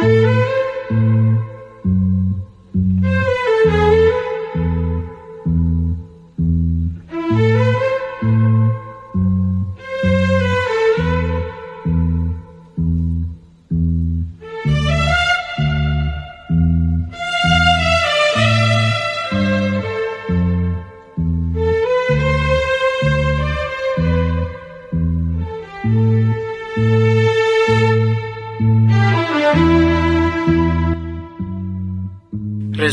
Música 0.00 0.57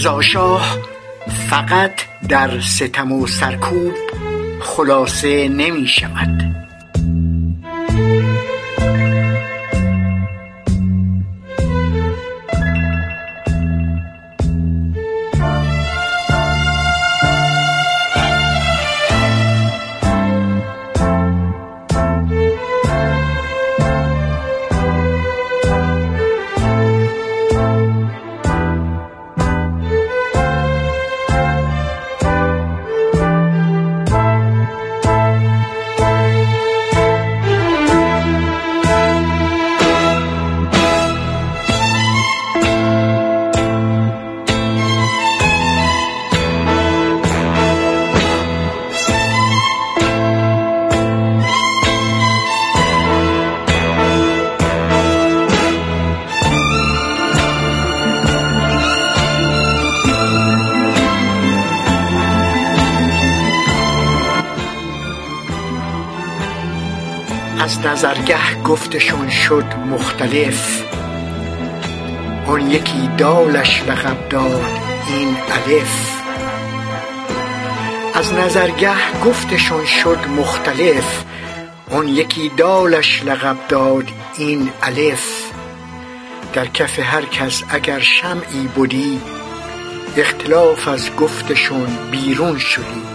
رضا 0.05 0.21
شاه 0.21 0.77
فقط 1.49 1.91
در 2.29 2.59
ستم 2.59 3.11
و 3.11 3.27
سرکوب 3.27 3.93
خلاصه 4.61 5.47
نمی 5.47 5.87
شود 5.87 6.44
گفتشان 68.75 69.29
شد 69.29 69.65
مختلف. 69.91 70.83
آن 72.47 72.71
یکی 72.71 73.09
دالش 73.17 73.83
لقب 73.87 74.29
داد 74.29 74.65
این 75.07 75.37
الف. 75.51 76.21
از 78.13 78.33
نظرگه 78.33 79.21
گفتشان 79.25 79.85
شد 79.85 80.17
مختلف. 80.37 81.23
آن 81.91 82.07
یکی 82.07 82.51
دالش 82.57 83.23
لقب 83.23 83.57
داد 83.69 84.07
این 84.37 84.69
الف. 84.83 85.51
در 86.53 86.65
کف 86.67 86.99
هر 86.99 87.25
کس 87.25 87.63
اگر 87.69 87.99
شمعی 87.99 88.67
بدی 88.77 89.21
اختلاف 90.17 90.87
از 90.87 91.15
گفتشان 91.15 91.97
بیرون 92.11 92.57
شدی. 92.57 93.14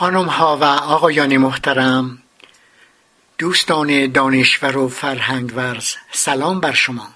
خانم 0.00 0.26
ها 0.26 0.56
و 0.56 0.64
آقایان 0.64 1.36
محترم 1.36 2.22
دوستان 3.38 4.12
دانشور 4.12 4.76
و 4.76 4.88
فرهنگ 4.88 5.52
ورز 5.56 5.94
سلام 6.12 6.60
بر 6.60 6.72
شما. 6.72 7.08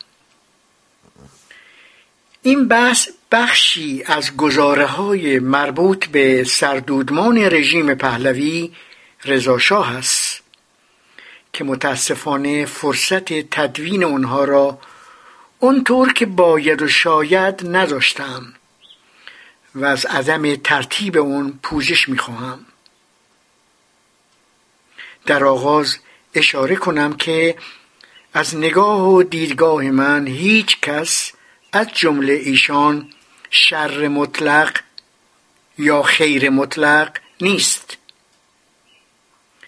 این 2.42 2.68
بحث 2.68 3.08
بخشی 3.32 4.02
از 4.06 4.36
گزاره 4.36 4.86
های 4.86 5.38
مربوط 5.38 6.06
به 6.06 6.44
سردودمان 6.44 7.38
رژیم 7.38 7.94
پهلوی 7.94 8.72
رضاشاه 9.24 9.96
است 9.96 10.42
که 11.52 11.64
متاسفانه 11.64 12.66
فرصت 12.66 13.32
تدوین 13.32 14.04
آنها 14.04 14.44
را 14.44 14.78
اونطور 15.58 16.12
که 16.12 16.26
باید 16.26 16.82
و 16.82 16.88
شاید 16.88 17.76
نداشتم 17.76 18.54
و 19.74 19.84
از 19.84 20.06
عدم 20.06 20.56
ترتیب 20.56 21.16
اون 21.16 21.58
پوزش 21.62 22.08
می‌خواهم. 22.08 22.66
در 25.26 25.44
آغاز 25.44 25.98
اشاره 26.34 26.76
کنم 26.76 27.16
که 27.16 27.56
از 28.34 28.56
نگاه 28.56 29.08
و 29.08 29.22
دیدگاه 29.22 29.82
من 29.82 30.26
هیچ 30.26 30.80
کس 30.80 31.32
از 31.72 31.86
جمله 31.94 32.32
ایشان 32.32 33.10
شر 33.50 34.08
مطلق 34.08 34.80
یا 35.78 36.02
خیر 36.02 36.50
مطلق 36.50 37.18
نیست. 37.40 37.96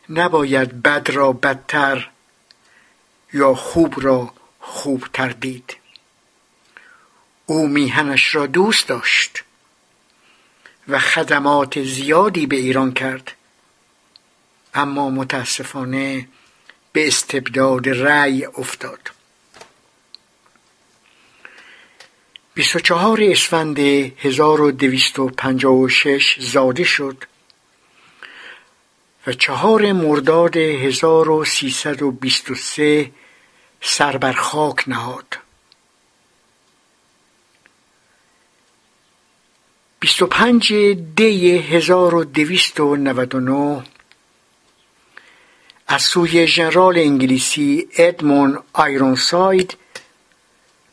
نباید 0.09 0.83
بد 0.83 1.11
را 1.11 1.33
بدتر 1.33 2.11
یا 3.33 3.55
خوب 3.55 3.95
را 3.97 4.35
خوبتر 4.61 5.29
دید. 5.29 5.77
او 7.47 7.69
میهنش 7.69 8.35
را 8.35 8.47
دوست 8.47 8.89
داشت 8.89 9.45
و 10.89 10.99
خدمات 10.99 11.83
زیادی 11.83 12.47
به 12.47 12.57
ایران 12.57 12.93
کرد. 12.93 13.36
اما 14.77 15.11
متاسفانه 15.11 16.29
به 16.93 17.07
استبداد 17.07 17.89
رأی 17.89 18.45
افتاد. 18.45 19.11
24 22.55 23.19
اسفند 23.23 23.79
1256 23.79 26.37
زاده 26.41 26.85
شد 26.85 27.25
و 29.27 29.33
چهار 29.33 29.93
مرداد 29.93 30.57
1323 30.57 33.11
سر 33.81 34.17
بر 34.17 34.33
خاک 34.33 34.89
نهاد. 34.89 35.39
25 40.01 40.73
دی 41.17 41.59
1299 41.59 43.83
از 45.89 46.03
سوی 46.03 46.47
ژنرال 46.47 46.99
انگلیسی 46.99 47.89
ادمون 47.99 48.59
آیرونساید 48.73 49.77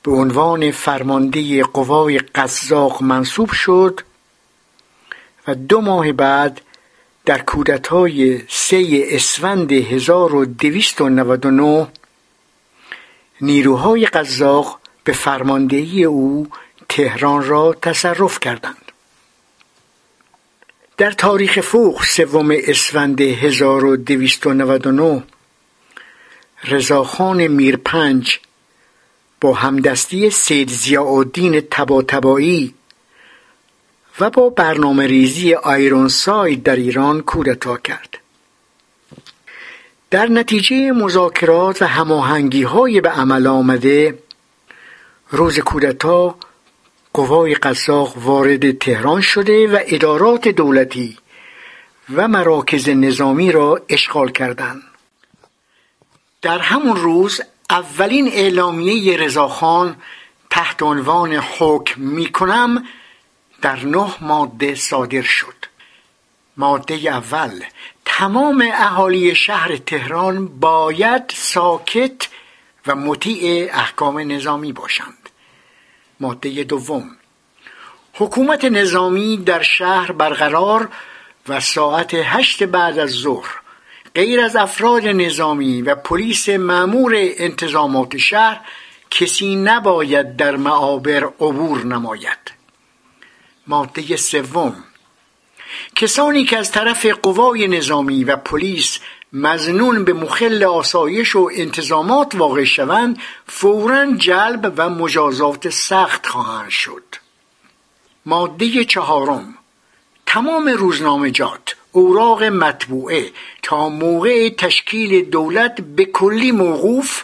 به 0.03 0.11
عنوان 0.11 0.71
فرمانده 0.71 1.63
قوای 1.63 2.17
قزاق 2.17 3.03
منصوب 3.03 3.51
شد 3.51 4.01
و 5.47 5.55
دو 5.55 5.81
ماه 5.81 6.11
بعد 6.11 6.61
در 7.25 7.41
کودتای 7.41 8.41
سه 8.49 9.07
اسفند 9.11 9.71
1299 9.71 11.87
نیروهای 13.41 14.05
قزاق 14.05 14.79
به 15.03 15.13
فرماندهی 15.13 16.03
او 16.03 16.47
تهران 16.89 17.43
را 17.43 17.75
تصرف 17.81 18.39
کردند. 18.39 18.82
در 20.97 21.11
تاریخ 21.11 21.59
فوق 21.59 22.03
سوم 22.03 22.51
اسفند 22.51 23.21
1299 23.21 25.23
رضاخان 26.63 27.47
میرپنج 27.47 28.39
با 29.41 29.53
همدستی 29.53 30.29
سید 30.29 30.69
ضیاءالدین 30.69 31.61
تباتبایی 31.71 32.73
و 34.19 34.29
با 34.29 34.49
برنامه 34.49 35.07
ریزی 35.07 35.53
آیرونساید 35.53 36.63
در 36.63 36.75
ایران 36.75 37.21
کودتا 37.21 37.77
کرد. 37.77 38.17
در 40.11 40.27
نتیجه 40.27 40.91
مذاکرات 40.91 41.81
و 41.81 41.85
هماهنگی 41.85 42.63
های 42.63 43.01
به 43.01 43.09
عمل 43.09 43.47
آمده 43.47 44.19
روز 45.29 45.59
کودتا 45.59 46.35
قوای 47.13 47.55
قزاق 47.55 48.17
وارد 48.17 48.77
تهران 48.77 49.21
شده 49.21 49.67
و 49.67 49.79
ادارات 49.87 50.47
دولتی 50.47 51.17
و 52.15 52.27
مراکز 52.27 52.89
نظامی 52.89 53.51
را 53.51 53.81
اشغال 53.89 54.31
کردند. 54.31 54.83
در 56.41 56.59
همون 56.59 56.95
روز 56.95 57.41
اولین 57.69 58.27
اعلامیه 58.27 59.17
رضاخان 59.17 59.95
تحت 60.49 60.83
عنوان 60.83 61.33
حکم 61.33 62.01
می‌کنم 62.01 62.85
در 63.61 63.85
نه 63.85 64.13
ماده 64.21 64.75
صادر 64.75 65.21
شد. 65.21 65.65
ماده 66.57 66.95
اول 66.95 67.63
تمام 68.05 68.69
اهالی 68.73 69.35
شهر 69.35 69.77
تهران 69.77 70.47
باید 70.47 71.23
ساکت 71.35 72.27
و 72.87 72.95
مطیع 72.95 73.69
احکام 73.73 74.31
نظامی 74.31 74.73
باشند. 74.73 75.22
ماده 76.23 76.63
دوم. 76.63 77.17
حکومت 78.13 78.65
نظامی 78.65 79.37
در 79.37 79.61
شهر 79.61 80.11
برقرار 80.11 80.89
و 81.47 81.59
ساعت 81.59 82.13
هشت 82.13 82.63
بعد 82.63 82.99
از 82.99 83.09
ظهر 83.09 83.49
غیر 84.15 84.41
از 84.41 84.55
افراد 84.55 85.07
نظامی 85.07 85.81
و 85.81 85.95
پلیس 85.95 86.49
معمور 86.49 87.13
انتظامات 87.15 88.17
شهر 88.17 88.61
کسی 89.11 89.55
نباید 89.55 90.35
در 90.35 90.55
معابر 90.55 91.23
عبور 91.23 91.85
نماید. 91.85 92.51
ماده 93.67 94.17
سوم. 94.17 94.83
کسانی 95.95 96.45
که 96.45 96.57
از 96.57 96.71
طرف 96.71 97.05
قوای 97.05 97.67
نظامی 97.67 98.23
و 98.23 98.35
پلیس 98.35 98.99
مزنون 99.33 100.03
به 100.03 100.13
مخل 100.13 100.63
آسایش 100.63 101.35
و 101.35 101.49
انتظامات 101.53 102.35
واقع 102.35 102.63
شوند 102.63 103.19
فورا 103.47 104.11
جلب 104.15 104.73
و 104.77 104.89
مجازات 104.89 105.69
سخت 105.69 106.27
خواهند 106.27 106.69
شد. 106.69 107.03
ماده 108.25 108.85
چهارم. 108.85 109.55
تمام 110.25 110.67
روزنامجات 110.67 111.75
اوراق 111.91 112.43
مطبوعه 112.43 113.31
تا 113.63 113.89
موقع 113.89 114.49
تشکیل 114.49 115.29
دولت 115.29 115.81
به 115.81 116.05
کلی 116.05 116.51
موقوف 116.51 117.23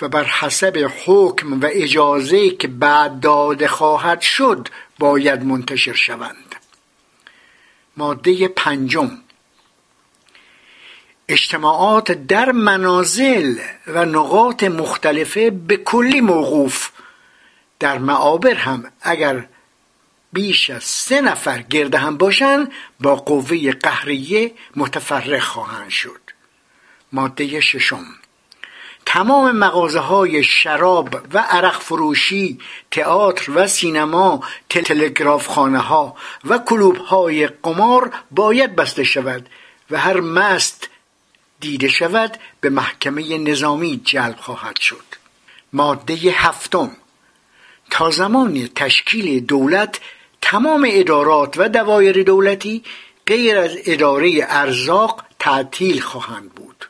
و 0.00 0.08
بر 0.08 0.24
حسب 0.24 0.90
حکم 1.06 1.60
و 1.60 1.68
اجازه 1.70 2.50
که 2.50 2.68
بعد 2.68 3.20
داده 3.20 3.68
خواهد 3.68 4.20
شد 4.20 4.68
باید 4.98 5.44
منتشر 5.44 5.92
شوند. 5.92 6.54
ماده 7.96 8.48
پنجم. 8.48 9.10
اجتماعات 11.28 12.12
در 12.12 12.52
منازل 12.52 13.58
و 13.86 14.04
نقاط 14.04 14.64
مختلفه 14.64 15.50
به 15.50 15.76
کلی 15.76 16.20
موقوف. 16.20 16.90
در 17.80 17.98
معابر 17.98 18.54
هم 18.54 18.92
اگر 19.00 19.48
بیش 20.32 20.70
از 20.70 20.84
سه 20.84 21.20
نفر 21.20 21.62
گرده 21.62 21.98
هم 21.98 22.16
باشند 22.16 22.72
با 23.00 23.16
قوه 23.16 23.72
قهریه 23.72 24.54
متفرق 24.76 25.42
خواهند 25.42 25.90
شد. 25.90 26.20
ماده 27.12 27.60
ششم. 27.60 28.04
تمام 29.06 29.50
مغازه 29.50 29.98
های 29.98 30.44
شراب 30.44 31.20
و 31.34 31.38
عرق 31.38 31.80
فروشی 31.80 32.58
تئاتر 32.90 33.52
و 33.54 33.66
سینما 33.66 34.44
تلگراف 34.68 35.46
خانه 35.46 35.78
ها 35.78 36.16
و 36.44 36.58
کلوب 36.58 36.96
های 36.96 37.46
قمار 37.46 38.10
باید 38.30 38.76
بسته 38.76 39.04
شود 39.04 39.48
و 39.90 39.98
هر 39.98 40.20
مست 40.20 40.88
دیده 41.60 41.88
شود 41.88 42.38
به 42.60 42.70
محکمه 42.70 43.38
نظامی 43.38 44.00
جلب 44.04 44.36
خواهد 44.36 44.80
شد. 44.80 45.04
ماده 45.72 46.14
هفتم. 46.14 46.96
تا 47.90 48.10
زمان 48.10 48.68
تشکیل 48.74 49.40
دولت 49.40 50.00
تمام 50.40 50.86
ادارات 50.90 51.54
و 51.58 51.68
دوایر 51.68 52.22
دولتی 52.22 52.82
غیر 53.26 53.58
از 53.58 53.76
اداره 53.86 54.46
ارزاق 54.48 55.24
تعطیل 55.38 56.00
خواهند 56.00 56.50
بود. 56.50 56.88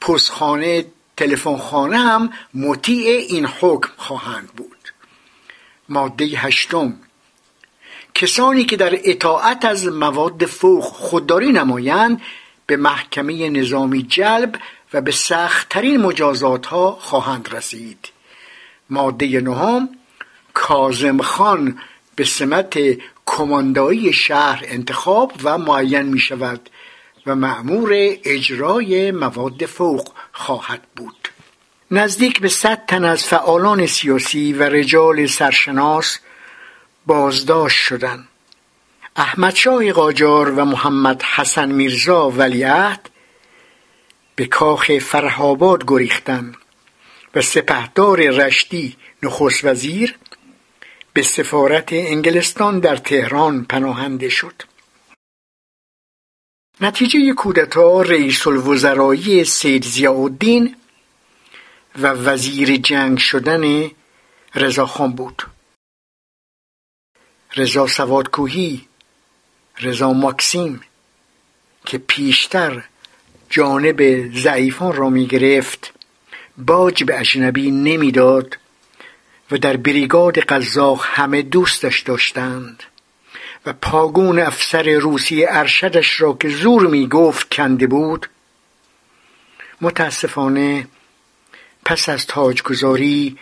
پستخانه 0.00 0.86
تلفنخانه 1.16 1.98
هم 1.98 2.30
مطیع 2.54 3.06
این 3.06 3.46
حکم 3.46 3.90
خواهند 3.96 4.48
بود. 4.48 4.92
ماده 5.88 6.24
هشتم. 6.24 6.94
کسانی 8.14 8.64
که 8.64 8.76
در 8.76 8.98
اطاعت 9.04 9.64
از 9.64 9.86
مواد 9.86 10.46
فوق 10.46 10.84
خودداری 10.84 11.52
نمایند 11.52 12.20
به 12.66 12.76
محکمه 12.76 13.50
نظامی 13.50 14.02
جلب 14.02 14.56
و 14.92 15.00
به 15.00 15.10
سختترین 15.10 16.00
مجازات 16.00 16.66
ها 16.66 16.98
خواهند 17.00 17.48
رسید. 17.52 18.08
ماده 18.90 19.40
نهم 19.40 19.88
کازم 20.54 21.22
خان 21.22 21.78
به 22.16 22.24
سمت 22.24 22.78
کماندایی 23.26 24.12
شهر 24.12 24.64
انتخاب 24.66 25.32
و 25.42 25.58
معین 25.58 26.02
می 26.02 26.18
شود 26.18 26.70
و 27.26 27.34
معمور 27.34 27.92
اجرای 28.24 29.10
مواد 29.10 29.66
فوق 29.66 30.08
خواهد 30.32 30.82
بود. 30.96 31.28
نزدیک 31.90 32.40
به 32.40 32.48
صد 32.48 32.86
تن 32.86 33.04
از 33.04 33.24
فعالان 33.24 33.86
سیاسی 33.86 34.52
و 34.52 34.62
رجال 34.62 35.26
سرشناس 35.26 36.18
بازداشت 37.06 37.76
شدند. 37.76 38.28
احمد 39.16 39.54
شاه 39.54 39.92
قاجار 39.92 40.50
و 40.50 40.64
محمد 40.64 41.22
حسن 41.22 41.72
میرزا 41.72 42.30
ولیعهد 42.30 43.10
به 44.36 44.46
کاخ 44.46 44.98
فرهاباد 44.98 45.84
گریختند 45.86 46.56
و 47.34 47.42
سپهدار 47.42 48.30
رشتی 48.30 48.96
نخست 49.22 49.64
وزیر 49.64 50.18
به 51.12 51.22
سفارت 51.22 51.88
انگلستان 51.92 52.80
در 52.80 52.96
تهران 52.96 53.64
پناهنده 53.64 54.28
شد. 54.28 54.62
نتیجه 56.80 57.32
کودتا 57.32 58.02
رئیس 58.02 58.46
الوزرایی 58.46 59.44
سید 59.44 59.84
زیاءالدین 59.84 60.76
و 61.98 62.06
وزیر 62.06 62.76
جنگ 62.76 63.18
شدن 63.18 63.90
رضاخان 64.54 65.12
بود. 65.12 65.42
رضا 67.56 67.86
سوادکوهی 67.86 68.88
رضا 69.80 70.12
ماکسیم 70.12 70.80
که 71.86 71.98
پیشتر 71.98 72.84
جانب 73.50 74.30
ضعیفان 74.36 74.92
را 74.92 75.08
می 75.08 75.26
گرفت 75.26 75.92
باج 76.58 77.04
به 77.04 77.20
اجنبی 77.20 77.70
نمی‌داد 77.70 78.58
و 79.50 79.58
در 79.58 79.76
بریگاد 79.76 80.38
قزاق 80.38 81.04
همه 81.06 81.42
دوستش 81.42 82.00
داشتند 82.00 82.82
و 83.66 83.72
پاگون 83.72 84.38
افسر 84.38 84.90
روسی 84.90 85.46
ارشدش 85.48 86.20
را 86.20 86.32
که 86.32 86.48
زور 86.48 86.86
می 86.86 87.08
گفت 87.08 87.54
کنده 87.54 87.86
بود 87.86 88.26
متاسفانه 89.80 90.88
پس 91.84 92.08
از 92.08 92.26
تاجگذاری 92.26 93.38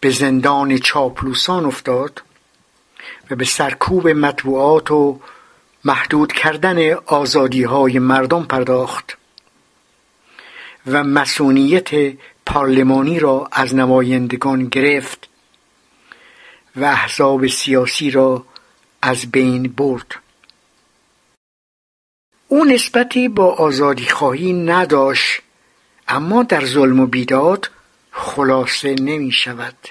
به 0.00 0.10
زندان 0.10 0.78
چاپلوسان 0.78 1.64
افتاد 1.64 2.22
و 3.30 3.34
به 3.36 3.44
سرکوب 3.44 4.08
مطبوعات 4.08 4.90
و 4.90 5.20
محدود 5.84 6.32
کردن 6.32 6.92
آزادی 6.92 7.62
های 7.62 7.98
مردم 7.98 8.44
پرداخت 8.44 9.18
و 10.86 11.04
مسئولیت 11.04 12.16
پارلمانی 12.46 13.18
را 13.18 13.48
از 13.52 13.74
نمایندگان 13.74 14.68
گرفت 14.68 15.28
و 16.76 16.84
احزاب 16.84 17.46
سیاسی 17.46 18.10
را 18.10 18.46
از 19.02 19.30
بین 19.30 19.62
برد. 19.62 20.14
او 22.48 22.64
نسبتی 22.64 23.28
با 23.28 23.54
آزادی 23.54 24.06
خواهی 24.06 24.52
نداشت 24.52 25.42
اما 26.08 26.42
در 26.42 26.66
ظلم 26.66 27.00
و 27.00 27.06
بیداد 27.06 27.70
خلاصه 28.10 28.94
نمی 28.94 29.32
شود 29.32 29.88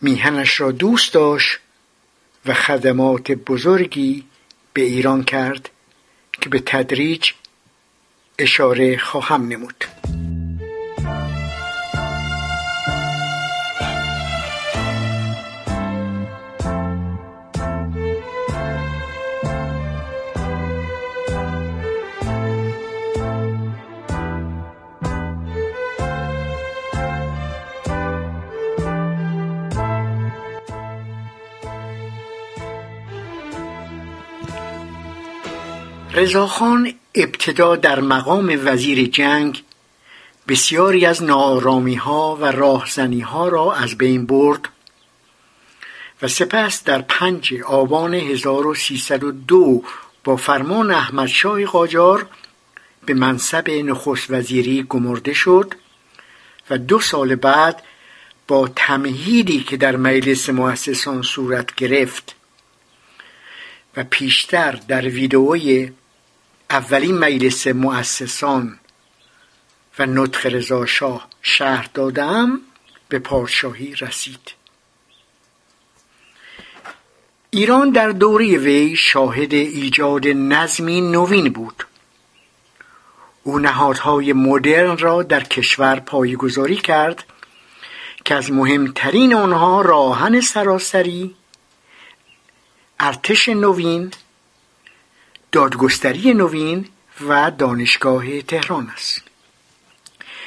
میهنش 0.00 0.60
را 0.60 0.70
دوست 0.70 1.14
داشت 1.14 1.58
و 2.46 2.54
خدمات 2.54 3.32
بزرگی 3.32 4.24
به 4.72 4.82
ایران 4.82 5.24
کرد 5.24 5.70
که 6.32 6.48
به 6.48 6.62
تدریج 6.66 7.32
اشاره 8.38 8.98
خواهم 8.98 9.48
نمود. 9.48 9.84
رضاخان 36.22 36.94
ابتدا 37.14 37.76
در 37.76 38.00
مقام 38.00 38.60
وزیر 38.64 39.08
جنگ 39.08 39.62
بسیاری 40.48 41.06
از 41.06 41.22
نارامی 41.22 41.94
ها 41.94 42.36
و 42.36 42.44
راهزنی 42.44 43.20
ها 43.20 43.48
را 43.48 43.72
از 43.74 43.98
بین 43.98 44.26
برد 44.26 44.68
و 46.22 46.28
سپس 46.28 46.84
در 46.84 47.02
پنج 47.02 47.54
آبان 47.66 48.14
1302 48.14 49.84
با 50.24 50.36
فرمان 50.36 50.90
احمد 50.90 51.26
شاه 51.26 51.64
قاجار 51.64 52.26
به 53.06 53.14
منصب 53.14 53.70
نخست 53.70 54.30
وزیری 54.30 54.86
گمرده 54.88 55.32
شد 55.32 55.74
و 56.70 56.78
دو 56.78 57.00
سال 57.00 57.34
بعد 57.34 57.82
با 58.48 58.70
تمهیدی 58.76 59.62
که 59.62 59.76
در 59.76 59.96
مجلس 59.96 60.48
مؤسسان 60.48 61.22
صورت 61.22 61.74
گرفت 61.74 62.34
و 63.96 64.04
پیشتر 64.04 64.72
در 64.88 65.02
ویدئوی 65.08 65.92
اولین 66.72 67.18
مجلس 67.18 67.66
مؤسسان 67.66 68.78
و 69.98 70.06
نطق 70.06 70.46
رضا 70.46 70.86
شاه 70.86 71.28
شهر 71.42 71.90
دادم 71.94 72.60
به 73.08 73.18
پادشاهی 73.18 73.94
رسید. 73.94 74.52
ایران 77.50 77.90
در 77.90 78.08
دوره 78.08 78.58
وی 78.58 78.96
شاهد 78.96 79.54
ایجاد 79.54 80.26
نظمی 80.26 81.00
نوین 81.00 81.52
بود. 81.52 81.86
او 83.42 83.58
نهادهای 83.58 84.32
مدرن 84.32 84.98
را 84.98 85.22
در 85.22 85.42
کشور 85.44 86.00
پایگذاری 86.00 86.76
کرد 86.76 87.24
که 88.24 88.34
از 88.34 88.52
مهمترین 88.52 89.34
آنها 89.34 89.80
راهن 89.80 90.40
سراسری 90.40 91.34
ارتش 93.00 93.48
نوین 93.48 94.12
دادگستری 95.52 96.34
نوین 96.34 96.88
و 97.28 97.50
دانشگاه 97.50 98.42
تهران 98.42 98.88
است. 98.88 99.22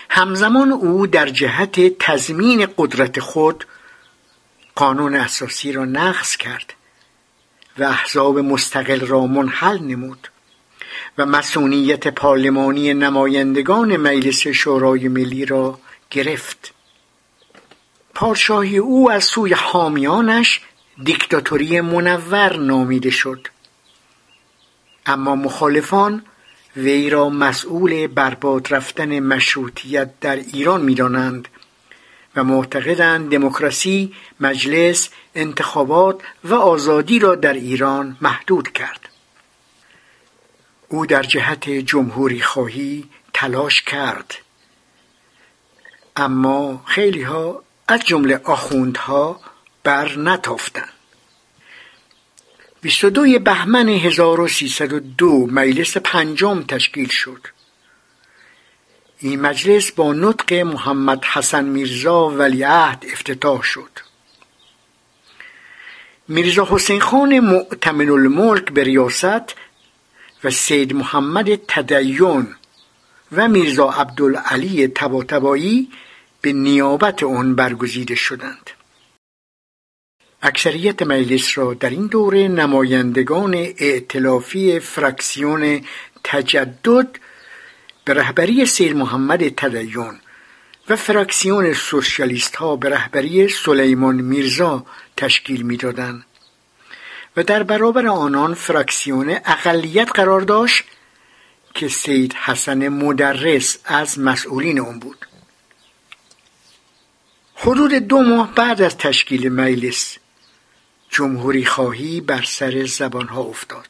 همزمان 0.10 0.72
او 0.72 1.08
در 1.08 1.30
جهت 1.30 1.98
تضمین 2.00 2.68
قدرت 2.78 3.20
خود 3.20 3.66
قانون 4.76 5.16
اساسی 5.16 5.72
را 5.72 5.86
نقض 5.86 6.38
کرد 6.38 6.74
و 7.78 7.84
احزاب 7.84 8.40
مستقل 8.40 9.00
را 9.00 9.26
منحل 9.26 9.80
نمود 9.80 10.32
و 11.18 11.26
مسئولیت 11.26 12.08
پارلمانی 12.08 12.94
نمایندگان 12.94 13.98
مجلس 13.98 14.48
شورای 14.48 15.08
ملی 15.08 15.46
را 15.46 15.80
گرفت. 16.12 16.74
پادشاهی 18.14 18.78
او 18.78 19.12
از 19.12 19.24
سوی 19.24 19.54
حامیانش 19.54 20.62
دیکتاتوری 21.04 21.82
منور 21.82 22.58
نامیده 22.58 23.10
شد. 23.10 23.48
اما 25.06 25.36
مخالفان 25.36 26.26
وی 26.78 27.10
را 27.10 27.30
مسئول 27.30 28.08
برباد 28.08 28.74
رفتن 28.74 29.20
مشروطیت 29.20 30.20
در 30.20 30.36
ایران 30.36 30.82
می‌دانند 30.82 31.48
و 32.36 32.44
معتقدند 32.44 33.32
دموکراسی 33.32 34.14
مجلس 34.40 35.10
انتخابات 35.36 36.22
و 36.44 36.54
آزادی 36.54 37.20
را 37.20 37.36
در 37.36 37.54
ایران 37.54 38.18
محدود 38.22 38.72
کرد. 38.72 39.10
او 40.90 41.06
در 41.06 41.24
جهت 41.24 41.70
جمهوری 41.70 42.42
خواهی 42.42 43.10
تلاش 43.34 43.82
کرد. 43.82 44.34
اما 46.16 46.84
خیلی 46.86 47.22
ها 47.22 47.64
از 47.88 48.00
جمله 48.06 48.42
آخوندها 48.44 49.40
بر 49.84 50.18
نتافتند. 50.18 50.95
22 52.86 53.40
بهمن 53.40 53.90
1302 53.90 55.48
مجلس 55.52 55.98
پنجم 55.98 56.62
تشکیل 56.62 57.10
شد. 57.10 57.48
این 59.20 59.42
مجلس 59.42 59.92
با 59.92 60.14
نطق 60.14 60.54
محمد 60.54 61.26
حسن 61.26 61.66
میرزا 61.66 62.30
ولیعهد 62.30 63.06
افتتاح 63.14 63.62
شد. 63.62 63.90
میرزا 66.28 66.68
حسین 66.70 67.00
خان 67.00 67.40
معتمن 67.40 68.10
الملک 68.10 68.72
به 68.72 68.84
ریاست 68.84 69.56
و 70.44 70.50
سید 70.50 70.94
محمد 70.94 71.56
تدیون 71.68 72.56
و 73.32 73.48
میرزا 73.48 73.90
عبدالعلی 73.90 74.88
تباتبایی 74.88 75.90
به 76.42 76.54
نیابت 76.54 77.24
آن 77.24 77.56
برگزیده 77.56 78.16
شدند. 78.16 78.75
اکثریت 80.46 81.02
مجلس 81.02 81.58
را 81.58 81.74
در 81.74 81.90
این 81.90 82.08
دوره 82.08 82.48
نمایندگان 82.48 83.54
ائتلافی 83.78 84.80
فرکسیون 84.80 85.82
تجدد 86.24 87.08
به 88.06 88.14
رهبری 88.14 88.66
سید 88.66 88.96
محمد 88.96 89.50
تدیون 89.50 90.20
و 90.90 90.96
فرکسیون 90.96 91.74
سوسیالیست 91.74 92.56
ها 92.56 92.76
به 92.76 92.90
رهبری 92.90 93.48
سلیمان 93.48 94.16
میرزا 94.16 94.86
تشکیل 95.18 95.62
می‌دادند 95.62 96.26
و 97.38 97.44
در 97.44 97.64
برابر 97.64 98.08
آنان 98.08 98.54
فرکسیون 98.54 99.38
اقلیت 99.46 100.10
قرار 100.14 100.42
داشت 100.42 100.84
که 101.74 101.88
سید 101.88 102.34
حسن 102.34 102.88
مدرس 102.88 103.78
از 103.86 104.20
مسئولین 104.20 104.80
آن 104.80 105.00
بود. 105.00 105.28
حدود 107.56 107.94
دو 107.94 108.22
ماه 108.22 108.56
بعد 108.56 108.82
از 108.82 108.98
تشکیل 108.98 109.50
مجلس 109.50 110.18
جمهوری 111.16 111.66
خواهی 111.66 112.22
بر 112.22 112.44
سر 112.44 112.86
زبانها 112.86 113.42
افتاد. 113.42 113.88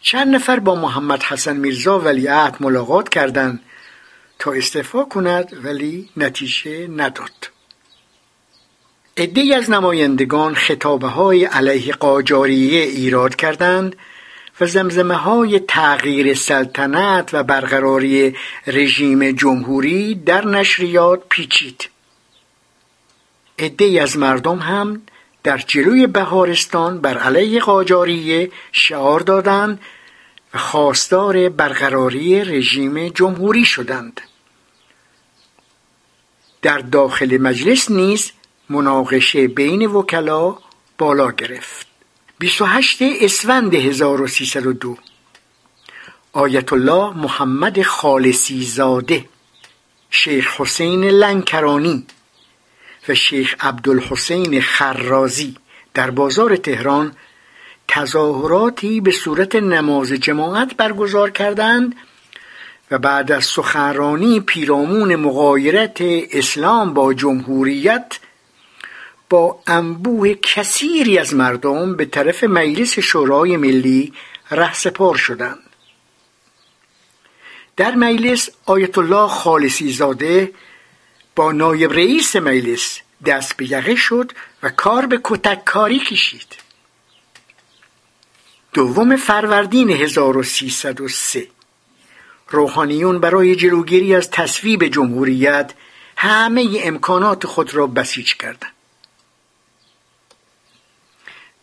چند 0.00 0.34
نفر 0.34 0.58
با 0.58 0.74
محمد 0.74 1.22
حسن 1.22 1.56
میرزا 1.56 2.00
ولیعهد 2.00 2.56
ملاقات 2.60 3.08
کردند 3.08 3.60
تا 4.38 4.52
استعفا 4.52 5.04
کند 5.04 5.64
ولی 5.64 6.08
نتیجه 6.16 6.88
نداد. 6.96 7.50
عدهای 9.16 9.54
از 9.54 9.70
نمایندگان 9.70 10.54
خطابه 10.54 11.08
های 11.08 11.44
علیه 11.44 11.92
قاجاریه 11.92 12.82
ایراد 12.82 13.36
کردند 13.36 13.96
و 14.60 14.66
زمزمه 14.66 15.14
های 15.14 15.58
تغییر 15.58 16.34
سلطنت 16.34 17.30
و 17.32 17.42
برقراری 17.42 18.36
رژیم 18.66 19.32
جمهوری 19.32 20.14
در 20.14 20.46
نشریات 20.46 21.22
پیچید. 21.28 21.88
عدهای 23.58 23.98
از 23.98 24.16
مردم 24.16 24.58
هم 24.58 25.02
در 25.44 25.58
جلوی 25.58 26.06
بهارستان 26.06 27.00
بر 27.00 27.18
علیه 27.18 27.60
قاجاریه 27.60 28.50
شعار 28.72 29.20
دادند 29.20 29.80
و 30.54 30.58
خواستار 30.58 31.48
برقراری 31.48 32.44
رژیم 32.44 33.08
جمهوری 33.08 33.64
شدند. 33.64 34.20
در 36.62 36.78
داخل 36.78 37.38
مجلس 37.38 37.90
نیز 37.90 38.32
مناقشه 38.70 39.48
بین 39.48 39.86
وکلا 39.86 40.58
بالا 40.98 41.30
گرفت. 41.30 41.86
28 42.38 42.98
اسفند 43.02 43.74
1302 43.74 44.96
آیت 46.32 46.72
الله 46.72 47.16
محمد 47.16 47.82
خالصی 47.82 48.62
زاده 48.62 49.24
شیخ 50.10 50.60
حسین 50.60 51.04
لنکرانی 51.04 52.06
و 53.08 53.14
شیخ 53.14 53.54
عبدالحسین 53.60 54.60
خرازی 54.60 55.56
در 55.94 56.10
بازار 56.10 56.56
تهران 56.56 57.12
تظاهراتی 57.88 59.00
به 59.00 59.10
صورت 59.10 59.56
نماز 59.56 60.12
جماعت 60.12 60.76
برگزار 60.76 61.30
کردند 61.30 61.94
و 62.90 62.98
بعد 62.98 63.32
از 63.32 63.44
سخنرانی 63.44 64.40
پیرامون 64.40 65.16
مغایرت 65.16 65.98
اسلام 66.30 66.94
با 66.94 67.14
جمهوریت 67.14 68.18
با 69.30 69.60
انبوه 69.66 70.34
کثیری 70.34 71.18
از 71.18 71.34
مردم 71.34 71.96
به 71.96 72.04
طرف 72.04 72.44
مجلس 72.44 72.98
شورای 72.98 73.56
ملی 73.56 74.12
رهسپار 74.50 75.16
شدند. 75.16 75.58
در 77.76 77.94
مجلس 77.94 78.50
آیت 78.66 78.98
الله 78.98 79.28
خالصی 79.28 79.92
زاده 79.92 80.52
با 81.36 81.52
نایب 81.52 81.92
رئیس 81.92 82.36
مجلس 82.36 83.00
دست 83.26 83.56
به 83.56 83.72
یقه 83.72 83.94
شد 83.94 84.32
و 84.62 84.70
کار 84.70 85.06
به 85.06 85.20
کتک 85.24 85.64
کاری 85.64 85.98
کشید. 85.98 86.56
دوم 88.72 89.16
فروردین 89.16 89.90
1303 89.90 91.48
روحانیون 92.48 93.18
برای 93.18 93.56
جلوگیری 93.56 94.14
از 94.14 94.30
تصویب 94.30 94.84
جمهوریت 94.84 95.72
همه 96.16 96.80
امکانات 96.82 97.46
خود 97.46 97.74
را 97.74 97.86
بسیج 97.86 98.34
کردند. 98.34 98.72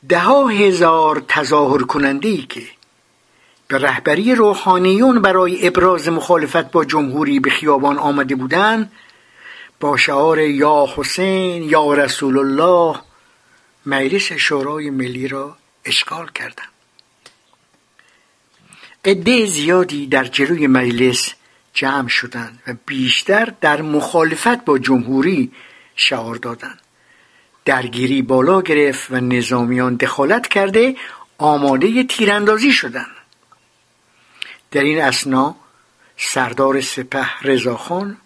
ده 0.10 0.20
هزار 0.50 1.24
تظاهر 1.28 1.84
کننده 1.84 2.28
ای 2.28 2.42
که 2.42 2.64
به 3.68 3.78
رهبری 3.78 4.36
روحانیون 4.36 5.22
برای 5.22 5.68
ابراز 5.68 6.10
مخالفت 6.10 6.72
با 6.72 6.86
جمهوری 6.86 7.40
به 7.40 7.50
خیابان 7.50 7.98
آمده 7.98 8.36
بودند 8.36 8.92
با 9.80 9.98
شعار 9.98 10.40
یا 10.40 10.88
حسین 10.96 11.64
یا 11.64 11.94
رسول 11.94 12.38
الله 12.38 13.00
مجلس 13.86 14.32
شورای 14.32 14.90
ملی 14.90 15.28
را 15.28 15.58
اشغال 15.86 16.30
کردند 16.36 16.70
عده 19.06 19.46
زیادی 19.46 20.08
در 20.08 20.24
جلوی 20.24 20.68
مجلس 20.68 21.34
جمع 21.74 22.08
شدند 22.08 22.60
و 22.68 22.74
بیشتر 22.86 23.54
در 23.62 23.82
مخالفت 23.82 24.66
با 24.66 24.78
جمهوری 24.78 25.52
شعار 25.96 26.36
دادند. 26.36 26.80
درگیری 27.66 28.22
بالا 28.22 28.62
گرفت 28.62 29.12
و 29.12 29.16
نظامیان 29.16 29.96
دخالت 29.96 30.48
کرده 30.48 30.96
آماده 31.38 32.04
تیراندازی 32.04 32.72
شدند. 32.72 33.16
در 34.72 34.82
این 34.82 35.02
اسنا 35.02 35.56
سردار 36.18 36.82
سپه 36.82 37.40
رضاخان 37.42 38.18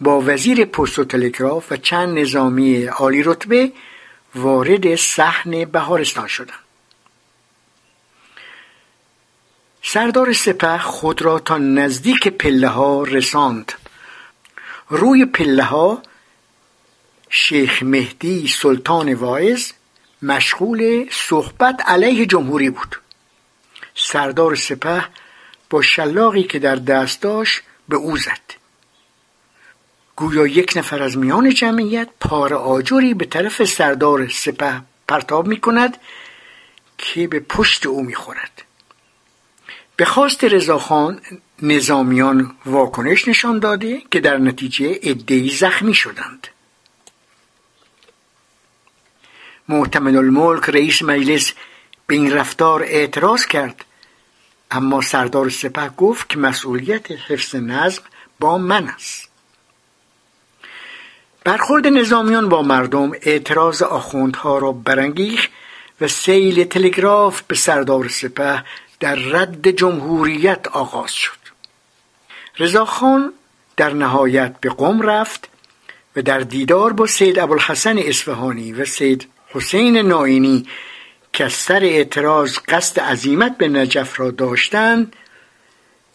با 0.00 0.20
وزیر 0.20 0.64
پست 0.64 0.98
و 0.98 1.04
تلگراف 1.04 1.72
و 1.72 1.76
چند 1.76 2.18
نظامی 2.18 2.84
عالی 2.84 3.22
رتبه 3.22 3.72
وارد 4.34 4.94
صحن 4.94 5.64
بهارستان 5.64 6.26
شدند. 6.26 6.58
سردار 9.82 10.32
سپه 10.32 10.78
خود 10.78 11.22
را 11.22 11.38
تا 11.38 11.58
نزدیک 11.58 12.28
پله 12.28 12.68
ها 12.68 13.02
رساند. 13.02 13.72
روی 14.88 15.24
پله 15.24 15.62
ها 15.64 16.02
شیخ 17.28 17.82
مهدی 17.82 18.48
سلطان 18.48 19.14
واعظ 19.14 19.72
مشغول 20.22 21.08
صحبت 21.10 21.82
علیه 21.86 22.26
جمهوری 22.26 22.70
بود. 22.70 22.96
سردار 23.94 24.56
سپه 24.56 25.04
با 25.70 25.82
شلاقی 25.82 26.42
که 26.42 26.58
در 26.58 26.76
دست 26.76 27.22
داشت 27.22 27.62
به 27.88 27.96
او 27.96 28.16
زد. 28.16 28.59
گویا 30.20 30.46
یک 30.46 30.72
نفر 30.76 31.02
از 31.02 31.18
میان 31.18 31.54
جمعیت 31.54 32.08
پار 32.20 32.54
آجری 32.54 33.14
به 33.14 33.24
طرف 33.24 33.64
سردار 33.64 34.28
سپه 34.28 34.82
پرتاب 35.08 35.46
می 35.46 35.60
کند 35.60 35.96
که 36.98 37.26
به 37.26 37.40
پشت 37.40 37.86
او 37.86 38.02
می 38.02 38.14
خورد 38.14 38.62
به 39.96 40.04
خواست 40.04 40.44
رضاخان 40.44 41.20
نظامیان 41.62 42.56
واکنش 42.66 43.28
نشان 43.28 43.58
داده 43.58 44.02
که 44.10 44.20
در 44.20 44.38
نتیجه 44.38 44.98
ادهی 45.02 45.50
زخمی 45.50 45.94
شدند. 45.94 46.48
معتمد 49.68 50.16
الملک 50.16 50.70
رئیس 50.70 51.02
مجلس 51.02 51.52
به 52.06 52.14
این 52.14 52.32
رفتار 52.32 52.82
اعتراض 52.82 53.46
کرد 53.46 53.84
اما 54.70 55.00
سردار 55.00 55.50
سپه 55.50 55.88
گفت 55.88 56.28
که 56.28 56.38
مسئولیت 56.38 57.10
حفظ 57.10 57.54
نظم 57.54 58.02
با 58.40 58.58
من 58.58 58.88
است. 58.88 59.29
برخورد 61.44 61.86
نظامیان 61.86 62.48
با 62.48 62.62
مردم 62.62 63.12
اعتراض 63.22 63.82
آخوندها 63.82 64.58
را 64.58 64.72
برانگیخت 64.72 65.50
و 66.00 66.08
سیل 66.08 66.64
تلگراف 66.64 67.42
به 67.42 67.54
سردار 67.54 68.08
سپه 68.08 68.64
در 69.00 69.14
رد 69.14 69.70
جمهوریت 69.70 70.68
آغاز 70.68 71.12
شد. 71.12 71.40
رضاخان 72.58 73.32
در 73.76 73.92
نهایت 73.92 74.60
به 74.60 74.70
قم 74.70 75.02
رفت 75.02 75.48
و 76.16 76.22
در 76.22 76.38
دیدار 76.38 76.92
با 76.92 77.06
سید 77.06 77.38
ابوالحسن 77.38 77.98
اصفهانی 77.98 78.72
و 78.72 78.84
سید 78.84 79.28
حسین 79.48 79.96
ناینی 79.96 80.66
که 81.32 81.44
از 81.44 81.52
سر 81.52 81.80
اعتراض 81.82 82.58
قصد 82.68 83.00
عزیمت 83.00 83.58
به 83.58 83.68
نجف 83.68 84.20
را 84.20 84.30
داشتند 84.30 85.16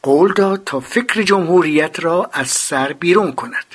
قول 0.03 0.33
داد 0.33 0.63
تا 0.65 0.79
فکر 0.79 1.21
جمهوریت 1.21 1.99
را 1.99 2.29
از 2.33 2.47
سر 2.47 2.93
بیرون 2.93 3.31
کند. 3.31 3.65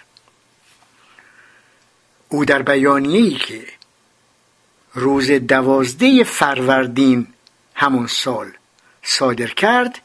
او 2.31 2.45
در 2.45 2.63
بیانیه‌ای 2.63 3.35
که 3.35 3.67
روز 4.95 5.31
دوازده 5.31 6.25
فروردین 6.25 7.27
همون 7.75 8.07
سال 8.07 8.53
صادر 9.03 9.47
کرد 9.47 9.99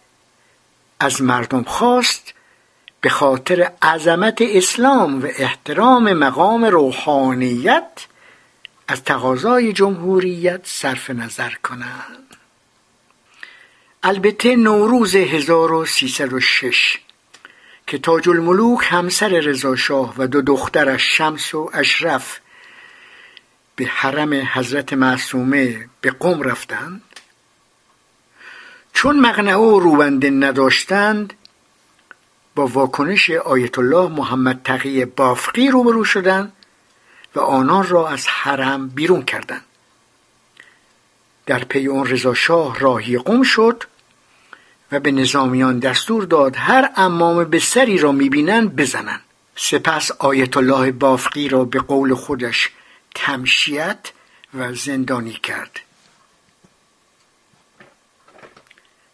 از 0.99 1.21
مردم 1.21 1.63
خواست 1.63 2.33
به 3.01 3.09
خاطر 3.09 3.71
عظمت 3.81 4.37
اسلام 4.41 5.23
و 5.23 5.27
احترام 5.37 6.13
مقام 6.13 6.65
روحانیت 6.65 8.05
از 8.87 9.03
تقاضای 9.03 9.73
جمهوریت 9.73 10.61
صرف 10.63 11.09
نظر 11.09 11.53
کنند. 11.63 12.37
البته 14.03 14.55
نوروز 14.55 15.15
1306 15.15 16.97
که 17.87 17.97
تاج 17.97 18.29
الملوک 18.29 18.79
همسر 18.83 19.27
رضاشاه 19.27 20.13
و 20.17 20.27
دو 20.27 20.41
دخترش 20.41 21.17
شمس 21.17 21.55
و 21.55 21.71
اشرف 21.73 22.39
به 23.75 23.85
حرم 23.85 24.33
حضرت 24.33 24.93
معصومه 24.93 25.89
به 26.01 26.11
قم 26.11 26.41
رفتند. 26.41 27.01
چون 28.93 29.19
مقنعه 29.19 29.55
و 29.55 29.79
روبنده 29.79 30.29
نداشتند 30.29 31.33
با 32.55 32.67
واکنش 32.67 33.29
آیت 33.29 33.79
الله 33.79 34.07
محمد 34.07 34.61
تقی 34.63 35.05
بافقی 35.05 35.67
روبرو 35.67 36.03
شدند 36.03 36.53
و 37.35 37.39
آنان 37.39 37.87
را 37.87 38.09
از 38.09 38.27
حرم 38.27 38.87
بیرون 38.87 39.23
کردند. 39.23 39.65
در 41.45 41.63
پی 41.63 41.87
اون 41.87 42.07
رضا 42.07 42.33
شاه 42.33 42.79
راهی 42.79 43.17
قم 43.17 43.43
شد 43.43 43.83
و 44.91 44.99
به 44.99 45.11
نظامیان 45.11 45.79
دستور 45.79 46.23
داد 46.23 46.55
هر 46.55 46.91
امام 46.95 47.43
به 47.43 47.59
سری 47.59 47.97
را 47.97 48.11
می‌بینند 48.11 48.75
بزنند. 48.75 49.21
سپس 49.55 50.11
آیت 50.11 50.57
الله 50.57 50.91
بافقی 50.91 51.49
را 51.49 51.65
به 51.65 51.79
قول 51.79 52.13
خودش 52.13 52.69
تمشیت 53.15 54.11
و 54.53 54.73
زندانی 54.73 55.33
کرد. 55.33 55.79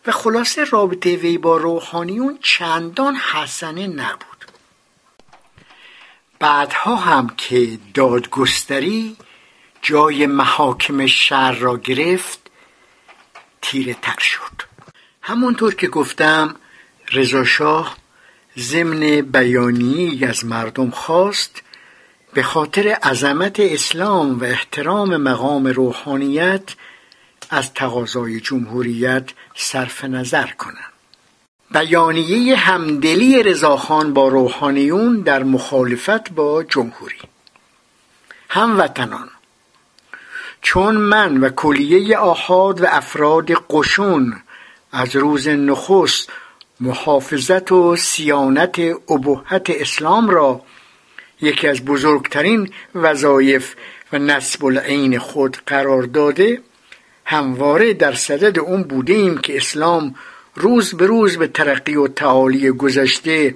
و 0.05 0.11
خلاصه 0.11 0.63
رابطه 0.63 1.15
وی 1.15 1.37
با 1.37 1.57
روحانیون 1.57 2.39
چندان 2.41 3.15
حسنه 3.15 3.87
نبود. 3.87 4.45
بعدها 6.39 6.95
هم 6.95 7.29
که 7.37 7.79
دادگستری 7.93 9.17
جای 9.81 10.25
محاکم 10.25 11.05
شهر 11.05 11.51
را 11.51 11.77
گرفت 11.77 12.39
تیره 13.61 13.93
تر 13.93 14.19
شد. 14.19 14.70
همونطور 15.31 15.75
که 15.75 15.87
گفتم 15.87 16.55
رضاشاه 17.11 17.97
ضمن 18.59 19.21
بیانی 19.21 20.25
از 20.25 20.45
مردم 20.45 20.89
خواست 20.89 21.61
به 22.33 22.43
خاطر 22.43 22.87
عظمت 22.87 23.59
اسلام 23.59 24.39
و 24.39 24.43
احترام 24.43 25.17
مقام 25.17 25.67
روحانیت 25.67 26.63
از 27.49 27.73
تقاضای 27.73 28.39
جمهوریت 28.39 29.29
صرف 29.55 30.05
نظر 30.05 30.47
کنند 30.47 30.93
بیانیه 31.71 32.55
همدلی 32.55 33.43
رضاخان 33.43 34.13
با 34.13 34.27
روحانیون 34.27 35.21
در 35.21 35.43
مخالفت 35.43 36.31
با 36.31 36.63
جمهوری. 36.63 37.19
هموطنان 38.49 39.29
چون 40.61 40.95
من 40.95 41.37
و 41.37 41.49
کلیه 41.49 42.17
آحاد 42.17 42.81
و 42.81 42.85
افراد 42.89 43.51
قشون 43.69 44.41
از 44.91 45.15
روز 45.15 45.47
نخست 45.47 46.29
محافظت 46.79 47.71
و 47.71 47.95
سیانت 47.95 48.79
ابهت 49.09 49.69
اسلام 49.69 50.29
را 50.29 50.61
یکی 51.41 51.67
از 51.67 51.85
بزرگترین 51.85 52.69
وظایف 52.95 53.75
و 54.13 54.19
نسب 54.19 54.65
العین 54.65 55.19
خود 55.19 55.57
قرار 55.65 56.03
داده 56.03 56.61
همواره 57.25 57.93
در 57.93 58.13
صدد 58.13 58.59
اون 58.59 58.83
بوده 58.83 59.13
ایم 59.13 59.37
که 59.37 59.57
اسلام 59.57 60.15
روز 60.55 60.93
به 60.93 61.05
روز 61.05 61.37
به 61.37 61.47
ترقی 61.47 61.95
و 61.95 62.07
تعالی 62.07 62.71
گذشته 62.71 63.55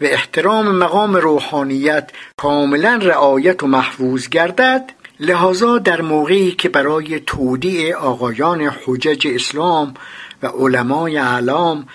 و 0.00 0.04
احترام 0.04 0.76
مقام 0.76 1.16
روحانیت 1.16 2.10
کاملا 2.36 3.00
رعایت 3.02 3.62
و 3.62 3.66
محفوظ 3.66 4.28
گردد 4.28 4.90
لحاظا 5.20 5.78
در 5.78 6.00
موقعی 6.00 6.52
که 6.52 6.68
برای 6.68 7.20
تودیع 7.20 7.96
آقایان 7.96 8.60
حجج 8.84 9.28
اسلام 9.34 9.94
و 10.42 10.46
علمای 10.46 11.18
اعلام 11.18 11.86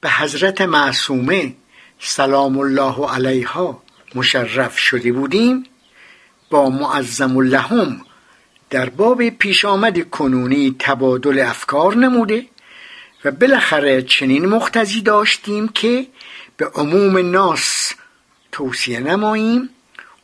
به 0.00 0.10
حضرت 0.10 0.60
معصومه 0.60 1.54
سلام 1.98 2.58
الله 2.58 3.10
علیها 3.10 3.82
مشرف 4.14 4.78
شده 4.78 5.12
بودیم 5.12 5.64
با 6.50 6.70
معظم 6.70 7.40
لهم 7.40 8.00
در 8.70 8.88
باب 8.88 9.28
پیش 9.28 9.64
آمد 9.64 10.10
کنونی 10.10 10.76
تبادل 10.78 11.38
افکار 11.38 11.96
نموده 11.96 12.46
و 13.24 13.30
بالاخره 13.30 14.02
چنین 14.02 14.46
مختزی 14.46 15.00
داشتیم 15.00 15.68
که 15.68 16.06
به 16.56 16.66
عموم 16.66 17.30
ناس 17.30 17.94
توصیه 18.52 19.00
نماییم 19.00 19.68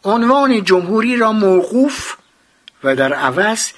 عنوان 0.05 0.65
جمهوری 0.65 1.17
را 1.17 1.33
موقوف 1.33 2.17
و 2.85 2.97
در 2.97 3.13
عوض 3.13 3.73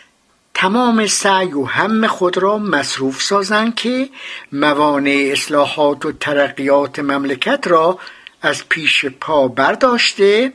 تمام 0.54 1.06
سعی 1.06 1.52
و 1.52 1.64
هم 1.64 2.06
خود 2.06 2.38
را 2.38 2.58
مصروف 2.58 3.22
سازند 3.22 3.74
که 3.74 4.08
موانع 4.52 5.28
اصلاحات 5.32 6.06
و 6.06 6.12
ترقیات 6.12 6.98
مملکت 6.98 7.66
را 7.66 7.98
از 8.42 8.68
پیش 8.68 9.04
پا 9.06 9.48
برداشته 9.48 10.52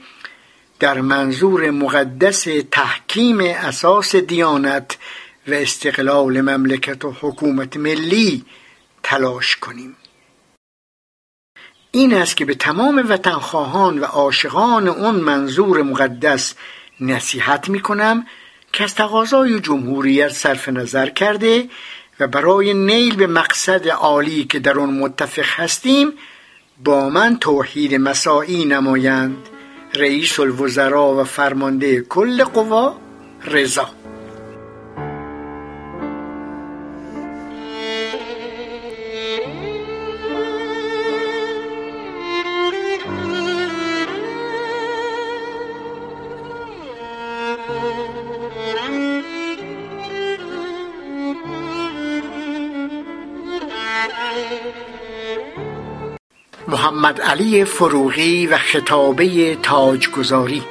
در 0.79 1.01
منظور 1.01 1.71
مقدس 1.71 2.47
تحکیم 2.71 3.39
اساس 3.39 4.15
دیانت 4.15 4.97
و 5.47 5.53
استقلال 5.53 6.41
مملکت 6.41 7.05
و 7.05 7.15
حکومت 7.21 7.77
ملی 7.77 8.45
تلاش 9.03 9.55
کنیم. 9.55 9.95
این 11.91 12.13
است 12.13 12.37
که 12.37 12.45
به 12.45 12.55
تمام 12.55 13.05
وطنخواهان 13.09 13.99
و 13.99 14.05
عاشقان 14.05 14.87
اون 14.87 15.15
منظور 15.15 15.81
مقدس 15.81 16.53
نصیحت 16.99 17.69
می 17.69 17.79
کنم 17.79 18.25
که 18.75 18.83
از 18.83 18.95
تقاضای 18.95 19.59
جمهوریت 19.59 20.29
صرف 20.29 20.69
نظر 20.69 21.09
کرده 21.09 21.69
و 22.19 22.27
برای 22.27 22.73
نیل 22.73 23.15
به 23.15 23.27
مقصد 23.27 23.87
عالی 23.87 24.43
که 24.43 24.59
در 24.59 24.79
آن 24.79 24.93
متفق 24.93 25.45
هستیم 25.47 26.11
با 26.83 27.09
من 27.09 27.37
توحید 27.39 27.95
مساعی 27.95 28.65
نمایند. 28.65 29.37
رئیس 29.95 30.39
الوزراء 30.39 31.21
و 31.21 31.23
فرمانده 31.23 32.01
کل 32.01 32.43
قوا 32.43 32.95
رضا. 33.45 33.89
محمد 56.85 57.21
علی 57.21 57.65
فروغی 57.65 58.47
و 58.47 58.57
خطابه 58.57 59.55
تاجگذاری. 59.55 60.63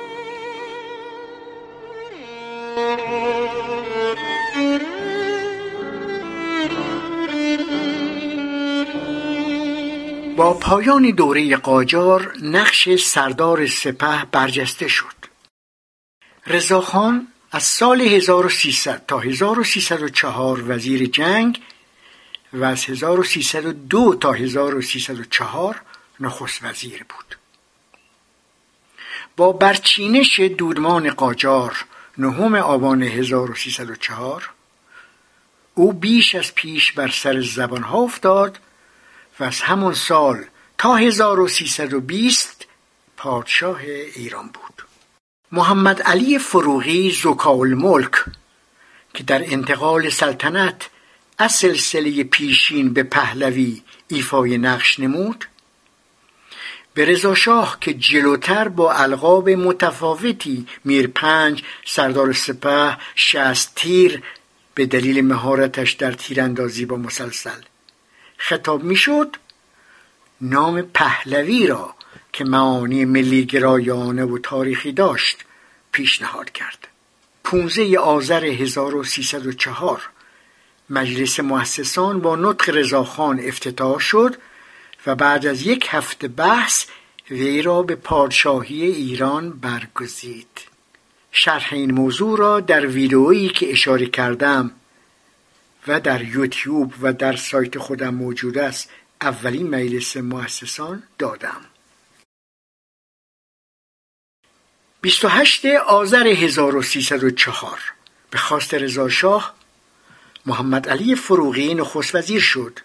با 10.36 10.54
پایان 10.54 11.10
دوره 11.10 11.56
قاجار 11.56 12.32
نقش 12.42 12.94
سردار 12.94 13.66
سپه 13.66 14.24
برجسته 14.32 14.88
شد. 14.88 15.06
رضاخان 16.46 17.26
از 17.52 17.62
سال 17.62 18.00
1300 18.00 19.06
تا 19.06 19.18
1304 19.18 20.62
وزیر 20.68 21.06
جنگ 21.06 21.60
و 22.52 22.64
از 22.64 22.84
1302 22.84 24.14
تا 24.14 24.32
1304 24.32 25.80
نخست 26.20 26.62
وزیر 26.62 27.04
بود. 27.08 27.38
با 29.36 29.52
برچینش 29.52 30.40
دودمان 30.40 31.10
قاجار 31.10 31.84
نهم 32.18 32.54
آبان 32.54 33.02
1304 33.02 34.50
او 35.74 35.92
بیش 35.92 36.34
از 36.34 36.54
پیش 36.54 36.92
بر 36.92 37.08
سر 37.08 37.40
زبان 37.40 37.82
ها 37.82 37.98
افتاد 37.98 38.58
و 39.40 39.44
از 39.44 39.60
همان 39.60 39.94
سال 39.94 40.44
تا 40.78 40.96
1320 40.96 42.66
پادشاه 43.16 43.80
ایران 44.14 44.46
بود. 44.48 44.86
محمد 45.52 46.02
علی 46.02 46.38
فروغی 46.38 47.10
زکاول 47.10 47.74
ملک 47.74 48.24
که 49.14 49.22
در 49.22 49.52
انتقال 49.52 50.10
سلطنت 50.10 50.90
از 51.38 51.52
سلسله 51.52 52.24
پیشین 52.24 52.92
به 52.92 53.02
پهلوی 53.02 53.82
ایفای 54.08 54.58
نقش 54.58 55.00
نمود 55.00 55.44
به 56.94 57.04
رضاشاه 57.04 57.78
که 57.80 57.94
جلوتر 57.94 58.68
با 58.68 58.92
القاب 58.92 59.50
متفاوتی 59.50 60.66
میر 60.84 61.06
پنج 61.06 61.62
سردار 61.86 62.32
سپه 62.32 62.96
شست 63.14 63.72
تیر 63.74 64.22
به 64.74 64.86
دلیل 64.86 65.24
مهارتش 65.24 65.92
در 65.92 66.12
تیراندازی 66.12 66.86
با 66.86 66.96
مسلسل 66.96 67.60
خطاب 68.36 68.84
می‌شد 68.84 69.36
نام 70.40 70.82
پهلوی 70.82 71.66
را 71.66 71.94
که 72.32 72.44
معانی 72.44 73.04
ملی 73.04 73.44
گرایانه 73.44 74.24
و 74.24 74.38
تاریخی 74.38 74.92
داشت 74.92 75.44
پیشنهاد 75.92 76.50
کرد. 76.50 76.88
15 77.44 77.98
آذر 77.98 78.44
1304 78.44 80.00
مجلس 80.90 81.40
مؤسسان 81.40 82.20
با 82.20 82.36
نطق 82.36 82.70
رضاخان 82.76 83.40
افتتاح 83.40 83.98
شد 83.98 84.36
و 85.06 85.14
بعد 85.14 85.46
از 85.46 85.62
یک 85.66 85.86
هفته 85.90 86.28
بحث 86.28 86.86
وی 87.30 87.62
را 87.62 87.82
به 87.82 87.94
پادشاهی 87.94 88.82
ایران 88.82 89.50
برگزید. 89.50 90.60
شرح 91.32 91.68
این 91.72 91.90
موضوع 91.90 92.38
را 92.38 92.60
در 92.60 92.86
ویدئویی 92.86 93.48
که 93.48 93.72
اشاره 93.72 94.06
کردم 94.06 94.70
و 95.88 96.00
در 96.00 96.22
یوتیوب 96.22 96.94
و 97.02 97.12
در 97.12 97.36
سایت 97.36 97.78
خودم 97.78 98.14
موجود 98.14 98.58
است 98.58 98.90
اولین 99.20 99.70
مجلس 99.70 100.16
مؤسسان 100.16 101.02
دادم. 101.18 101.60
28 105.00 105.66
آذر 105.86 106.26
1304 106.26 107.80
به 108.30 108.38
خواست 108.38 108.74
رضاشاه 108.74 109.54
محمد 110.46 110.88
علی 110.88 111.14
فروغی 111.14 111.74
نخست 111.74 112.14
وزیر 112.14 112.40
شد. 112.40 112.80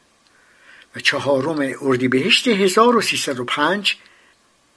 و 0.95 0.99
چهارم 0.99 1.73
اردیبهشت 1.81 2.47
1305 2.47 3.95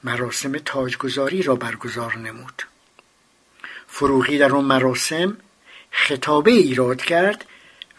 مراسم 0.05 0.59
تاجگذاری 0.59 1.42
را 1.42 1.57
برگزار 1.57 2.18
نمود. 2.18 2.62
فروغی 3.87 4.38
در 4.38 4.53
آن 4.53 4.64
مراسم 4.64 5.37
خطابه 5.90 6.51
ایراد 6.51 7.03
کرد 7.03 7.44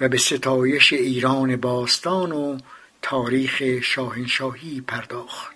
و 0.02 0.08
به 0.08 0.17
ستایش 0.17 0.93
ایران 0.93 1.56
باستان 1.56 2.32
و 2.32 2.58
تاریخ 3.02 3.63
شاهنشاهی 3.82 4.82
پرداخت. 4.82 5.53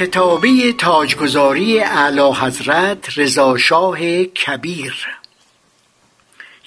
خطابه 0.00 0.72
تاجگذاری 0.72 1.80
اعلی 1.80 2.32
حضرت 2.32 3.18
رضاشاه 3.18 4.24
کبیر. 4.24 5.08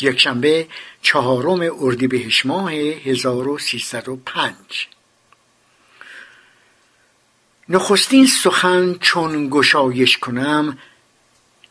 یکشنبه 0.02 0.68
چهارم 1.02 1.76
اردیبهشت 1.80 2.46
ماه 2.46 2.72
1305 2.72 4.54
نخستین 7.70 8.28
سخن 8.28 8.94
چون 8.94 9.50
گشایش 9.50 10.18
کنم 10.18 10.78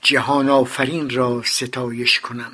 جهان 0.03 0.49
آفرین 0.49 1.11
را 1.11 1.43
ستایش 1.45 2.21
کنم. 2.21 2.53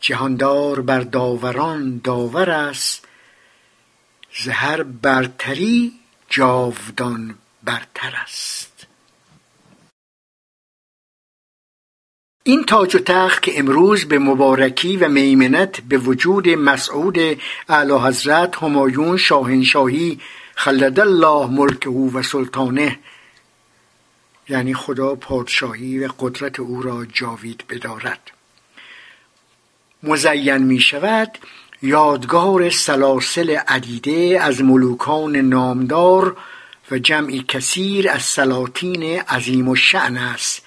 جهاندار 0.00 0.80
بر 0.80 1.00
داوران 1.00 2.00
داور 2.04 2.50
است 2.50 3.08
زهر 4.44 4.82
برتری 4.82 5.92
جاودان 6.28 7.38
برتر 7.66 8.14
است. 8.22 8.86
این 12.42 12.64
تاج 12.64 12.96
و 12.96 12.98
تخت 12.98 13.42
که 13.42 13.58
امروز 13.58 14.04
به 14.04 14.18
مبارکی 14.18 14.96
و 14.96 15.08
میمنت 15.08 15.80
به 15.80 15.98
وجود 15.98 16.48
مسعود 16.48 17.18
اعلی 17.68 17.92
حضرت 17.92 18.56
همایون 18.62 19.16
شاهنشاهی 19.16 20.20
خلد 20.54 21.00
الله 21.00 21.46
ملکه 21.46 21.90
و 21.90 22.22
سلطانه 22.22 22.98
یعنی 24.48 24.74
خدا 24.74 25.14
پادشاهی 25.14 25.98
و 25.98 26.08
قدرت 26.18 26.60
او 26.60 26.82
را 26.82 27.04
جاوید 27.04 27.64
بدارد. 27.68 28.30
مزین 30.02 30.58
می 30.58 30.80
شود 30.80 31.38
یادگار 31.82 32.70
سلاسل 32.70 33.50
عدیده 33.50 34.38
از 34.42 34.62
ملوکان 34.62 35.36
نامدار 35.36 36.36
و 36.90 36.98
جمعی 36.98 37.44
کثیر 37.48 38.10
از 38.10 38.22
سلاطین 38.22 39.02
عظیم 39.20 39.68
و 39.68 39.76
شعن 39.76 40.16
است 40.16 40.66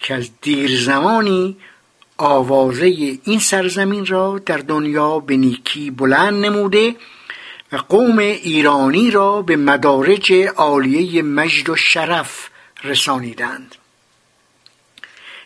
که 0.00 0.14
از 0.14 0.30
دیر 0.42 0.80
زمانی 0.80 1.56
آوازه 2.18 2.86
این 3.24 3.38
سرزمین 3.38 4.06
را 4.06 4.38
در 4.38 4.56
دنیا 4.56 5.18
به 5.18 5.36
نیکی 5.36 5.90
بلند 5.90 6.44
نموده 6.44 6.96
و 7.72 7.76
قوم 7.76 8.18
ایرانی 8.18 9.10
را 9.10 9.42
به 9.42 9.56
مدارج 9.56 10.32
عالیه 10.56 11.22
مجد 11.22 11.70
و 11.70 11.76
شرف 11.76 12.50
رسانیدند. 12.84 13.74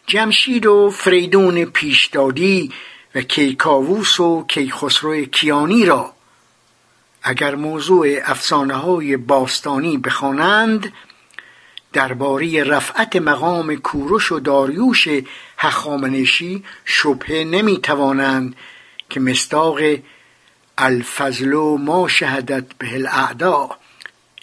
جمشید 0.07 0.67
و 0.67 0.91
فریدون 0.91 1.65
پیشدادی 1.65 2.73
و 3.15 3.21
کیکاووس 3.21 4.21
و 4.21 4.47
کیخسرو 4.49 5.25
کیانی 5.25 5.87
را 5.87 6.14
اگر 7.27 7.55
موضوع 7.55 8.19
افسانه 8.25 8.75
های 8.75 9.17
باستانی 9.17 9.99
بخوانند 9.99 10.93
درباره 11.93 12.65
رفعت 12.65 13.17
مقام 13.17 13.77
کوروش 13.77 14.33
و 14.33 14.41
داریوش 14.41 15.09
هخامنشی 15.59 16.65
شبهه 16.85 17.45
نمی 17.45 17.81
توانند 17.81 18.57
که 19.11 19.21
مستاق 19.21 19.79
الفضل 20.79 21.53
و 21.53 21.77
ما 21.77 22.09
شهدت 22.09 22.65
به 22.79 22.95
الاعدا 22.95 23.71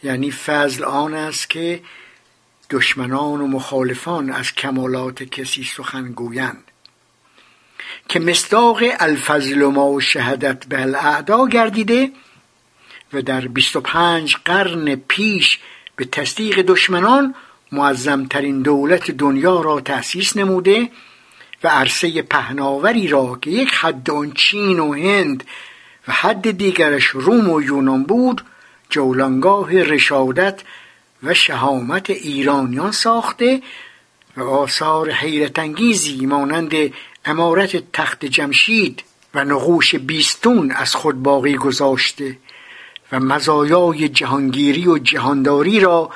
یعنی 0.03 0.31
فضل 0.31 0.83
آن 0.83 1.13
است 1.13 1.49
که 1.49 1.81
دشمنان 2.69 3.41
و 3.41 3.47
مخالفان 3.47 4.31
از 4.31 4.51
کمالات 4.51 5.23
کسی 5.23 5.63
سخن 5.63 6.11
گویند. 6.11 6.63
که 8.07 8.19
مصداق 8.19 8.83
الفضل 8.99 9.65
ما 9.65 9.99
شهدت 9.99 10.65
به 10.65 10.81
الاعدا 10.81 11.47
گردیده 11.47 12.11
و 13.13 13.21
در 13.21 13.41
25 13.41 14.35
قرن 14.45 14.95
پیش 14.95 15.59
به 15.95 16.05
تصدیق 16.05 16.61
دشمنان 16.61 17.35
معظمترین 17.71 18.61
دولت 18.61 19.11
دنیا 19.11 19.61
را 19.61 19.81
تأسیس 19.81 20.37
نموده 20.37 20.89
و 21.63 21.67
عرصه 21.67 22.21
پهناوری 22.21 23.07
را 23.07 23.39
که 23.41 23.51
یک 23.51 23.69
حد 23.71 24.09
آن 24.09 24.31
چین 24.31 24.79
و 24.79 24.93
هند 24.93 25.43
و 26.07 26.11
حد 26.11 26.51
دیگرش 26.57 27.05
روم 27.05 27.49
و 27.49 27.61
یونان 27.61 28.03
بود 28.03 28.43
جولانگاه 28.89 29.83
رشادت 29.83 30.61
و 31.23 31.33
شهامت 31.33 32.09
ایرانیان 32.09 32.91
ساخته 32.91 33.61
و 34.37 34.43
آثار 34.43 35.11
حیرت 35.11 35.59
انگیزی 35.59 36.25
مانند 36.25 36.73
امارت 37.25 37.91
تخت 37.91 38.25
جمشید 38.25 39.03
و 39.33 39.43
نقوش 39.43 39.95
بیستون 39.95 40.71
از 40.71 40.95
خود 40.95 41.23
باقی 41.23 41.55
گذاشته. 41.55 42.37
و 43.11 43.19
مزایای 43.19 44.09
جهانگیری 44.09 44.87
و 44.87 44.97
جهانداری 44.97 45.79
را 45.79 46.09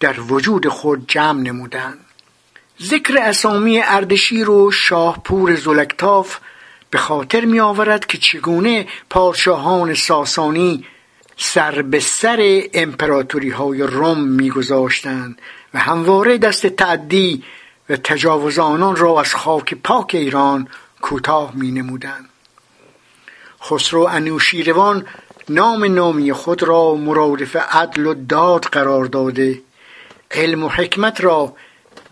در 0.00 0.20
وجود 0.20 0.68
خود 0.68 1.08
جمع 1.08 1.40
نمودند. 1.40 1.98
ذکر 2.82 3.18
اسامی 3.18 3.80
اردشیر 3.80 4.50
و 4.50 4.70
شاهپور 4.70 5.54
زلکتاف 5.54 6.38
به 6.90 6.98
خاطر 6.98 7.44
می 7.44 7.60
آورد 7.60 8.06
که 8.06 8.18
چگونه 8.18 8.86
پادشاهان 9.10 9.94
ساسانی 9.94 10.84
سر 11.36 11.82
به 11.82 12.00
سر 12.00 12.62
امپراتوری 12.74 13.50
های 13.50 13.82
روم 13.82 14.20
میگذاشتند 14.20 15.42
و 15.74 15.78
همواره 15.78 16.38
دست 16.38 16.66
تعدی 16.66 17.44
و 17.90 17.96
تجاوز 17.96 18.58
آنان 18.58 18.96
را 18.96 19.20
از 19.20 19.34
خاک 19.34 19.74
پاک 19.74 20.10
ایران 20.14 20.68
کوتاه 21.00 21.52
می 21.54 21.72
نمودند 21.72 22.28
خسرو 23.62 24.00
انوشیروان 24.00 25.06
نام 25.50 25.84
نامی 25.84 26.32
خود 26.32 26.62
را 26.62 26.94
مرادف 26.94 27.56
عدل 27.56 28.06
و 28.06 28.14
داد 28.14 28.64
قرار 28.64 29.04
داده. 29.04 29.60
علم 30.30 30.64
و 30.64 30.68
حکمت 30.68 31.20
را 31.20 31.54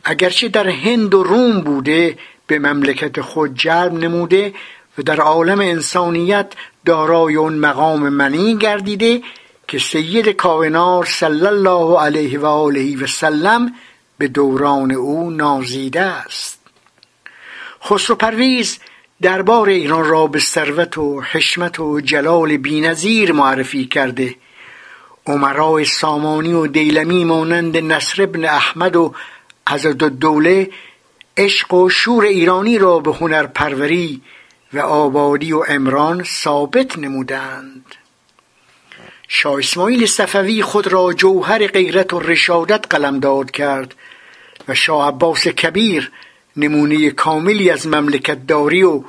اگرچه 0.04 0.48
در 0.48 0.68
هند 0.68 1.14
و 1.14 1.22
روم 1.22 1.60
بوده 1.60 2.18
به 2.46 2.58
مملکت 2.58 3.20
خود 3.20 3.54
جلب 3.54 3.92
نموده 3.92 4.54
و 4.98 5.02
در 5.02 5.20
عالم 5.20 5.60
انسانیت 5.60 6.52
دارای 6.84 7.36
اون 7.36 7.54
مقام 7.54 8.08
منی 8.08 8.56
گردیده 8.56 9.22
که 9.68 9.78
سید 9.78 10.28
کائنات 10.28 11.06
صلی 11.06 11.46
الله 11.46 12.00
علیه 12.00 12.38
و 12.38 12.46
آله 12.46 13.02
و 13.02 13.06
سلم 13.06 13.74
به 14.18 14.28
دوران 14.28 14.92
او 14.92 15.30
نازیده 15.30 16.00
است. 16.00 16.58
خسرو 17.84 18.16
پرویز 18.16 18.78
دربار 19.22 19.68
ایران 19.68 20.04
را 20.04 20.26
به 20.26 20.38
ثروت 20.38 20.98
و 20.98 21.20
حشمت 21.20 21.80
و 21.80 22.00
جلال 22.00 22.56
بینظیر 22.56 23.32
معرفی 23.32 23.86
کرده. 23.86 24.34
عمرای 25.26 25.84
سامانی 25.84 26.52
و 26.52 26.66
دیلمی 26.66 27.24
مانند 27.24 27.76
نصر 27.76 28.22
ابن 28.22 28.44
احمد 28.44 28.96
و 28.96 29.14
حضرت 29.68 30.02
الدوله 30.02 30.70
عشق 31.36 31.74
و 31.74 31.88
شور 31.88 32.24
ایرانی 32.24 32.78
را 32.78 32.98
به 32.98 33.12
هنر 33.12 33.46
پروری 33.46 34.22
و 34.72 34.78
آبادی 34.78 35.52
و 35.52 35.64
امران 35.68 36.24
ثابت 36.24 36.98
نمودند. 36.98 37.94
شاه 39.28 39.58
اسماعیل 39.58 40.06
صفوی 40.06 40.62
خود 40.62 40.86
را 40.86 41.12
جوهر 41.12 41.66
غیرت 41.66 42.12
و 42.12 42.20
رشادت 42.20 42.84
قلمداد 42.90 43.50
کرد 43.50 43.94
و 44.68 44.74
شاه 44.74 45.08
عباس 45.08 45.48
کبیر 45.48 46.10
نمونه 46.58 47.10
کاملی 47.10 47.70
از 47.70 47.86
مملکت 47.86 48.46
داری 48.46 48.82
و 48.82 49.04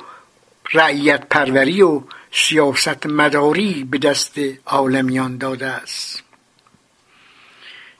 رعیت 0.72 1.26
پروری 1.30 1.82
و 1.82 2.02
سیاست 2.32 3.06
مداری 3.06 3.86
به 3.90 3.98
دست 3.98 4.34
عالمیان 4.66 5.38
داده 5.38 5.66
است. 5.66 6.22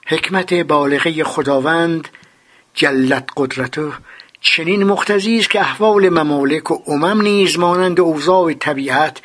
حکمت 0.07 0.55
بالغه 0.55 1.25
خداوند 1.25 2.09
جلت 2.75 3.29
قدرته 3.37 3.93
چنین 4.41 4.85
مقتضی 4.85 5.39
است 5.39 5.51
که 5.51 5.61
احوال 5.61 6.09
ممالک 6.09 6.71
و 6.71 6.83
امم 6.87 7.23
نیز 7.23 7.59
مانند 7.59 8.01
اوضاع 8.01 8.53
طبیعت 8.53 9.21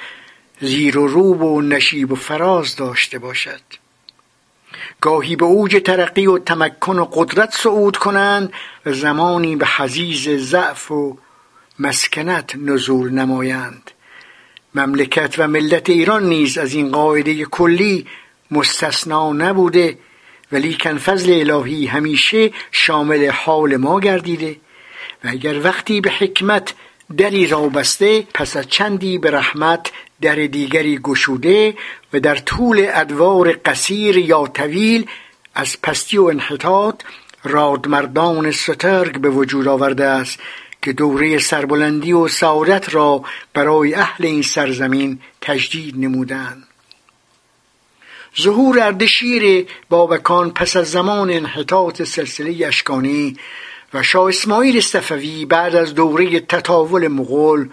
زیر 0.62 0.98
و 0.98 1.08
روب 1.08 1.42
و 1.42 1.62
نشیب 1.62 2.12
و 2.12 2.16
فراز 2.16 2.76
داشته 2.76 3.20
باشد. 3.20 3.85
گاهی 5.06 5.36
به 5.36 5.46
اوج 5.46 5.82
ترقی 5.86 6.28
و 6.28 6.38
تمکن 6.38 7.00
و 7.00 7.06
قدرت 7.06 7.56
صعود 7.56 7.98
کنند 7.98 8.54
و 8.86 8.94
زمانی 8.94 9.56
به 9.56 9.68
حزیز 9.78 10.30
ضعف 10.30 10.92
و 10.92 11.18
مسکنت 11.80 12.56
نزول 12.56 13.12
نمایند. 13.12 13.92
مملکت 14.76 15.36
و 15.38 15.48
ملت 15.48 15.90
ایران 15.90 16.24
نیز 16.24 16.58
از 16.58 16.74
این 16.74 16.92
قاعده 16.92 17.46
کلی 17.46 18.08
مستثنا 18.52 19.34
نبوده 19.34 19.98
ولیکن 20.52 20.98
فضل 20.98 21.52
الهی 21.52 21.86
همیشه 21.86 22.52
شامل 22.72 23.30
حال 23.30 23.78
ما 23.78 24.00
گردیده. 24.00 24.56
و 25.24 25.28
اگر 25.28 25.64
وقتی 25.64 26.02
به 26.02 26.10
حکمت 26.10 26.74
دری 27.18 27.48
را 27.48 27.62
بسته 27.62 28.28
پس 28.34 28.58
از 28.58 28.68
چندی 28.68 29.18
به 29.18 29.32
رحمت 29.32 29.92
در 30.22 30.36
دیگری 30.36 31.00
گشوده 31.04 31.74
و 32.14 32.20
در 32.20 32.36
طول 32.36 32.88
ادوار 32.94 33.52
قصیر 33.52 34.18
یا 34.18 34.48
طویل 34.48 35.10
از 35.56 35.82
پستی 35.82 36.18
و 36.18 36.24
انحطاط 36.24 37.02
رادمردان 37.44 38.52
سترگ 38.52 39.18
به 39.18 39.30
وجود 39.30 39.68
آورده 39.68 40.06
است 40.06 40.40
که 40.82 40.94
دوره 40.94 41.40
سربلندی 41.40 42.14
و 42.14 42.28
سعادت 42.28 42.94
را 42.94 43.24
برای 43.54 43.94
اهل 43.94 44.26
این 44.26 44.42
سرزمین 44.42 45.20
تجدید 45.42 45.96
نمودند. 45.98 46.64
ظهور 48.42 48.80
اردشیر 48.80 49.68
بابکان 49.90 50.52
پس 50.52 50.76
از 50.76 50.92
زمان 50.92 51.30
انحطاط 51.30 52.02
سلسله 52.02 52.68
اشکانی 52.68 53.38
و 53.96 54.04
شاه 54.04 54.30
اسماعیل 54.30 54.82
صفوی 54.82 55.46
بعد 55.46 55.76
از 55.76 55.96
دوره 55.96 56.40
تطاول 56.40 57.08
مغول 57.08 57.70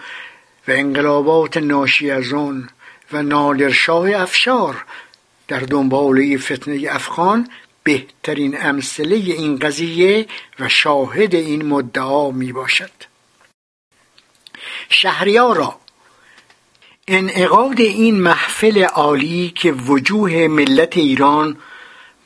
و 0.69 0.71
انقلابات 0.71 1.57
ناشی 1.57 2.11
از 2.11 2.33
آن 2.33 2.69
و 3.13 3.23
نادرشاه 3.23 4.11
افشار 4.15 4.85
در 5.49 5.61
دنباله 5.61 6.39
فتنه 6.39 6.87
افغان 6.91 7.49
بهترین 7.85 8.57
امثله 8.61 9.15
این 9.15 9.59
قضیه 9.59 10.27
و 10.61 10.69
شاهد 10.69 11.35
این 11.35 11.67
مدعا 11.67 12.31
می 12.31 12.53
باشد 12.53 12.91
شهریارا 14.89 15.77
انعقاد 17.09 17.81
این 17.81 18.21
محفل 18.21 18.85
عالی 18.85 19.53
که 19.55 19.73
وجوه 19.73 20.33
ملت 20.33 20.97
ایران 20.97 21.57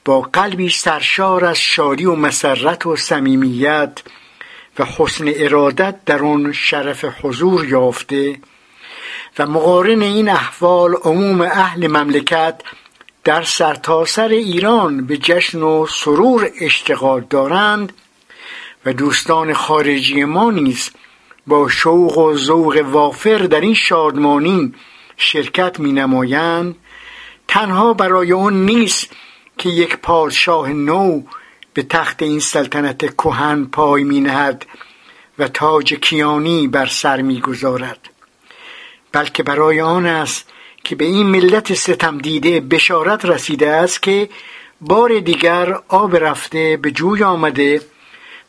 با 0.06 0.20
قلبی 0.20 0.68
سرشار 0.68 1.44
از 1.44 1.58
شادی 1.58 2.04
و 2.04 2.14
مسرت 2.14 2.86
و 2.86 2.96
صمیمیت 2.96 4.02
و 4.78 4.84
حسن 4.84 5.24
ارادت 5.36 6.04
در 6.04 6.22
آن 6.22 6.52
شرف 6.52 7.04
حضور 7.22 7.68
یافته 7.68 8.38
و 9.38 9.46
مقارن 9.46 10.02
این 10.02 10.28
احوال 10.28 10.94
عموم 10.94 11.40
اهل 11.40 11.86
مملکت 11.86 12.60
در 13.24 13.42
سرتاسر 13.42 14.28
سر 14.28 14.34
ایران 14.34 15.06
به 15.06 15.16
جشن 15.16 15.62
و 15.62 15.86
سرور 15.86 16.50
اشتغال 16.60 17.26
دارند 17.30 17.92
و 18.86 18.92
دوستان 18.92 19.54
خارجی 19.54 20.24
ما 20.24 20.50
نیز 20.50 20.90
با 21.46 21.68
شوق 21.68 22.18
و 22.18 22.36
ذوق 22.36 22.84
وافر 22.90 23.38
در 23.38 23.60
این 23.60 23.74
شادمانی 23.74 24.74
شرکت 25.16 25.80
می 25.80 25.92
نمایند 25.92 26.76
تنها 27.48 27.94
برای 27.94 28.32
اون 28.32 28.64
نیست 28.64 29.10
که 29.58 29.68
یک 29.68 29.96
پادشاه 29.96 30.72
نو 30.72 31.22
به 31.74 31.82
تخت 31.82 32.22
این 32.22 32.40
سلطنت 32.40 33.16
کهن 33.16 33.64
پای 33.64 34.04
می 34.04 34.20
نهد 34.20 34.66
و 35.38 35.48
تاج 35.48 35.94
کیانی 35.94 36.68
بر 36.68 36.86
سر 36.86 37.22
می 37.22 37.40
گذارد 37.40 38.08
بلکه 39.12 39.42
برای 39.42 39.80
آن 39.80 40.06
است 40.06 40.52
که 40.84 40.96
به 40.96 41.04
این 41.04 41.26
ملت 41.26 41.74
ستم 41.74 42.18
دیده 42.18 42.60
بشارت 42.60 43.24
رسیده 43.24 43.70
است 43.70 44.02
که 44.02 44.28
بار 44.80 45.20
دیگر 45.20 45.78
آب 45.88 46.16
رفته 46.16 46.78
به 46.82 46.90
جوی 46.90 47.22
آمده 47.22 47.82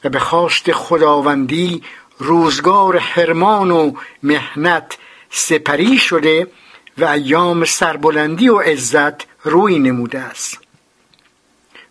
و 0.04 0.10
به 0.10 0.20
خواست 0.20 0.72
خداوندی 0.72 1.84
روزگار 2.18 2.98
حرمان 2.98 3.72
و 3.72 3.94
مهنت 4.24 4.98
سپری 5.30 5.98
شده 5.98 6.48
و 6.98 7.06
ایام 7.06 7.66
سربلندی 7.66 8.50
و 8.50 8.58
عزت 8.58 9.28
روی 9.44 9.80
نموده 9.80 10.20
است. 10.20 10.67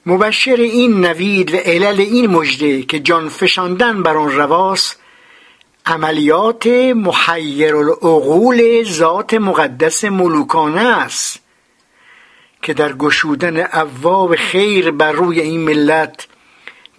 مبشر 0.06 0.56
این 0.56 1.00
نوید 1.00 1.54
و 1.54 1.56
علل 1.56 2.00
این 2.00 2.26
مژده 2.26 2.82
که 2.82 3.00
جان 3.00 3.28
فشاندن 3.28 4.02
بر 4.02 4.16
آن 4.16 4.32
رواست 4.32 5.00
عملیات 5.86 6.66
محیر 6.94 7.76
العقول 7.76 8.84
ذات 8.84 9.34
مقدس 9.34 10.04
ملوکانه 10.04 10.80
است 10.80 11.38
که 12.62 12.74
در 12.74 12.92
گشودن 12.92 13.66
ابواب 13.72 14.36
خیر 14.36 14.90
بر 14.90 15.12
روی 15.12 15.40
این 15.40 15.60
ملت 15.60 16.26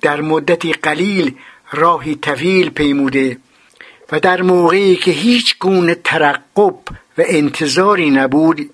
در 0.01 0.21
مدتی 0.21 0.73
قلیل 0.73 1.35
راهی 1.71 2.15
طویل 2.15 2.69
پیموده 2.69 3.37
و 4.11 4.19
در 4.19 4.41
موقعی 4.41 4.95
که 4.95 5.11
هیچ 5.11 5.59
گونه 5.59 5.95
ترقب 5.95 6.79
و 7.17 7.23
انتظاری 7.25 8.09
نبود 8.09 8.69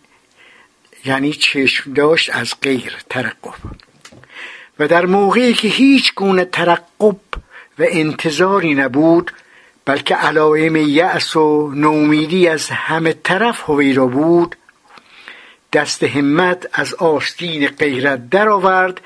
یعنی 1.05 1.33
چشم 1.33 1.93
داشت 1.93 2.35
از 2.35 2.53
غیر 2.61 2.97
ترقب. 3.09 3.53
و 4.79 4.87
در 4.87 5.05
موقعی 5.05 5.53
که 5.53 5.67
هیچ 5.67 6.13
گونه 6.15 6.45
ترقب 6.45 7.19
و 7.79 7.85
انتظاری 7.87 8.73
نبود 8.73 9.31
بلکه 9.85 10.15
علائم 10.15 10.75
یأس 10.75 11.35
و 11.35 11.71
نومیدی 11.75 12.47
از 12.47 12.69
همه 12.69 13.13
طرف 13.13 13.69
هویدا 13.69 14.05
بود 14.05 14.55
دست 15.73 16.03
همت 16.03 16.69
از 16.73 16.93
آستین 16.93 17.67
غیرت 17.67 18.29
درآورد 18.29 19.01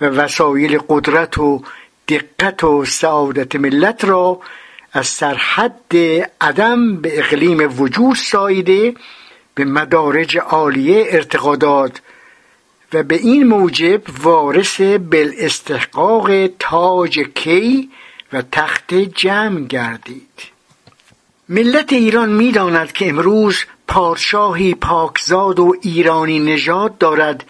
و 0.00 0.04
وسایل 0.04 0.78
قدرت 0.88 1.38
و 1.38 1.62
دقت 2.08 2.64
و 2.64 2.84
سعادت 2.84 3.56
ملت 3.56 4.04
را 4.04 4.40
از 4.92 5.06
سرحد 5.06 5.96
عدم 6.40 6.96
به 6.96 7.18
اقلیم 7.18 7.80
وجود 7.80 8.16
سایده 8.16 8.94
به 9.54 9.64
مدارج 9.64 10.38
عالیه 10.38 11.06
ارتقا 11.08 11.56
داد. 11.56 12.00
و 12.94 13.02
به 13.02 13.14
این 13.14 13.46
موجب 13.46 14.02
وارث 14.22 14.80
بالاستحقاق 14.80 16.46
تاج 16.58 17.20
کی 17.34 17.90
و 18.32 18.42
تخت 18.52 18.94
جمع 18.94 19.60
گردید. 19.60 20.54
ملت 21.48 21.92
ایران 21.92 22.32
می‌داند 22.32 22.92
که 22.92 23.08
امروز 23.08 23.64
پادشاهی 23.88 24.74
پاکزاد 24.74 25.58
و 25.58 25.74
ایرانی 25.82 26.38
نژاد 26.38 26.98
دارد 26.98 27.44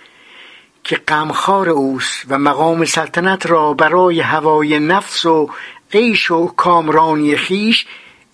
که 0.85 0.97
غمخوار 0.97 1.69
اوست 1.69 2.25
و 2.29 2.39
مقام 2.39 2.85
سلطنت 2.85 3.47
را 3.47 3.75
برای 3.75 4.21
هوای 4.21 4.79
نفس 4.79 5.27
و 5.27 5.51
عیش 5.93 6.31
و 6.31 6.47
کامرانی 6.47 7.37
خیش 7.37 7.87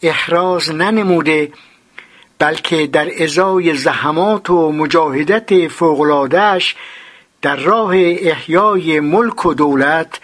احراز 0.02 0.70
ننموده 0.70 1.52
بلکه 2.38 2.86
در 2.86 3.22
ازای 3.22 3.74
زحمات 3.74 4.50
و 4.50 4.72
مجاهدت 4.72 5.68
فوقلادهش 5.68 6.76
در 7.42 7.56
راه 7.56 7.94
احیای 7.96 9.00
ملک 9.00 9.46
و 9.46 9.54
دولت 9.54 10.20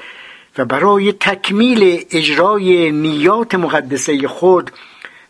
و 0.58 0.64
برای 0.64 1.12
تکمیل 1.12 2.04
اجرای 2.10 2.92
نیات 2.92 3.54
مقدسه 3.54 4.28
خود 4.28 4.70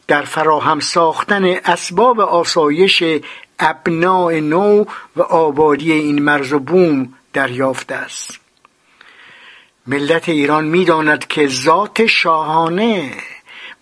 در 0.08 0.22
فراهم 0.22 0.80
ساختن 0.80 1.44
اسباب 1.44 2.20
آسایش 2.20 3.02
ابناع 3.58 4.40
نو 4.40 4.84
و 5.16 5.22
آبادی 5.22 5.92
این 5.92 6.22
مرز 6.22 6.52
و 6.52 6.58
بوم 6.58 7.14
دریافته 7.32 7.94
است. 7.94 8.40
ملت 9.86 10.28
ایران 10.28 10.64
می‌داند 10.64 11.26
که 11.26 11.46
ذات 11.48 12.06
شاهانه 12.06 13.10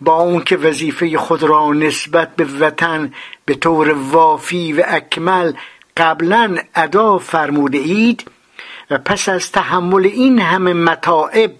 با 0.01 0.17
اون 0.17 0.45
که 0.45 0.57
وظیفه 0.57 1.19
خود 1.19 1.43
را 1.43 1.73
نسبت 1.73 2.37
به 2.37 2.45
وطن 2.45 3.13
به 3.45 3.55
طور 3.55 3.93
وافی 3.93 4.73
و 4.73 4.83
اکمل 4.87 5.53
قبلا 5.97 6.57
ادا 6.75 7.19
فرموده 7.19 7.79
اید 7.79 8.31
و 8.91 8.99
پس 8.99 9.29
از 9.29 9.53
تحمل 9.53 10.07
این 10.07 10.39
همه 10.39 10.73
متاعب 10.73 11.53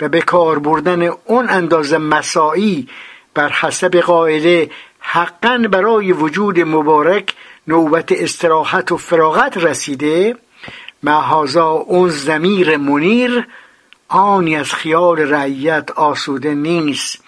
و 0.00 0.08
به 0.08 0.20
کار 0.20 0.58
بردن 0.58 1.02
اون 1.02 1.50
اندازه 1.50 1.98
مساعی 1.98 2.88
بر 3.34 3.48
حسب 3.48 3.96
قاعده 3.96 4.70
حقا 5.00 5.66
برای 5.70 6.12
وجود 6.12 6.60
مبارک 6.60 7.34
نوبت 7.66 8.12
استراحت 8.12 8.92
و 8.92 8.96
فراغت 8.96 9.56
رسیده 9.56 10.36
محازا 11.02 11.70
اون 11.70 12.08
زمیر 12.08 12.76
منیر 12.76 13.46
آنی 14.08 14.56
از 14.56 14.72
خیال 14.72 15.18
رعیت 15.18 15.90
آسوده 15.90 16.54
نیست 16.54 17.24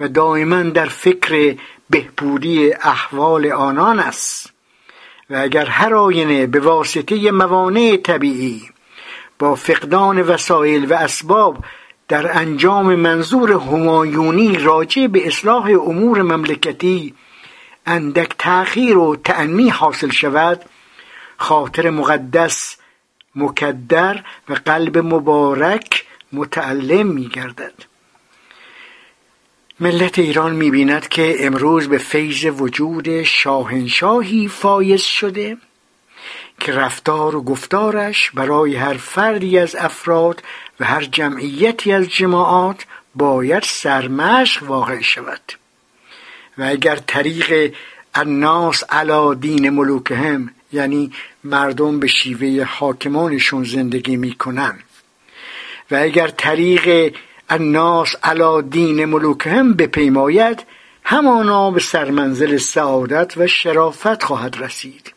و 0.00 0.08
دائما 0.08 0.62
در 0.62 0.86
فکر 0.86 1.56
بهبودی 1.90 2.72
احوال 2.72 3.52
آنان 3.52 3.98
است. 3.98 4.51
و 5.32 5.36
اگر 5.36 5.66
هر 5.66 5.94
آینه 5.94 6.46
به 6.46 6.60
واسطه 6.60 7.30
موانع 7.30 7.96
طبیعی 7.96 8.62
با 9.38 9.54
فقدان 9.54 10.22
وسایل 10.22 10.92
و 10.92 10.94
اسباب 10.94 11.64
در 12.08 12.38
انجام 12.38 12.94
منظور 12.94 13.52
همایونی 13.52 14.58
راجع 14.58 15.06
به 15.06 15.26
اصلاح 15.26 15.64
امور 15.64 16.22
مملکتی 16.22 17.14
اندک 17.86 18.34
تأخیر 18.38 18.98
و 18.98 19.16
تأنی 19.16 19.68
حاصل 19.68 20.10
شود 20.10 20.60
خاطر 21.36 21.90
مقدس 21.90 22.76
مکدر 23.34 24.24
و 24.48 24.54
قلب 24.54 24.98
مبارک 24.98 26.04
متعلم 26.32 27.06
می 27.06 27.28
گردد 27.28 27.91
ملت 29.82 30.18
ایران 30.18 30.54
می 30.54 30.70
بیند 30.70 31.08
که 31.08 31.46
امروز 31.46 31.88
به 31.88 31.98
فیض 31.98 32.44
وجود 32.44 33.22
شاهنشاهی 33.22 34.48
فایز 34.48 35.02
شده 35.02 35.56
که 36.60 36.72
رفتار 36.72 37.36
و 37.36 37.42
گفتارش 37.42 38.30
برای 38.30 38.76
هر 38.76 38.94
فردی 38.94 39.58
از 39.58 39.76
افراد 39.76 40.42
و 40.80 40.84
هر 40.84 41.04
جمعیتی 41.04 41.92
از 41.92 42.08
جماعات 42.08 42.84
باید 43.14 43.62
سرمشق 43.62 44.62
واقع 44.62 45.00
شود. 45.00 45.52
و 46.58 46.62
اگر 46.62 46.96
طریق 46.96 47.74
الناس 48.14 48.84
علا 48.88 49.34
دین 49.34 49.70
ملوکهم 49.70 50.50
یعنی 50.72 51.12
مردم 51.44 52.00
به 52.00 52.06
شیوه 52.06 52.64
حاکمانشون 52.64 53.64
زندگی 53.64 54.16
می‌کنن 54.16 54.78
و 55.90 55.96
اگر 55.96 56.28
طریق 56.28 57.14
الناس 57.48 58.16
علا 58.22 58.60
دین 58.60 59.04
ملوکهم 59.04 59.74
بپیماید 59.74 60.66
همانا 61.04 61.70
به 61.70 61.80
سرمنزل 61.80 62.56
سعادت 62.56 63.32
و 63.36 63.46
شرافت 63.46 64.22
خواهد 64.22 64.56
رسید. 64.60 65.12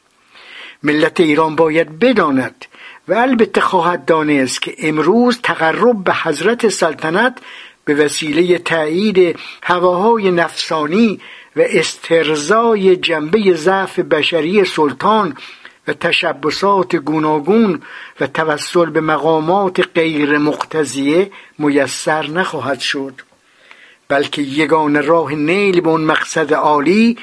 ملت 0.84 1.20
ایران 1.20 1.56
باید 1.56 2.00
بداند 2.00 2.66
و 3.08 3.14
البته 3.14 3.62
خواهد 3.62 4.06
دانست 4.06 4.62
که 4.62 4.76
امروز 4.80 5.40
تقرب 5.44 6.04
به 6.04 6.14
حضرت 6.14 6.68
سلطنت 6.70 7.38
به 7.86 7.96
وسیله 7.96 8.58
تایید 8.58 9.40
هواهای 9.64 10.32
نفسانی 10.32 11.20
و 11.56 11.62
استرزای 11.66 12.96
جنبه 12.96 13.54
ضعف 13.54 14.00
بشری 14.00 14.66
سلطان 14.66 15.38
و 15.88 15.94
تشبسات 15.94 16.96
گوناگون 16.96 17.82
و 18.20 18.28
توسل 18.28 18.90
به 18.90 19.02
مقامات 19.02 19.90
غیر 19.96 20.38
مقتضیه 20.38 21.32
میسر 21.58 22.28
نخواهد 22.28 22.80
شد. 22.80 23.22
بلکه 24.08 24.42
یگان 24.42 25.04
راه 25.04 25.36
نیل 25.36 25.82
به 25.82 25.90
اون 25.90 26.02
مقصد 26.02 26.54
عالی 26.54 27.18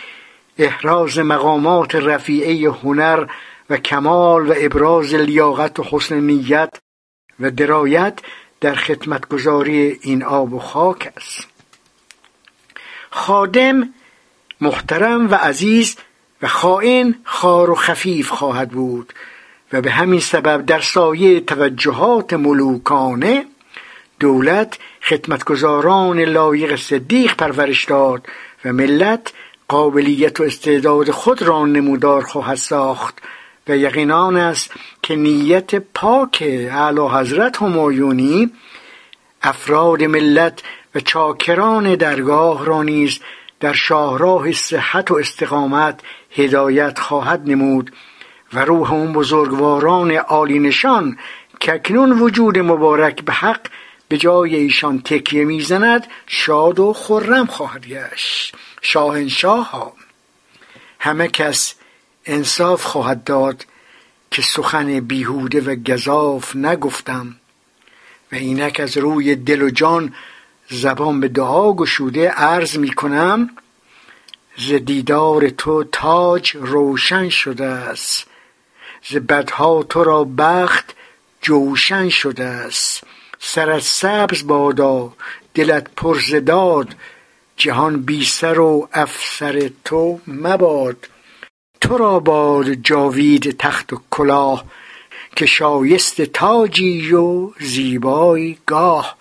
احراز 0.59 1.18
مقامات 1.18 1.94
رفیعه 1.94 2.70
هنر 2.70 3.27
و 3.70 3.77
کمال 3.77 4.51
و 4.51 4.54
ابراز 4.56 5.15
لیاقت 5.15 5.79
و 5.79 5.85
حسن 5.90 6.21
نیت 6.21 6.71
و 7.40 7.50
درایت 7.50 8.19
در 8.60 8.75
خدمتگذاری 8.75 9.98
این 10.02 10.23
آب 10.23 10.52
و 10.52 10.58
خاک 10.58 11.13
است. 11.17 11.48
خادم 13.10 13.88
محترم 14.60 15.31
و 15.31 15.35
عزیز 15.35 15.96
و 16.43 16.47
خائن 16.47 17.15
خار 17.25 17.71
و 17.71 17.75
خفیف 17.75 18.29
خواهد 18.29 18.71
بود 18.71 19.13
و 19.73 19.81
به 19.81 19.90
همین 19.90 20.21
سبب 20.21 20.67
در 20.67 20.81
سایه 20.81 21.40
توجهات 21.40 22.33
ملوکانه 22.33 23.45
دولت 24.21 24.79
خدمتگزاران 25.03 26.21
لایق 26.21 26.77
صدیق 26.77 27.37
پرورش 27.37 27.85
داد 27.85 28.27
و 28.65 28.73
ملت 28.73 29.33
قابلیت 29.69 30.40
و 30.40 30.45
استعداد 30.45 31.11
خود 31.11 31.43
را 31.43 31.67
نمودار 31.67 32.23
خواهد 32.23 32.57
ساخت 32.57 33.23
و 33.69 33.77
یقینان 33.77 34.37
است 34.37 34.71
که 35.03 35.17
نیت 35.17 35.75
پاک 35.75 36.43
اعلی 36.71 37.01
حضرت 37.01 37.63
همایونی 37.63 38.51
افراد 39.43 40.03
ملت 40.03 40.63
و 40.95 41.01
چاکران 41.01 41.95
درگاه 41.95 42.67
را 42.67 42.83
نیز 42.83 43.21
در 43.61 43.73
شاهراه 43.73 44.53
صحت 44.53 45.11
و 45.11 45.15
استقامت 45.15 46.01
هدایت 46.35 46.99
خواهد 46.99 47.43
نمود 47.47 47.93
و 48.53 48.65
روح 48.65 48.93
اون 48.93 49.13
بزرگواران 49.13 50.11
عالی 50.11 50.59
نشان 50.59 51.19
که 51.61 51.75
اکنون 51.75 52.13
وجود 52.13 52.59
مبارک 52.59 53.25
به 53.25 53.33
حق 53.33 53.61
به 54.09 54.19
جای 54.19 54.57
ایشان 54.57 55.03
تکیه 55.03 55.45
می‌زند 55.45 56.07
شاد 56.27 56.81
و 56.81 56.93
خرم 56.93 57.47
خواهد 57.47 57.87
گشت. 57.87 58.55
شاهنشاه 58.83 59.71
ها. 59.71 59.93
همه 60.99 61.29
کس 61.29 61.75
انصاف 62.27 62.85
خواهد 62.85 63.25
داد 63.25 63.67
که 64.31 64.43
سخن 64.43 65.01
بیهوده 65.01 65.61
و 65.61 65.75
گذاف 65.75 66.57
نگفتم 66.57 67.37
و 68.33 68.35
اینک 68.35 68.81
از 68.81 68.97
روی 68.97 69.37
دل 69.37 69.63
و 69.63 69.71
جان 69.71 70.15
زبان 70.71 71.21
به 71.21 71.29
دعا 71.29 71.73
گشوده 71.73 72.29
عرض 72.29 72.79
می 72.79 72.93
کنم 72.93 73.51
ز 74.57 74.73
دیدار 74.73 75.48
تو 75.48 75.85
تاج 75.85 76.57
روشن 76.57 77.29
شده 77.29 77.65
است. 77.65 78.27
ز 79.11 79.17
بدها 79.17 79.83
تو 79.83 80.05
را 80.05 80.25
بخت 80.25 80.94
جوشن 81.42 82.09
شده 82.09 82.44
است. 82.44 83.05
سرت 83.38 83.83
سبز 83.83 84.46
بادا 84.46 85.13
دلت 85.55 85.87
پر 85.96 86.19
داد. 86.46 86.94
جهان 87.57 88.03
بی 88.03 88.25
سر 88.25 88.59
و 88.59 88.88
افسر 88.92 89.71
تو 89.85 90.21
مباد. 90.27 91.09
تو 91.81 91.98
را 91.98 92.21
باد 92.21 92.73
جاوید 92.73 93.57
تخت 93.59 93.92
و 93.92 94.00
کلاه 94.11 94.65
که 95.37 95.46
شایست 95.46 96.23
تاجی 96.23 97.13
و 97.13 97.50
زیبای 97.61 98.59
گاه. 98.67 99.17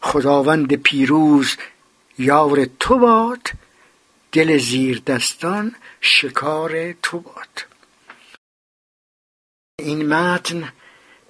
خداوند 0.00 0.74
پیروز 0.74 1.56
یار 2.18 2.66
تو 2.80 2.98
باد. 2.98 3.48
دل 4.38 4.58
زیر 4.58 5.02
دستان 5.06 5.74
شکار 6.00 6.92
تو 6.92 7.20
باد. 7.20 7.66
این 9.78 10.14
متن 10.14 10.72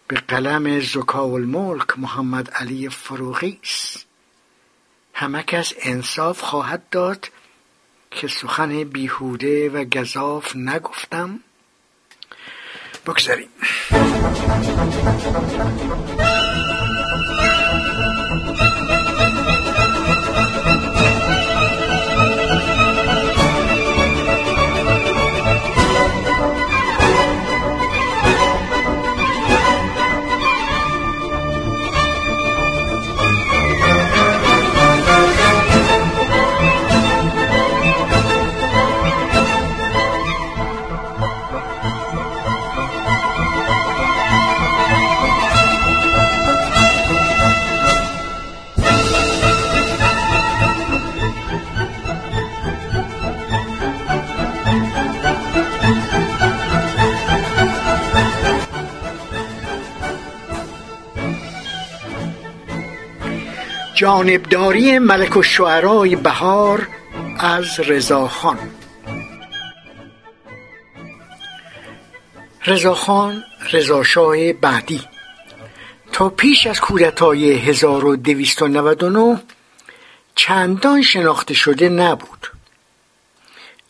به 0.09 0.16
قلم 0.16 0.80
زکا 0.80 1.22
الملک 1.22 1.98
محمد 1.98 2.50
علی 2.50 2.88
فروغی 2.88 3.61
است. 3.62 4.06
همه 5.14 5.42
کس 5.42 5.72
انصاف 5.82 6.40
خواهد 6.40 6.88
داد 6.88 7.30
که 8.11 8.28
سخن 8.28 8.84
بیهوده 8.84 9.70
و 9.70 9.84
گذاف 9.84 10.56
نگفتم. 10.56 11.40
بگذاریم. 13.06 13.48
جانبداری 63.99 64.99
ملک 64.99 65.36
الشعرای 65.36 66.16
بهار 66.16 66.88
از 67.38 67.80
رضاخان 67.80 68.59
رضاخان 72.66 73.44
رضاشاه 73.72 74.53
بعدی. 74.53 75.03
تا 76.12 76.28
پیش 76.28 76.66
از 76.66 76.80
کودتای 76.80 77.53
1299 77.53 79.42
چندان 80.34 81.03
شناخته 81.03 81.55
شده 81.55 81.88
نبود. 81.88 82.46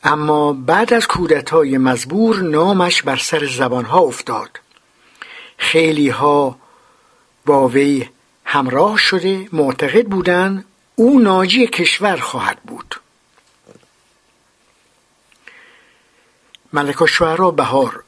اما 0.04 0.52
بعد 0.52 0.94
از 0.94 1.06
کودتای 1.06 1.78
مزبور 1.78 2.36
نامش 2.36 3.02
بر 3.02 3.16
سر 3.16 3.46
زبانها 3.46 3.98
افتاد. 3.98 4.50
خیلی 5.58 6.08
ها 6.08 6.58
با 7.46 7.68
وی 7.68 8.08
همراه 8.50 8.98
شده 8.98 9.48
معتقد 9.52 10.06
بودند 10.06 10.64
او 10.94 11.20
ناجی 11.20 11.66
کشور 11.66 12.16
خواهد 12.16 12.58
بود. 12.62 13.00
ملک 16.72 17.06
شعرا 17.06 17.50
بهار 17.50 18.04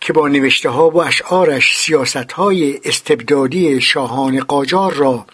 که 0.00 0.12
با 0.12 0.28
نوشته 0.28 0.68
ها 0.68 0.90
و 0.90 1.02
اشعارش 1.02 1.76
سیاست 1.78 2.32
های 2.32 2.80
استبدادی 2.84 3.80
شاهان 3.80 4.40
قاجار 4.40 4.92
را 4.92 5.26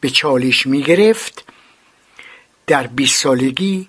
به 0.00 0.10
چالش 0.10 0.66
می 0.66 0.82
گرفت 0.82 1.44
در 2.66 2.86
بیست 2.86 3.22
سالگی 3.22 3.88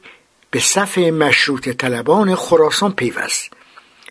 به 0.51 0.59
صف 0.59 0.97
مشروط 0.97 1.69
طلبان 1.69 2.35
خراسان 2.35 2.93
پیوست. 2.93 3.51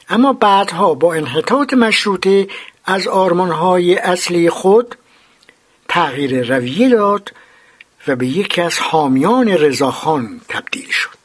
اما 0.09 0.32
بعدها 0.32 0.95
با 0.95 1.14
انحطاط 1.14 1.74
مشروطه 1.74 2.49
از 2.84 3.09
آرمانهای 3.09 3.95
اصلی 3.99 4.51
خود 4.51 4.97
تغییر 5.89 6.57
رویه 6.57 6.89
داد 6.89 7.32
و 8.07 8.16
به 8.16 8.26
یکی 8.26 8.61
از 8.61 8.78
حامیان 8.78 9.49
رضاخان 9.49 10.41
تبدیل 10.49 10.91
شد. 10.91 11.16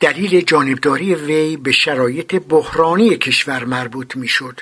دلیل 0.00 0.40
جانبداری 0.40 1.14
وی 1.14 1.56
به 1.56 1.72
شرایط 1.72 2.34
بحرانی 2.34 3.16
کشور 3.16 3.64
مربوط 3.64 4.16
می‌شد 4.16 4.60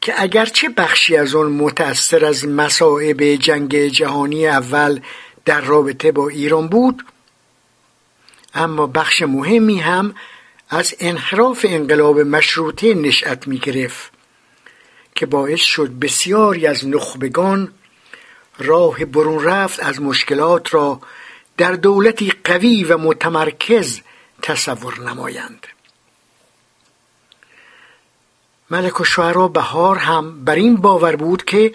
که 0.00 0.14
اگرچه 0.22 0.68
بخشی 0.68 1.16
از 1.16 1.34
آن 1.34 1.52
متأثر 1.52 2.24
از 2.24 2.46
مصائب 2.46 3.22
جنگ 3.22 3.86
جهانی 3.86 4.46
اول 4.46 5.00
در 5.44 5.60
رابطه 5.60 6.12
با 6.12 6.28
ایران 6.28 6.68
بود 6.68 7.04
اما 8.54 8.86
بخش 8.86 9.22
مهمی 9.22 9.80
هم 9.80 10.14
از 10.70 10.94
انحراف 11.00 11.66
انقلاب 11.68 12.20
مشروطه 12.20 12.94
نشأت 12.94 13.48
می 13.48 13.58
گرفت 13.58 14.11
که 15.14 15.26
باعث 15.26 15.60
شد 15.60 15.88
بسیاری 15.88 16.66
از 16.66 16.86
نخبگان 16.86 17.72
راه 18.58 19.04
برون 19.04 19.44
رفت 19.44 19.82
از 19.82 20.00
مشکلات 20.00 20.74
را 20.74 21.00
در 21.56 21.72
دولتی 21.72 22.32
قوی 22.44 22.84
و 22.84 22.98
متمرکز 22.98 24.00
تصور 24.42 25.00
نمایند. 25.00 25.66
ملک 28.70 29.00
و 29.00 29.04
شعرا 29.04 29.48
بهار 29.48 29.96
هم 29.96 30.44
بر 30.44 30.54
این 30.54 30.76
باور 30.76 31.16
بود 31.16 31.44
که 31.44 31.74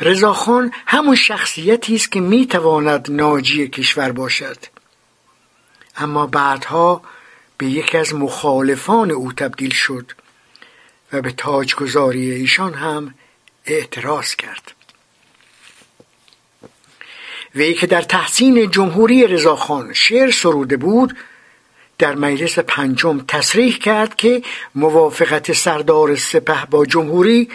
رضاخان 0.00 0.72
همون 0.86 1.14
شخصیتی 1.14 1.94
است 1.94 2.12
که 2.12 2.20
می‌تواند 2.20 3.10
ناجی 3.10 3.68
کشور 3.68 4.12
باشد. 4.12 4.56
اما 5.96 6.26
بعدها 6.26 7.02
به 7.58 7.66
یکی 7.66 7.98
از 7.98 8.14
مخالفان 8.14 9.10
او 9.10 9.32
تبدیل 9.32 9.70
شد. 9.70 10.12
و 11.14 11.22
به 11.22 11.32
تاجگذاری 11.32 12.30
ایشان 12.30 12.74
هم 12.74 13.14
اعتراض 13.66 14.34
کرد. 14.34 14.72
وی 17.54 17.74
که 17.74 17.86
در 17.86 18.02
تحسین 18.02 18.70
جمهوری 18.70 19.26
رضاخان 19.26 19.92
شعر 19.92 20.30
سروده 20.30 20.76
بود 20.76 21.16
در 21.98 22.14
مجلس 22.14 22.58
پنجم 22.58 23.24
تصریح 23.28 23.78
کرد 23.78 24.16
که 24.16 24.42
موافقت 24.74 25.52
سردار 25.52 26.16
سپه 26.16 26.66
با 26.70 26.86
جمهوری 26.86 27.48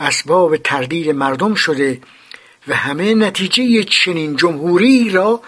اسباب 0.00 0.56
تردید 0.56 1.10
مردم 1.10 1.54
شده 1.54 2.00
و 2.68 2.74
همه 2.74 3.14
نتیجه 3.14 3.84
چنین 3.84 4.36
جمهوری 4.36 5.10
را 5.10 5.42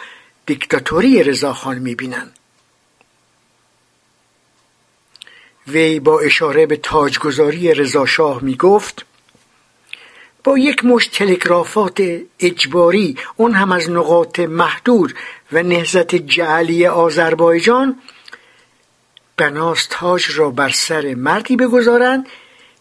دیکتاتوری 0.47 1.23
رضاخان 1.23 1.79
می‌بینند. 1.79 2.39
وی 5.69 6.01
با 6.01 6.21
اشاره 6.21 6.67
به 6.67 6.77
تاجگذاری 6.77 7.75
رضاشاه 7.75 8.43
می 8.43 8.57
گفت 8.57 9.05
با 10.45 10.59
یک 10.59 10.85
مشت 10.85 11.13
تلگرافات 11.13 12.03
اجباری 12.41 13.17
اون 13.37 13.53
هم 13.53 13.73
از 13.73 13.91
نقاط 13.91 14.41
محدود 14.41 15.15
و 15.53 15.63
نهزت 15.63 16.15
جعلی 16.15 16.87
آذربایجان 16.87 17.99
بناس 19.37 19.87
تاج 19.91 20.27
را 20.35 20.51
بر 20.51 20.69
سر 20.69 21.15
مردی 21.15 21.57
بگذارند 21.57 22.27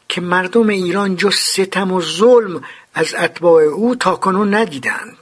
که 0.10 0.22
مردم 0.22 0.70
ایران 0.70 1.16
جز 1.16 1.36
ستم 1.36 1.92
و 1.92 2.02
ظلم 2.02 2.64
از 2.94 3.14
اتباع 3.14 3.64
او 3.64 3.96
تاکنون 3.96 4.54
ندیدند. 4.54 5.18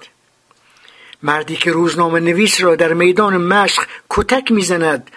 مردی 1.24 1.55
که 1.55 1.72
روزنامه 1.72 2.20
نویس 2.20 2.62
را 2.62 2.76
در 2.76 2.93
میدان 2.93 3.38
مشق 3.38 3.84
کتک 4.10 4.51
می‌زند 4.51 5.12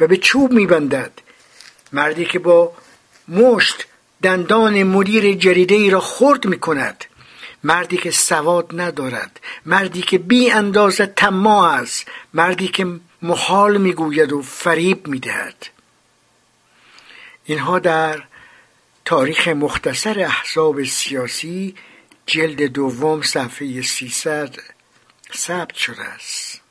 و 0.00 0.06
به 0.06 0.16
چوب 0.16 0.52
میبندد. 0.52 1.12
مردی 1.92 2.24
که 2.24 2.38
با 2.38 2.72
مشت 3.28 3.86
دندان 4.22 4.82
مدیر 4.82 5.34
جریده 5.34 5.74
ای 5.74 5.90
را 5.90 6.00
خرد 6.00 6.46
می 6.46 6.58
کند. 6.58 7.04
مردی 7.64 7.96
که 7.96 8.10
سواد 8.10 8.80
ندارد. 8.80 9.40
مردی 9.66 10.02
که 10.02 10.18
بی 10.18 10.50
اندازه 10.50 11.06
تما 11.06 11.68
است. 11.68 12.06
مردی 12.34 12.68
که 12.68 12.86
محال 13.22 13.76
می‌گوید 13.76 14.32
و 14.32 14.42
فریب 14.42 15.06
می‌دهد 15.06 15.66
اینها 17.44 17.78
در 17.78 18.22
تاریخ 19.04 19.48
مختصر 19.48 20.20
احزاب 20.20 20.84
سیاسی 20.84 21.74
جلد 22.26 22.62
دوم 22.62 23.22
صفحه 23.22 23.82
300 23.82 24.54
ثبت 25.34 25.74
شده 25.74 26.02
است. 26.02 26.65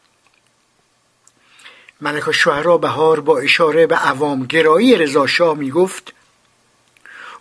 ملک 2.02 2.32
شهرها 2.32 2.78
بهار 2.78 3.20
با 3.20 3.40
اشاره 3.40 3.88
به 3.88 3.96
عوامگرایی 3.96 4.96
رضاشاه 4.96 5.58
می 5.58 5.72
گفت 5.72 6.14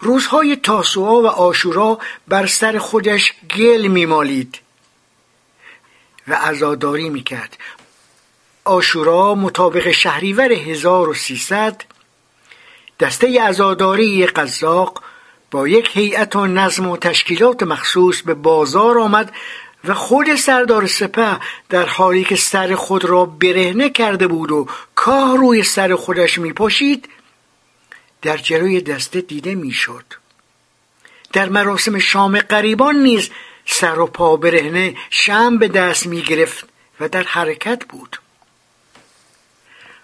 روزهای 0.01 0.57
تاسوعا 0.57 1.23
و 1.23 1.27
آشورا 1.27 1.99
بر 2.29 2.47
سر 2.47 2.79
خودش 2.79 3.33
گل 3.57 3.87
میمالید 3.87 4.59
و 6.29 6.35
عزاداری 6.35 7.09
می‌کرد. 7.09 7.57
آشورا 8.65 9.35
مطابق 9.35 9.91
شهریور 9.91 10.53
1300 10.53 11.83
دسته 13.01 13.43
عزاداری 13.43 14.27
قزاق 14.27 15.03
با 15.51 15.69
یک 15.69 15.97
هیئت 15.97 16.37
و 16.37 16.47
نظم 16.47 16.89
و 16.89 16.97
تشکیلات 16.97 17.63
مخصوص 17.63 18.23
به 18.23 18.35
بازار 18.35 18.99
آمد 18.99 19.33
و 19.85 19.95
خود 19.95 20.35
سردار 20.35 20.87
سپه 20.87 21.41
در 21.69 21.87
حالی 21.87 22.25
که 22.25 22.37
سر 22.37 22.75
خود 22.75 23.05
را 23.05 23.25
برهنه 23.25 23.91
کرده 23.91 24.27
بود 24.27 24.53
و 24.53 24.67
کاه 24.95 25.37
روی 25.37 25.63
سر 25.63 25.95
خودش 25.95 26.39
می 26.39 26.53
پاشید 26.53 27.09
در 28.23 28.37
جلوی 28.37 28.81
دسته 28.81 29.21
دیده 29.21 29.55
می‌شد. 29.55 30.05
در 31.33 31.49
مراسم 31.49 31.99
شام 31.99 32.39
قریبان 32.39 32.97
نیز 32.97 33.31
سر 33.67 33.99
و 33.99 34.07
پا 34.07 34.37
برهنه 34.37 34.97
شم 35.11 35.59
به 35.59 35.69
دست 35.69 36.07
می 36.07 36.23
گرفت 36.23 36.69
و 37.01 37.09
در 37.09 37.23
حرکت 37.23 37.85
بود. 37.85 38.21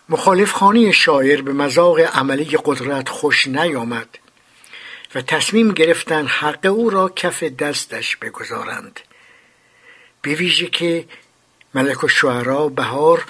مخالف 0.09 0.53
خانی 0.53 0.93
شاعر 0.93 1.43
به 1.43 1.53
مذاق 1.53 2.01
عملی 2.01 2.59
قدرت 2.65 3.09
خوش 3.09 3.47
نیامد 3.47 4.19
و 5.15 5.23
تصمیم 5.23 5.73
گرفتن 5.73 6.27
حق 6.27 6.67
او 6.67 6.91
را 6.91 7.09
کف 7.09 7.43
دستش 7.43 8.17
بگذارند. 8.17 9.01
به 10.23 10.35
ویژه 10.35 10.67
که 10.67 11.05
ملک 11.75 12.05
الشعرا 12.05 12.69
بهار 12.69 13.25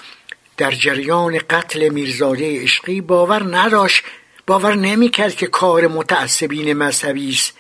در 0.57 0.71
جریان 0.71 1.39
قتل 1.39 1.89
میرزاده 1.89 2.63
عشقی 2.63 3.01
باور 3.01 3.57
نداشت 3.57 4.05
باور 4.47 4.75
نمی‌کرد 4.75 5.35
که 5.35 5.47
کار 5.47 5.87
متعصبین 5.87 6.73
مذهبی 6.73 7.31
است 7.31 7.53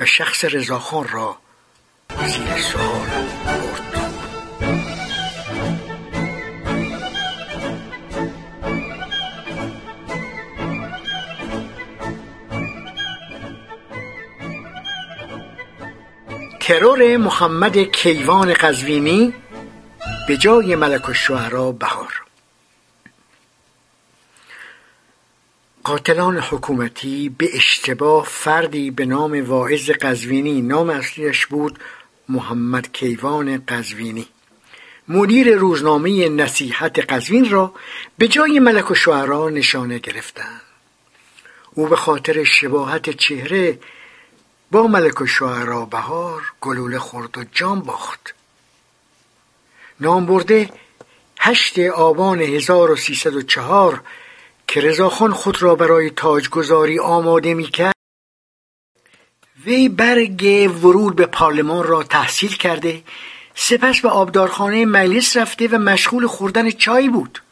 و 0.00 0.06
شخص 0.06 0.44
رضاخان 0.44 1.08
را 1.08 1.36
زیر 2.26 2.62
سوال 2.62 3.08
برد 3.46 3.91
ترور 16.62 17.16
محمد 17.16 17.78
کیوان 17.78 18.54
قزوینی 18.54 19.34
به 20.28 20.36
جای 20.36 20.76
ملک 20.76 21.08
الشعرا 21.08 21.72
بهار. 21.72 22.22
قاتلان 25.84 26.38
حکومتی 26.38 27.28
به 27.28 27.56
اشتباه 27.56 28.24
فردی 28.24 28.90
به 28.90 29.06
نام 29.06 29.46
واعظ 29.46 29.90
قزوینی 29.90 30.62
نام 30.62 30.90
اصلیش 30.90 31.46
بود 31.46 31.78
محمد 32.28 32.92
کیوان 32.92 33.64
قزوینی. 33.68 34.28
مدیر 35.08 35.54
روزنامه 35.54 36.28
نصیحت 36.28 37.12
قزوین 37.12 37.50
را 37.50 37.74
به 38.18 38.28
جای 38.28 38.58
ملک 38.58 38.90
و 38.90 38.94
شعرا 38.94 39.48
نشانه 39.48 39.98
گرفتند. 39.98 40.60
او 41.74 41.86
به 41.86 41.96
خاطر 41.96 42.44
شباهت 42.44 43.10
چهره 43.10 43.78
با 44.72 44.86
ملک 44.86 45.20
و 45.20 45.26
شعرا 45.26 45.84
بهار 45.84 46.52
گلوله 46.60 46.98
خورد 46.98 47.38
و 47.38 47.44
جان 47.44 47.80
باخت. 47.80 48.34
نام 50.00 50.26
برده 50.26 50.70
هشت 51.38 51.78
آبان 51.78 52.40
1304 52.40 54.02
که 54.66 54.80
رضاخان 54.80 55.32
خود 55.32 55.62
را 55.62 55.74
برای 55.74 56.10
تاجگذاری 56.10 56.98
آماده 56.98 57.54
می‌کرد 57.54 57.94
وی 59.64 59.88
برگ 59.88 60.70
ورود 60.82 61.16
به 61.16 61.26
پارلمان 61.26 61.86
را 61.86 62.02
تحصیل 62.02 62.56
کرده 62.56 63.02
سپس 63.54 64.00
به 64.00 64.08
آبدارخانه 64.08 64.86
مجلس 64.86 65.36
رفته 65.36 65.68
و 65.68 65.78
مشغول 65.78 66.26
خوردن 66.26 66.70
چای 66.70 67.08
بود. 67.08 67.42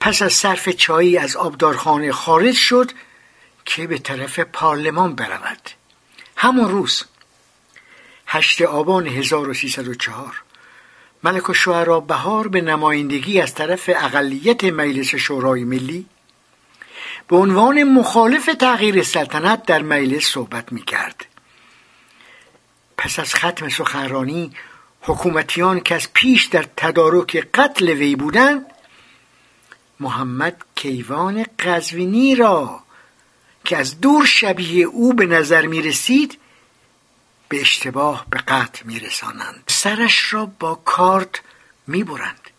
پس 0.00 0.22
از 0.22 0.32
صرف 0.32 0.68
چایی 0.68 1.18
از 1.18 1.36
آبدارخانه 1.36 2.12
خارج 2.12 2.54
شد 2.54 2.90
که 3.64 3.86
به 3.86 3.98
طرف 3.98 4.38
پارلمان 4.38 5.14
برود. 5.14 5.83
همون 6.36 6.70
روز 6.70 7.04
هشت 8.26 8.62
آبان 8.62 9.06
1304 9.06 10.42
ملک 11.24 11.50
و 11.88 12.00
بهار 12.00 12.48
به 12.48 12.60
نمایندگی 12.60 13.40
از 13.40 13.54
طرف 13.54 13.90
اقلیت 13.94 14.64
مجلس 14.64 15.14
شورای 15.14 15.64
ملی 15.64 16.06
به 17.28 17.36
عنوان 17.36 17.84
مخالف 17.84 18.46
تغییر 18.60 19.02
سلطنت 19.02 19.66
در 19.66 19.82
مجلس 19.82 20.24
صحبت 20.24 20.72
می 20.72 20.82
کرد. 20.82 21.26
پس 22.96 23.18
از 23.18 23.34
ختم 23.34 23.68
سخنرانی 23.68 24.52
حکومتیان 25.00 25.80
که 25.80 25.94
از 25.94 26.12
پیش 26.12 26.44
در 26.44 26.64
تدارک 26.76 27.48
قتل 27.54 27.88
وی 27.88 28.16
بودند 28.16 28.66
محمد 30.00 30.56
کیوان 30.74 31.46
قزوینی 31.58 32.34
را 32.34 32.83
که 33.64 33.76
از 33.76 34.00
دور 34.00 34.26
شبیه 34.26 34.86
او 34.86 35.12
به 35.12 35.26
نظر 35.26 35.66
می 35.66 35.82
رسید 35.82 36.38
به 37.48 37.60
اشتباه 37.60 38.26
به 38.30 38.38
قتل 38.38 38.86
می 38.86 39.00
رسانند 39.00 39.64
سرش 39.66 40.34
را 40.34 40.46
با 40.46 40.74
کارت 40.74 41.40
می 41.86 42.04
برند. 42.04 42.50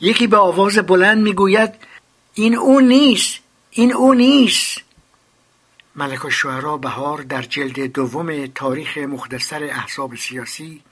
یکی 0.00 0.26
به 0.26 0.36
آواز 0.36 0.78
بلند 0.78 1.22
می 1.22 1.32
گوید 1.32 1.74
این 2.34 2.54
او 2.54 2.80
نیست 2.80 3.38
این 3.70 3.92
او 3.92 4.14
نیست 4.14 4.78
ملک 5.96 6.24
الشعرا 6.24 6.76
بهار 6.76 7.22
در 7.22 7.42
جلد 7.42 7.80
دوم 7.80 8.46
تاریخ 8.46 8.98
مختصر 8.98 9.64
احزاب 9.64 10.16
سیاسی 10.16 10.82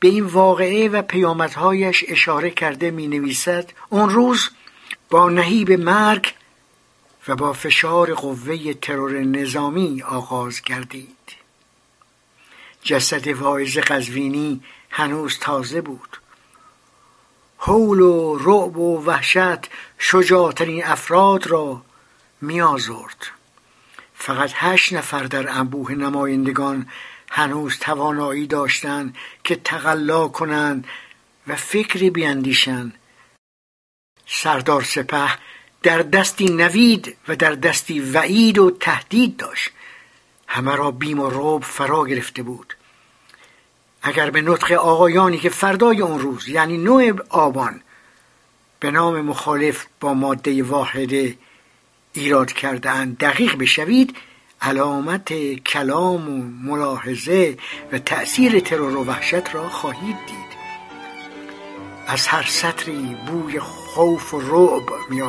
به 0.00 0.08
این 0.08 0.24
واقعه 0.24 0.88
و 0.88 1.02
پیامدهایش 1.02 2.04
اشاره 2.08 2.50
کرده 2.50 2.90
می 2.90 3.08
نویسد 3.08 3.72
اون 3.88 4.10
روز 4.10 4.50
با 5.10 5.30
نهیب 5.30 5.72
مرگ 5.72 6.34
و 7.30 7.36
با 7.36 7.52
فشار 7.52 8.14
قوه 8.14 8.74
ترور 8.74 9.20
نظامی 9.20 10.02
آغاز 10.02 10.62
گردید. 10.62 11.36
جسد 12.82 13.28
واعظ 13.28 13.78
قزوینی 13.78 14.60
هنوز 14.90 15.38
تازه 15.38 15.80
بود. 15.80 16.20
حول 17.56 18.00
و 18.00 18.38
رعب 18.38 18.76
و 18.76 19.04
وحشت 19.04 19.70
شجاعترین 19.98 20.84
افراد 20.84 21.46
را 21.46 21.82
میآزرد. 22.40 23.26
فقط 24.14 24.50
هشت 24.54 24.92
نفر 24.92 25.22
در 25.22 25.58
انبوه 25.58 25.92
نمایندگان 25.92 26.88
هنوز 27.30 27.78
توانایی 27.78 28.46
داشتند 28.46 29.16
که 29.44 29.56
تقلا 29.56 30.28
کنند 30.28 30.86
و 31.46 31.56
فکری 31.56 32.10
بیاندیشند 32.10 32.94
سردار 34.26 34.82
سپه 34.82 35.38
در 35.82 35.98
دستی 35.98 36.44
نوید 36.44 37.16
و 37.28 37.36
در 37.36 37.52
دستی 37.52 38.00
وعید 38.00 38.58
و 38.58 38.70
تهدید 38.70 39.36
داشت. 39.36 39.70
همه 40.46 40.76
را 40.76 40.90
بیم 40.90 41.20
و 41.20 41.30
روب 41.30 41.64
فرا 41.64 42.04
گرفته 42.04 42.42
بود. 42.42 42.76
اگر 44.02 44.30
به 44.30 44.40
نطق 44.40 44.72
آقایانی 44.72 45.38
که 45.38 45.48
فردای 45.48 46.00
اون 46.00 46.20
روز 46.20 46.48
یعنی 46.48 46.78
نوع 46.78 47.12
آبان 47.28 47.80
به 48.80 48.90
نام 48.90 49.20
مخالف 49.20 49.86
با 50.00 50.14
ماده 50.14 50.62
واحده 50.62 51.38
ایراد 52.12 52.52
کردن 52.52 53.10
دقیق 53.10 53.56
بشوید 53.56 54.16
علامت 54.62 55.54
کلام 55.54 56.28
و 56.28 56.70
ملاحظه 56.70 57.56
و 57.92 57.98
تأثیر 57.98 58.60
ترور 58.60 58.96
و 58.96 59.04
وحشت 59.04 59.54
را 59.54 59.68
خواهید 59.68 60.16
دید. 60.26 60.50
از 62.06 62.26
هر 62.26 62.42
سطری 62.42 63.16
بوی 63.26 63.60
خوف 63.60 64.34
و 64.34 64.40
رعب 64.40 65.10
می 65.10 65.22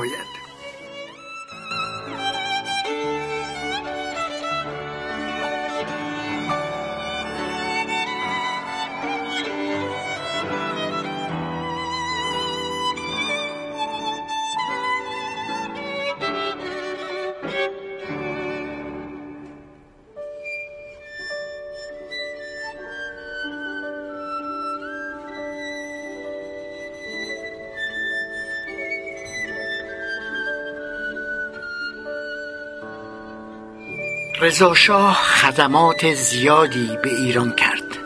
رضاشاه 34.42 35.14
خدمات 35.14 36.14
زیادی 36.14 36.98
به 37.04 37.22
ایران 37.22 37.56
کرد. 37.56 37.98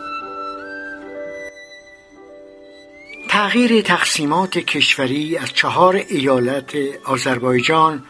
تغییر 3.30 3.82
تقسیمات 3.82 4.58
کشوری 4.58 5.38
از 5.38 5.54
چهار 5.54 5.96
ایالت 5.96 6.76
آذربایجان، 7.06 8.04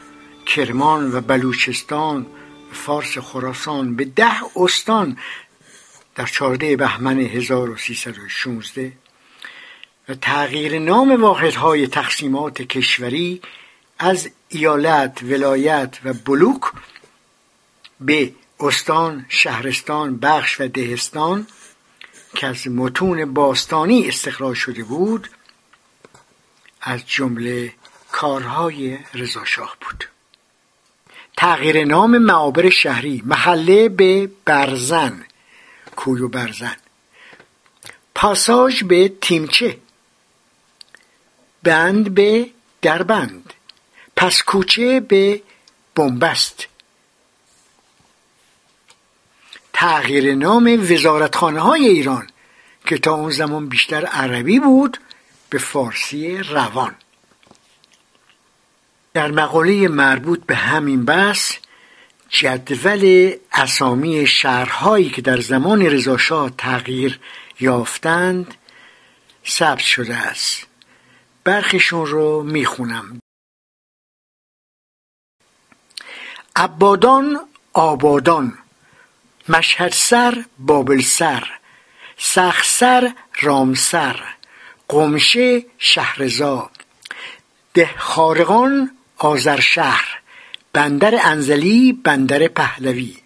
کرمان 0.45 1.15
و 1.15 1.21
بلوچستان 1.21 2.25
فارس 2.71 3.17
خراسان 3.17 3.95
به 3.95 4.05
ده 4.05 4.33
استان 4.55 5.17
در 6.15 6.25
چارده 6.25 6.75
بهمن 6.75 7.19
1316 7.19 8.91
و 10.09 10.13
تغییر 10.13 10.79
نام 10.79 11.21
واحدهای 11.21 11.87
تقسیمات 11.87 12.61
کشوری 12.61 13.41
از 13.99 14.29
ایالت، 14.49 15.23
ولایت 15.23 15.97
و 16.05 16.13
بلوک 16.13 16.61
به 17.99 18.33
استان، 18.59 19.25
شهرستان، 19.29 20.17
بخش 20.17 20.61
و 20.61 20.67
دهستان 20.67 21.47
که 22.35 22.47
از 22.47 22.67
متون 22.67 23.33
باستانی 23.33 24.07
استخراج 24.07 24.55
شده 24.55 24.83
بود 24.83 25.29
از 26.81 27.07
جمله 27.07 27.73
کارهای 28.11 28.97
رضاشاه 29.13 29.77
بود. 29.81 30.05
تغییر 31.37 31.85
نام 31.85 32.17
معابر 32.17 32.69
شهری 32.69 33.23
محله 33.25 33.89
به 33.89 34.31
برزن 34.45 35.25
کوی 35.95 36.21
و 36.21 36.27
برزن. 36.27 36.75
پاساژ 38.15 38.83
به 38.83 39.13
تیمچه. 39.21 39.77
بند 41.63 42.13
به 42.13 42.49
دربند. 42.81 43.53
پس 44.15 44.41
کوچه 44.41 44.99
به 44.99 45.41
بنبست. 45.95 46.67
تغییر 49.77 50.35
نام 50.35 50.77
وزارتخانه 50.91 51.59
های 51.59 51.85
ایران 51.85 52.27
که 52.85 52.97
تا 52.97 53.13
اون 53.13 53.31
زمان 53.31 53.69
بیشتر 53.69 54.05
عربی 54.05 54.59
بود 54.59 54.97
به 55.49 55.57
فارسی 55.57 56.37
روان. 56.37 56.95
در 59.13 59.31
مقاله 59.31 59.87
مربوط 59.87 60.45
به 60.45 60.55
همین 60.55 61.05
بحث 61.05 61.53
جدول 62.29 63.33
اسامی 63.51 64.27
شهرهایی 64.27 65.09
که 65.09 65.21
در 65.21 65.41
زمان 65.41 65.81
رضاشاه 65.81 66.49
تغییر 66.57 67.19
یافتند 67.59 68.53
ثبت 69.47 69.79
شده 69.79 70.15
است. 70.15 70.67
برخیشون 71.43 72.05
رو 72.05 72.43
می‌خونم. 72.43 73.19
عبادان 76.55 77.39
آبادان 77.73 78.57
مشهد 79.49 79.91
سر 79.93 80.45
بابل 80.59 81.01
سر 81.01 81.47
سخسر 82.17 83.13
رامسر 83.41 84.23
قمشه 84.87 85.65
شهرزا 85.77 86.69
ده 87.73 87.89
خارقان 87.97 88.91
آذرشهر 89.17 90.19
بندر 90.73 91.19
انزلی 91.23 91.93
بندر 91.93 92.47
پهلوی. 92.47 93.17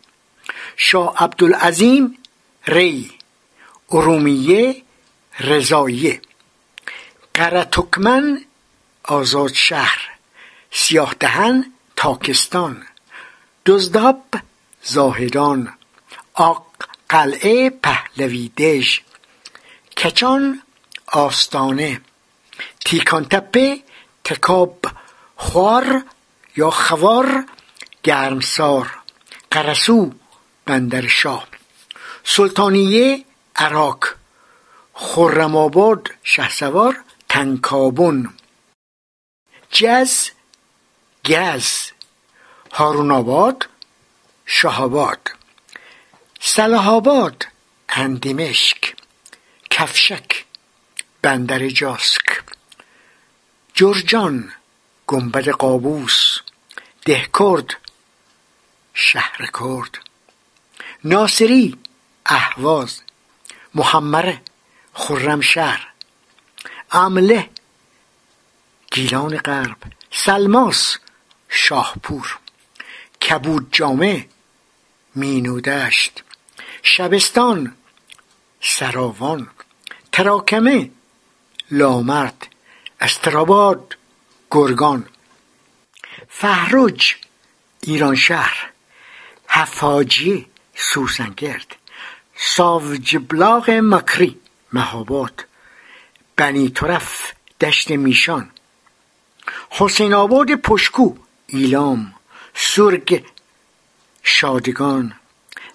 شاه 0.77 1.13
عبدالعظیم 1.17 2.17
ری. 2.67 3.11
ارومیه 3.91 4.81
رضایه 5.39 6.21
قرتکمن 7.33 8.41
آزاد 9.03 9.53
شهر 9.53 10.09
سیاه 10.71 11.15
دهن 11.19 11.73
تاکستان. 11.95 12.83
دزداب 13.65 14.23
زاهدان. 14.83 15.78
قلعه 17.09 17.69
پهلوی 17.69 18.51
دژ. 18.57 18.99
کچان 19.97 20.61
آستانه. 21.07 22.01
تیکان 22.85 23.25
تپه 23.25 23.83
تکاب 24.23 24.85
خوار 25.35 26.03
یا 26.57 26.69
خوار 26.69 27.45
گرمسار. 28.03 28.97
قرسو 29.51 30.11
بندر 30.65 31.07
شاه 31.07 31.47
سلطانیه 32.23 33.25
عراق. 33.55 34.05
خرم 34.93 35.55
آباد 35.55 36.09
شهسوار 36.23 37.03
تنکابون 37.29 38.33
جز 39.71 40.29
گز. 41.25 41.91
هارون 42.71 43.11
آباد 43.11 43.69
شهاباد 44.45 45.38
آباد 46.87 47.47
اندیمشک 47.89 48.95
کفشک 49.69 50.45
بندر 51.21 51.69
جاسک 51.69 52.43
جرجان 53.73 54.53
گنبد 55.07 55.49
قابوس 55.49 56.37
دهکرد 57.05 57.73
شهر 58.93 59.49
کرد 59.59 59.99
ناصری 61.03 61.77
اهواز 62.25 63.01
محمره 63.75 64.41
خرمشهر 64.93 65.87
عمله 66.91 67.49
گیلان 68.91 69.37
غرب 69.37 69.77
سلماس 70.11 70.97
شاهپور 71.49 72.39
کبود 73.21 73.67
جامع 73.71 74.21
مینودشت 75.15 76.23
شبستان 76.83 77.75
سراوان 78.61 79.47
تراکمه 80.11 80.89
لامرد 81.71 82.47
استراباد 83.01 83.97
گرگان 84.51 85.05
فهرج 86.29 87.15
ایران 87.81 88.15
شهر 88.15 88.69
حفاجی 89.47 90.47
سوسنگرد 90.75 91.75
ساوجبلاغ 92.35 93.69
مکری 93.69 94.39
مهاباد 94.73 95.45
بنی 96.35 96.69
طرف 96.69 97.33
دشت 97.61 97.91
میشان 97.91 98.51
حسین 99.69 100.13
آباد 100.13 100.55
پشکو 100.55 101.15
ایلام 101.47 102.13
سرگ 102.53 103.25
شادگان 104.23 105.18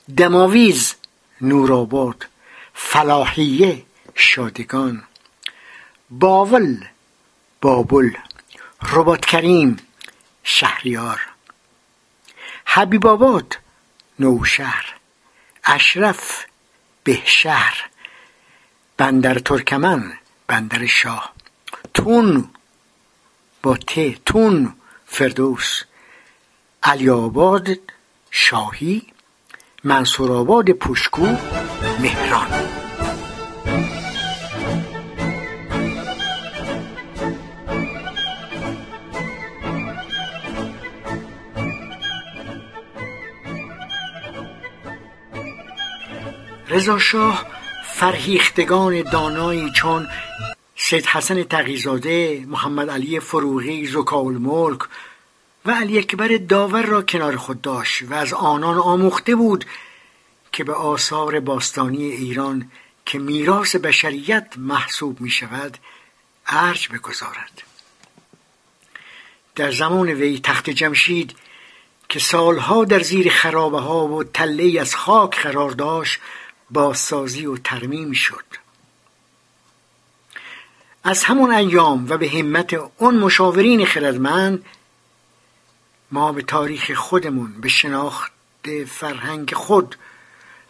دماویز 0.09 0.95
نورآباد 1.41 2.27
فلاحیه 2.75 3.83
شادگان. 4.15 5.05
باول 6.11 6.85
بابل 7.61 8.11
ربات 8.83 9.27
کریم 9.27 9.77
شهریار. 10.43 11.21
حبیب 12.65 13.07
آباد 13.07 13.59
نوشهر. 14.19 14.95
اشرف 15.65 16.45
بهشهر. 17.05 17.89
بندر 18.97 19.39
ترکمن 19.39 20.19
بندر 20.47 20.87
شاه. 20.87 21.33
تون 21.95 22.51
با 23.63 23.77
ت 23.77 24.25
تون 24.25 24.75
فردوس. 25.07 25.83
علی 26.83 27.11
آباد 27.11 27.69
شاهی. 28.31 29.14
منصورآباد 29.87 30.71
پشکو 30.71 31.27
مهران. 32.01 32.49
رضا 46.69 46.99
شاه 46.99 47.47
فرهیختگان 47.85 49.03
دانایی 49.03 49.71
چون 49.71 50.07
سید 50.77 51.07
حسن 51.07 51.43
تقیزاده 51.43 52.45
محمد 52.47 52.91
علی 52.91 53.21
فروغی 53.21 53.87
زکاول 53.87 54.37
ملک 54.37 54.81
و 55.65 55.71
علی 55.71 55.99
اکبر 55.99 56.37
داور 56.37 56.83
را 56.87 57.03
کنار 57.03 57.37
خود 57.37 57.61
داشت 57.61 58.03
و 58.03 58.15
از 58.15 58.33
آنان 58.33 58.79
آموخته 58.79 59.35
بود 59.35 59.65
که 60.53 60.65
به 60.65 60.73
آثار 60.73 61.41
باستانی 61.41 62.05
ایران 62.05 62.71
که 63.07 63.19
میراث 63.19 63.77
بشریت 63.77 64.55
محسوب 64.57 65.21
می 65.21 65.31
شود 65.31 65.79
ارج 66.47 66.89
بگذارد. 66.89 67.63
در 69.55 69.71
زمان 69.71 70.09
وی 70.09 70.41
تخت 70.41 70.71
جمشید 70.71 71.35
که 72.09 72.19
سالها 72.19 72.85
در 72.85 73.01
زیر 73.01 73.31
خرابه 73.31 73.81
ها 73.81 74.07
و 74.07 74.25
تله 74.25 74.81
از 74.81 74.95
خاک 74.95 75.39
قرار 75.39 75.71
داشت 75.71 76.21
بازسازی 76.71 77.47
و 77.47 77.57
ترمیم 77.57 78.13
شد. 78.13 78.45
از 81.05 81.25
همون 81.25 81.51
ایام 81.55 82.07
و 82.09 82.17
به 82.17 82.31
همت 82.31 82.75
اون 82.99 83.17
مشاورین 83.17 83.87
خردمند 83.87 84.65
ما 86.15 86.33
به 86.33 86.43
تاریخ 86.43 86.93
خودمون 86.93 87.61
به 87.61 87.69
شناخت 87.69 88.33
فرهنگ 88.89 89.55
خود 89.55 89.97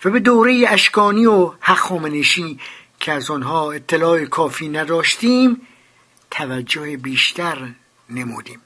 و 0.05 0.11
به 0.11 0.21
دوره 0.21 0.65
اشکانی 0.69 1.27
و 1.27 1.53
هخامنشی 1.63 2.61
که 3.01 3.13
از 3.13 3.31
آنها 3.31 3.73
اطلاع 3.73 4.25
کافی 4.25 4.69
نداشتیم 4.69 5.61
توجه 6.31 6.97
بیشتر 6.97 7.69
نمودیم. 8.11 8.61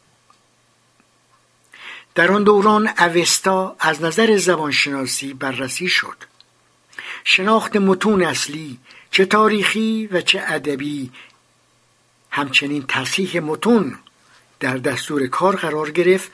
در 2.14 2.32
آن 2.32 2.44
دوران 2.44 2.88
اوستا 2.88 3.76
از 3.80 4.02
نظر 4.02 4.36
زبانشناسی 4.36 5.34
بررسی 5.34 5.88
شد. 5.88 6.16
شناخت 7.24 7.76
متون 7.76 8.22
اصلی 8.22 8.78
چه 9.10 9.24
تاریخی 9.24 10.08
و 10.12 10.20
چه 10.20 10.44
ادبی 10.46 11.10
همچنین 12.30 12.84
تصحیح 12.88 13.40
متون 13.40 13.98
در 14.60 14.76
دستور 14.76 15.26
کار 15.26 15.56
قرار 15.56 15.90
گرفت 15.90 16.32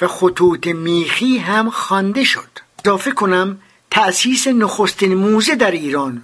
و 0.00 0.08
خطوط 0.08 0.66
میخی 0.66 1.38
هم 1.38 1.70
خوانده 1.70 2.24
شد. 2.24 2.48
اضافه 2.84 3.12
کنم 3.12 3.60
تأسیس 3.90 4.46
نخستین 4.46 5.14
موزه 5.14 5.54
در 5.54 5.70
ایران 5.70 6.22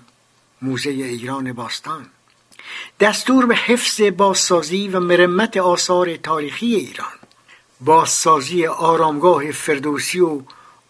موزه 0.63 0.91
ایران 0.91 1.53
باستان. 1.53 2.07
دستور 3.01 3.47
به 3.47 3.57
حفظ 3.57 4.01
بازسازی 4.01 4.89
و 4.89 5.01
مرمت 5.01 5.57
آثار 5.57 6.17
تاریخی 6.17 6.75
ایران. 6.75 7.13
بازسازی 7.81 8.67
آرامگاه 8.67 9.53
فردوسی 9.53 10.21
و 10.21 10.43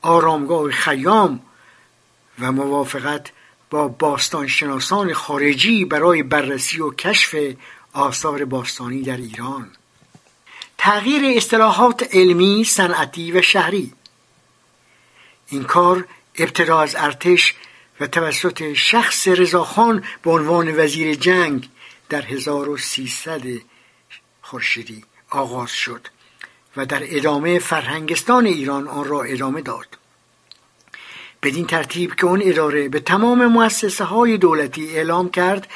آرامگاه 0.03 0.71
خیام 0.71 1.41
و 2.39 2.53
موافقت 2.53 3.33
با 3.71 3.89
باستانشناسان 3.89 5.13
خارجی 5.13 5.85
برای 5.85 6.23
بررسی 6.23 6.81
و 6.81 6.91
کشف 6.91 7.37
آثار 7.93 8.45
باستانی 8.45 9.03
در 9.03 9.17
ایران. 9.17 9.71
تغییر 10.79 11.37
اصطلاحات 11.37 12.15
علمی، 12.15 12.65
صنعتی 12.65 13.33
و 13.33 13.43
شهری. 13.43 13.93
این 15.49 15.65
کار 15.65 16.05
ابتدا 16.39 16.81
از 16.81 16.97
ارتش 16.99 17.55
و 18.01 18.07
توسط 18.07 18.73
شخص 18.73 19.29
رضاخان 19.29 20.05
به 20.23 20.31
عنوان 20.31 20.81
وزیر 20.81 21.15
جنگ 21.15 21.69
در 22.09 22.23
1300 22.23 23.43
خورشیدی 24.43 25.05
آغاز 25.31 25.71
شد 25.71 26.09
و 26.77 26.87
در 26.87 27.03
ادامه 27.03 27.59
فرهنگستان 27.59 28.47
ایران 28.47 28.89
آن 28.89 29.05
را 29.05 29.23
ادامه 29.23 29.63
داد. 29.63 29.87
بدین 31.43 31.67
ترتیب 31.67 32.15
که 32.15 32.27
اون 32.27 32.43
اداره 32.45 32.89
به 32.89 33.01
تمام 33.01 33.47
مؤسسه 33.47 34.05
های 34.05 34.39
دولتی 34.39 34.97
اعلام 34.97 35.31
کرد 35.31 35.67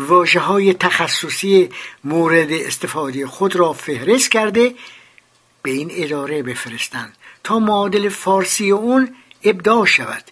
واجه 0.00 0.40
های 0.40 0.74
تخصصی 0.74 1.70
مورد 2.04 2.52
استفاده 2.52 3.26
خود 3.26 3.56
را 3.56 3.72
فهرست 3.72 4.30
کرده 4.30 4.74
به 5.62 5.70
این 5.70 5.90
اداره 5.92 6.42
بفرستند 6.42 7.16
تا 7.44 7.58
معادل 7.58 8.08
فارسی 8.08 8.70
اون 8.70 9.14
ابداع 9.42 9.84
شود. 9.84 10.24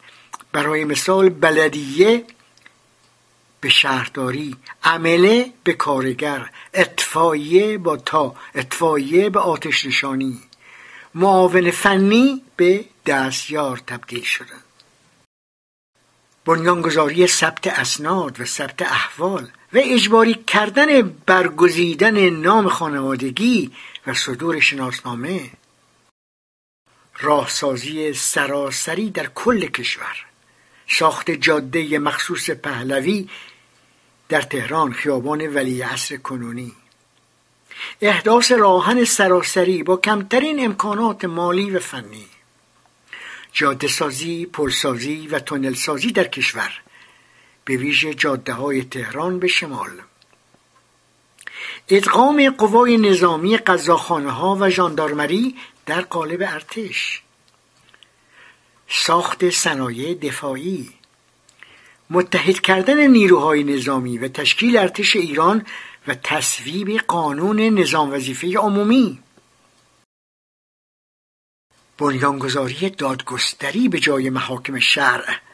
برای 0.53 0.85
مثال 0.85 1.29
بلدیه 1.29 2.25
به 3.61 3.69
شهرداری 3.69 4.57
عمله 4.85 5.53
به 5.65 5.73
کارگر 5.73 6.51
اطفاییه 6.75 7.79
با 7.79 7.97
تا 7.97 8.35
اطفاییه 8.55 9.31
به 9.31 9.41
آتش 9.41 9.87
نشانی. 9.87 10.41
معاون 11.15 11.71
فنی 11.71 12.43
به 12.57 12.85
دستیار 13.07 13.79
تبدیل 13.87 14.23
شدند 14.23 14.65
بنیانگذاری 16.49 17.27
ثبت 17.27 17.67
اسناد 17.67 18.41
و 18.41 18.45
ثبت 18.45 18.83
احوال. 18.83 19.49
و 19.73 19.79
اجباری 19.83 20.35
کردن 20.35 21.03
برگزیدن 21.03 22.31
نام 22.31 22.69
خانوادگی 22.69 23.73
و 24.07 24.15
صدور 24.15 24.61
شناسنامه. 24.61 25.51
راهسازی 27.21 28.13
سراسری 28.13 29.11
در 29.11 29.27
کل 29.27 29.67
کشور. 29.67 30.25
ساخت 30.89 31.31
جاده 31.31 31.99
مخصوص 31.99 32.51
پهلوی 32.51 33.29
در 34.29 34.43
تهران 34.43 34.93
خیابان 34.93 35.47
ولی 35.47 35.83
عصر 35.83 36.17
کنونی. 36.17 36.73
احداث 38.01 38.53
راهن 38.53 39.05
سراسری 39.05 39.83
با 39.83 39.97
کمترین 39.97 40.65
امکانات 40.65 41.25
مالی 41.25 41.71
و 41.71 41.79
فنی. 41.79 42.27
جاده 43.53 43.89
سازی، 43.89 44.47
پل 44.47 44.71
سازی 44.71 45.27
و 45.27 45.39
تونل 45.39 45.75
سازی 45.75 46.13
در 46.13 46.25
کشور. 46.25 46.81
به 47.69 47.77
ویژه 47.77 48.15
جاده 48.15 48.53
های 48.53 48.85
تهران 48.85 49.39
به 49.39 49.49
شمال. 49.49 49.91
ادغام 51.89 52.51
قوای 52.51 52.97
نظامی 52.97 53.57
قضاخانه 53.57 54.31
ها 54.31 54.57
و 54.61 54.71
ژاندارمری 54.71 55.57
در 55.87 56.01
قالب 56.01 56.43
ارتش. 56.43 57.23
ساخت 58.89 59.51
صنایع 59.51 60.15
دفاعی. 60.15 60.91
متحد 62.11 62.61
کردن 62.61 63.07
نیروهای 63.07 63.65
نظامی 63.65 64.19
و 64.19 64.29
تشکیل 64.29 64.77
ارتش 64.77 65.17
ایران 65.17 65.67
و 66.07 66.15
تصویب 66.15 66.99
قانون 66.99 67.61
نظام 67.61 68.13
وظیفه 68.13 68.59
عمومی. 68.59 69.19
بنیانگذاری 71.99 72.91
دادگستری 72.91 73.89
به 73.89 74.01
جای 74.01 74.31
محاکم 74.31 74.79
شرع. 74.79 75.48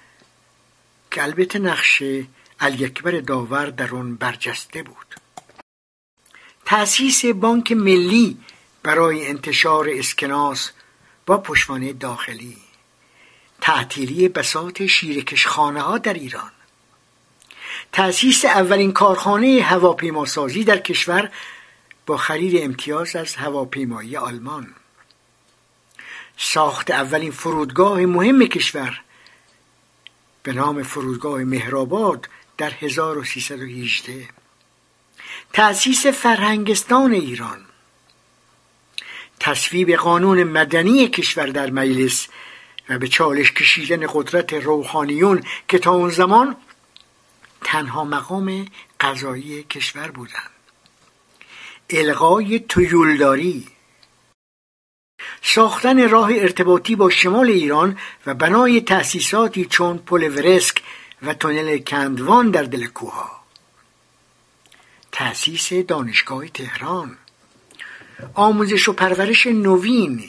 که 1.15 1.23
البته 1.23 1.59
نقش 1.59 2.03
الیکبر 2.61 3.21
داور 3.21 3.67
در 3.67 3.95
آن 3.95 4.17
برجسته 4.17 4.83
بود. 4.83 5.15
تأسیس 6.65 7.25
بانک 7.25 7.73
ملی 7.73 8.39
برای 8.83 9.27
انتشار 9.27 9.89
اسکناس 9.91 10.71
با 11.27 11.39
پشوانه 11.39 11.93
داخلی. 11.93 12.57
تعطیلی 13.61 14.29
بساط 14.29 14.83
شیرکشخانه 14.83 15.81
ها 15.83 15.99
در 15.99 16.15
ایران. 16.15 16.51
تأسیس 17.93 18.45
اولین 18.45 18.93
کارخانه 18.93 19.63
هواپیماسازی 19.63 20.65
در 20.65 20.79
کشور 20.79 21.31
با 22.07 22.17
خرید 22.17 22.63
امتیاز 22.63 23.17
از 23.17 23.35
هواپیمایی 23.35 24.17
آلمان. 24.17 24.75
ساخت 26.37 26.91
اولین 26.91 27.31
فرودگاه 27.31 28.01
مهم 28.01 28.47
کشور 28.47 29.04
به 30.45 30.53
نام 30.53 30.83
فرودگاه 30.83 31.45
مهرآباد 31.45 32.29
در 32.59 32.71
1318 32.71 34.29
تأسیس 35.53 36.07
فرهنگستان 36.07 37.13
ایران. 37.13 37.61
تصویب 39.41 39.91
قانون 39.91 40.45
مدنی 40.45 41.09
کشور 41.09 41.47
در 41.47 41.71
مجلس 41.71 42.29
و 42.89 42.99
به 42.99 43.09
چالش 43.09 43.53
کشیدن 43.53 44.07
قدرت 44.13 44.53
روحانیون 44.53 45.45
که 45.69 45.79
تا 45.79 45.93
اون 45.93 46.11
زمان 46.11 46.57
تنها 47.65 48.05
مقام 48.05 48.67
قضایی 49.01 49.63
کشور 49.63 50.11
بودند. 50.11 50.51
الغای 51.91 52.59
تویولداری. 52.59 53.74
ساختن 55.43 56.09
راه 56.09 56.31
ارتباطی 56.33 56.97
با 56.97 57.11
شمال 57.11 57.49
ایران 57.49 57.99
و 58.27 58.35
بنای 58.35 58.81
تأسیساتی 58.81 59.65
چون 59.65 59.99
پل 59.99 60.23
ورسک 60.23 60.83
و 61.23 61.35
تونل 61.35 61.79
کندوان 61.79 62.51
در 62.51 62.63
دل 62.63 62.87
کوها 62.87 63.45
تأسیس 65.15 65.73
دانشگاه 65.73 66.49
تهران. 66.49 67.17
آموزش 68.35 68.89
و 68.89 68.93
پرورش 68.93 69.47
نوین. 69.47 70.25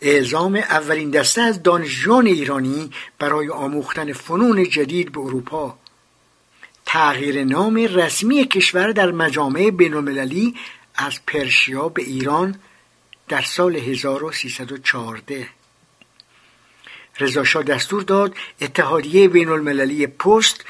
اعزام 0.00 0.54
اولین 0.54 1.10
دسته 1.10 1.42
از 1.42 1.62
دانشجویان 1.62 2.26
ایرانی 2.26 2.90
برای 3.18 3.48
آموختن 3.48 4.12
فنون 4.12 4.68
جدید 4.68 5.12
به 5.12 5.20
اروپا. 5.20 5.78
تغییر 6.86 7.44
نام 7.44 7.74
رسمی 7.76 8.44
کشور 8.44 8.92
در 8.92 9.10
مجامع 9.10 9.70
بینالمللی 9.70 10.54
از 10.94 11.20
پرشیا 11.26 11.88
به 11.88 12.02
ایران 12.02 12.54
در 13.32 13.42
سال 13.42 13.76
1314 13.76 15.48
رضاشاه 17.20 17.62
دستور 17.62 18.02
داد 18.02 18.34
اتحادیه 18.60 19.28
بین 19.28 19.48
المللی 19.48 20.06
پست 20.06 20.64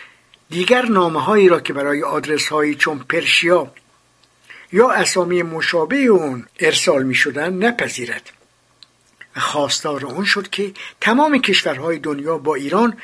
دیگر 0.51 0.83
نامه 0.83 1.23
هایی 1.23 1.49
را 1.49 1.61
که 1.61 1.73
برای 1.73 2.03
آدرس 2.03 2.49
هایی 2.49 2.75
چون 2.75 2.99
پرشیا 2.99 3.73
یا 4.73 4.91
اسامی 4.91 5.43
مشابه 5.43 5.97
اون 5.97 6.47
ارسال 6.61 7.03
می 7.03 7.15
شدن 7.15 7.53
نپذیرد. 7.53 8.31
و 9.37 9.41
خواستار 9.41 10.07
اون 10.07 10.25
شد 10.25 10.51
که 10.51 10.73
تمام 11.01 11.39
کشورهای 11.39 11.99
دنیا 11.99 12.39
با 12.39 12.55
ایران 12.55 12.97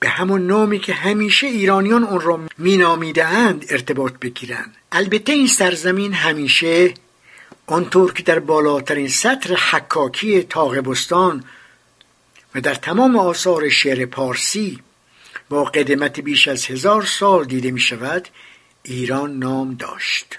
به 0.00 0.08
همون 0.08 0.46
نامی 0.46 0.78
که 0.78 0.94
همیشه 0.94 1.46
ایرانیان 1.46 2.04
اون 2.04 2.20
را 2.20 2.40
مینامیده 2.58 3.24
اند 3.24 3.66
ارتباط 3.70 4.12
بگیرند. 4.12 4.76
البته 4.92 5.32
این 5.32 5.46
سرزمین 5.46 6.12
همیشه 6.12 6.94
آنطور 7.66 8.12
که 8.12 8.22
در 8.22 8.38
بالاترین 8.38 9.08
سطر 9.08 9.54
حکاکی 9.54 10.42
تاغبستان 10.42 11.44
و 12.54 12.60
در 12.60 12.74
تمام 12.74 13.16
آثار 13.16 13.68
شعر 13.68 14.06
پارسی 14.06 14.82
با 15.48 15.64
قدمت 15.64 16.20
بیش 16.20 16.48
از 16.48 16.66
هزار 16.66 17.02
سال 17.02 17.44
دیده 17.44 17.70
می 17.70 17.80
شود 17.80 18.28
ایران 18.82 19.38
نام 19.38 19.74
داشت. 19.74 20.36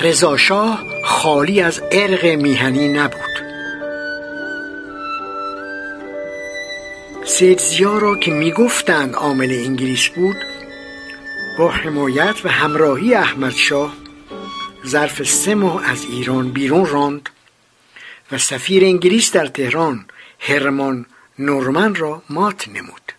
رضاشاه 0.00 0.84
خالی 1.04 1.60
از 1.60 1.82
ارق 1.92 2.24
میهنی 2.24 2.88
نبود. 2.88 3.36
سیدزیا 7.24 7.98
را 7.98 8.16
که 8.16 8.30
می‌گفتند 8.30 9.14
عامل 9.14 9.50
انگلیس 9.50 10.08
بود 10.08 10.36
با 11.58 11.70
حمایت 11.70 12.36
و 12.44 12.48
همراهی 12.48 13.14
احمدشاه 13.14 13.96
ظرف 14.86 15.22
سه 15.22 15.54
ماه 15.54 15.90
از 15.90 16.04
ایران 16.04 16.50
بیرون 16.50 16.86
راند 16.86 17.28
و 18.32 18.38
سفیر 18.38 18.84
انگلیس 18.84 19.32
در 19.32 19.46
تهران 19.46 20.06
هرمان 20.38 21.06
نورمن 21.38 21.94
را 21.94 22.22
مات 22.30 22.68
نمود. 22.68 23.12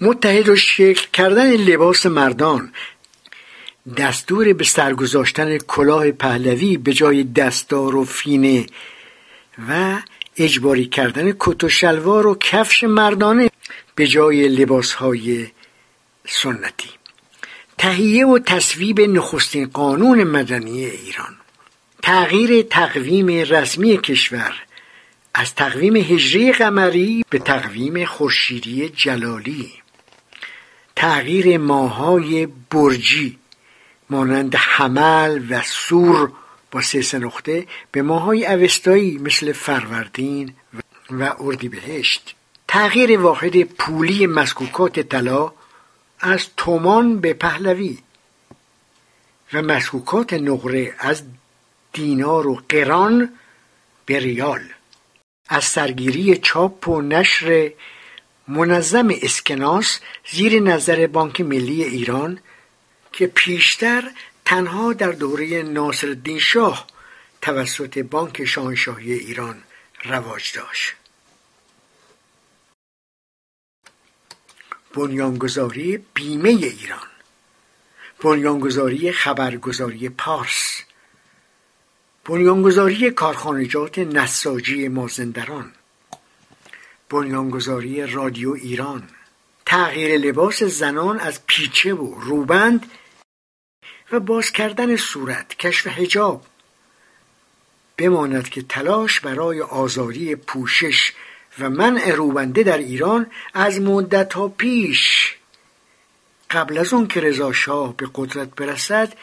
متحد 0.00 0.48
و 0.48 0.56
شکل 0.56 1.06
کردن 1.12 1.50
لباس 1.50 2.06
مردان 2.06 2.72
دستور 3.96 4.52
به 4.52 4.64
سرگذاشتن 4.64 5.58
کلاه 5.58 6.10
پهلوی 6.10 6.76
به 6.76 6.92
جای 6.92 7.24
دستار 7.24 7.96
و 7.96 8.04
فینه 8.04 8.66
و 9.68 9.98
اجباری 10.36 10.86
کردن 10.86 11.32
کت 11.40 11.64
و 11.64 11.68
شلوار 11.68 12.26
و 12.26 12.34
کفش 12.40 12.84
مردانه 12.84 13.50
به 13.94 14.06
جای 14.06 14.48
لباسهای 14.48 15.46
سنتی. 16.28 16.88
تهیه 17.78 18.26
و 18.26 18.38
تصویب 18.38 19.00
نخستین 19.00 19.66
قانون 19.66 20.24
مدنی 20.24 20.84
ایران. 20.84 21.36
تغییر 22.02 22.62
تقویم 22.62 23.26
رسمی 23.26 23.98
کشور. 23.98 24.54
از 25.34 25.54
تقویم 25.54 25.96
هجری 25.96 26.52
قمری 26.52 27.24
به 27.30 27.38
تقویم 27.38 28.04
خورشیدی 28.04 28.88
جلالی. 28.88 29.72
تغییر 30.96 31.58
ماهای 31.58 32.48
برجی. 32.70 33.38
مانند 34.10 34.54
حمل 34.56 35.46
و 35.50 35.62
سور 35.62 36.32
با 36.70 36.82
سه 36.82 37.18
نقطه 37.18 37.66
به 37.92 38.02
ماهای 38.02 38.46
اوستایی 38.46 39.18
مثل 39.18 39.52
فروردین 39.52 40.54
و 41.10 41.34
اردیبهشت. 41.40 42.34
تغییر 42.68 43.20
واحد 43.20 43.62
پولی 43.62 44.26
مسکوکات 44.26 45.00
طلا 45.00 45.52
از 46.20 46.46
تومان 46.56 47.20
به 47.20 47.32
پهلوی 47.32 47.98
و 49.52 49.62
مسکوکات 49.62 50.32
نقره 50.32 50.94
از 50.98 51.22
دینار 51.92 52.46
و 52.46 52.62
قران 52.68 53.32
به 54.06 54.18
ریال. 54.18 54.60
از 55.48 55.64
سرگیری 55.64 56.36
چاپ 56.36 56.88
و 56.88 57.00
نشر 57.00 57.72
منظم 58.48 59.08
اسکناس 59.22 60.00
زیر 60.30 60.62
نظر 60.62 61.06
بانک 61.06 61.40
ملی 61.40 61.84
ایران 61.84 62.38
که 63.12 63.26
پیشتر 63.26 64.10
تنها 64.44 64.92
در 64.92 65.12
دوره 65.12 65.62
ناصرالدین 65.62 66.38
شاه 66.38 66.86
توسط 67.42 67.98
بانک 67.98 68.44
شاهنشاهی 68.44 69.12
ایران 69.12 69.62
رواج 70.04 70.52
داشت. 70.54 70.94
بنیانگذاری 74.94 75.98
بیمه 76.14 76.48
ایران. 76.48 77.08
بنیانگذاری 78.22 79.12
خبرگزاری 79.12 80.08
پارس. 80.08 80.80
بنیانگذاری 82.24 83.10
کارخانجات 83.10 83.98
نساجی 83.98 84.88
مازندران. 84.88 85.72
بنیانگذاری 87.10 88.06
رادیو 88.06 88.50
ایران. 88.50 89.08
تغییر 89.66 90.18
لباس 90.20 90.62
زنان 90.62 91.20
از 91.20 91.40
پیچه 91.46 91.94
و 91.94 92.20
روبند 92.20 92.90
و 94.12 94.20
باز 94.20 94.52
کردن 94.52 94.96
صورت 94.96 95.54
کشف 95.54 95.86
حجاب. 95.86 96.46
بماند 97.96 98.48
که 98.48 98.62
تلاش 98.62 99.20
برای 99.20 99.60
آزادی 99.60 100.36
پوشش 100.36 101.12
و 101.58 101.70
منع 101.70 102.10
روبنده 102.10 102.62
در 102.62 102.78
ایران 102.78 103.26
از 103.54 103.80
مدت 103.80 104.32
ها 104.32 104.48
پیش. 104.48 105.34
قبل 106.50 106.78
از 106.78 106.92
اون 106.92 107.08
که 107.08 107.20
رضا 107.20 107.52
شاه 107.52 107.96
به 107.96 108.08
قدرت 108.14 108.54
برسد 108.54 109.16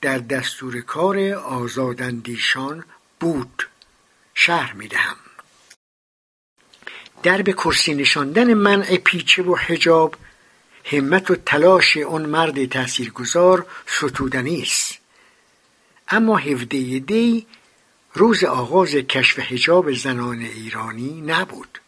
در 0.00 0.18
دستور 0.18 0.80
کار 0.80 1.18
آزاداندیشان 1.32 2.84
بود. 3.20 3.68
شهر 4.34 4.72
می‌دهم. 4.72 5.16
در 7.22 7.42
به 7.42 7.52
کرسی 7.52 7.94
نشاندن 7.94 8.54
منع 8.54 8.96
پیچه 8.96 9.42
و 9.42 9.54
حجاب 9.54 10.16
همت 10.84 11.30
و 11.30 11.36
تلاش 11.46 11.96
اون 11.96 12.26
مرد 12.26 12.64
تاثیرگذار 12.64 13.66
ستودنی 13.86 14.62
است. 14.62 14.98
اما 16.08 16.36
هفده 16.36 16.98
دی 16.98 17.46
روز 18.14 18.44
آغاز 18.44 18.90
کشف 18.94 19.38
حجاب 19.38 19.92
زنان 19.92 20.38
ایرانی 20.38 21.20
نبود. 21.20 21.78